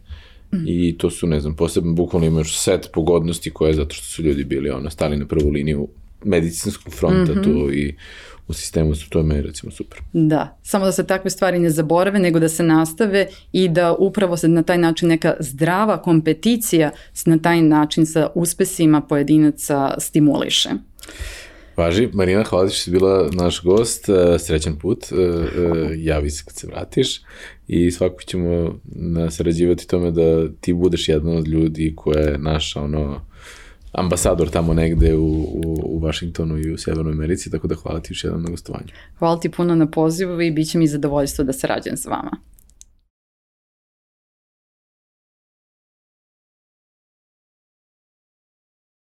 I 0.67 0.99
to 0.99 1.11
su, 1.11 1.27
ne 1.27 1.41
znam, 1.41 1.55
posebno, 1.55 1.93
bukvalno 1.93 2.27
imaš 2.27 2.59
set 2.59 2.89
pogodnosti 2.93 3.51
koje, 3.51 3.75
zato 3.75 3.95
što 3.95 4.05
su 4.05 4.23
ljudi 4.23 4.45
bili 4.45 4.71
ono, 4.71 4.91
stali 4.91 5.17
na 5.17 5.27
prvu 5.27 5.51
liniju 5.51 5.89
medicinskog 6.25 6.95
fronta 6.95 7.33
mm 7.33 7.37
-hmm. 7.37 7.45
tu 7.45 7.73
i 7.73 7.95
u 8.49 8.53
sistemu 8.53 8.95
su 8.95 9.11
to 9.11 9.21
je 9.21 9.43
recimo 9.43 9.73
super. 9.73 10.01
Da, 10.13 10.59
samo 10.63 10.85
da 10.85 10.93
se 10.93 11.07
takve 11.07 11.31
stvari 11.31 11.59
ne 11.59 11.71
zaborave, 11.71 12.19
nego 12.19 12.39
da 12.39 12.49
se 12.49 12.63
nastave 12.63 13.27
i 13.53 13.69
da 13.69 13.95
upravo 13.95 14.37
se 14.37 14.49
na 14.49 14.63
taj 14.63 14.79
način 14.79 15.09
neka 15.09 15.35
zdrava 15.41 16.03
kompeticija 16.03 16.91
na 17.25 17.39
taj 17.39 17.63
način 17.63 18.07
sa 18.07 18.31
uspesima 18.35 19.01
pojedinaca 19.01 19.95
stimuliše. 19.99 20.71
Važi, 21.77 22.09
Marina, 22.13 22.45
hvala 22.45 22.69
što 22.69 22.79
si 22.79 22.91
bila 22.91 23.29
naš 23.33 23.63
gost, 23.63 24.09
e, 24.09 24.39
srećan 24.39 24.77
put, 24.77 25.05
e, 25.13 25.15
e, 25.15 25.49
javi 25.97 26.31
se 26.31 26.45
kad 26.45 26.55
se 26.55 26.67
vratiš 26.67 27.23
i 27.69 27.91
svako 27.91 28.23
ćemo 28.23 28.81
sarađivati 29.31 29.89
tome 29.89 30.11
da 30.11 30.49
ti 30.61 30.73
budeš 30.73 31.09
jedan 31.09 31.37
od 31.37 31.49
ljudi 31.49 31.93
koja 31.97 32.21
je 32.21 32.39
naša 32.39 32.81
ono, 32.81 33.21
ambasador 33.93 34.49
tamo 34.49 34.75
negde 34.75 35.15
u, 35.15 35.27
u, 35.27 35.81
u 35.85 36.01
Washingtonu 36.01 36.59
i 36.59 36.73
u 36.73 36.79
Severnoj 36.79 37.13
Americi, 37.13 37.51
tako 37.51 37.67
da 37.67 37.75
hvala 37.75 38.01
ti 38.01 38.09
još 38.11 38.25
jednom 38.25 38.43
na 38.43 38.51
gostovanju. 38.51 38.89
Hvala 39.19 39.41
ti 39.41 39.51
puno 39.51 39.75
na 39.75 39.91
pozivu 39.91 40.43
i 40.43 40.51
bit 40.51 40.71
će 40.71 40.79
mi 40.79 40.87
zadovoljstvo 40.87 41.45
da 41.45 41.53
se 41.53 41.67
rađam 41.67 41.97
s 41.97 42.07
vama. 42.07 42.31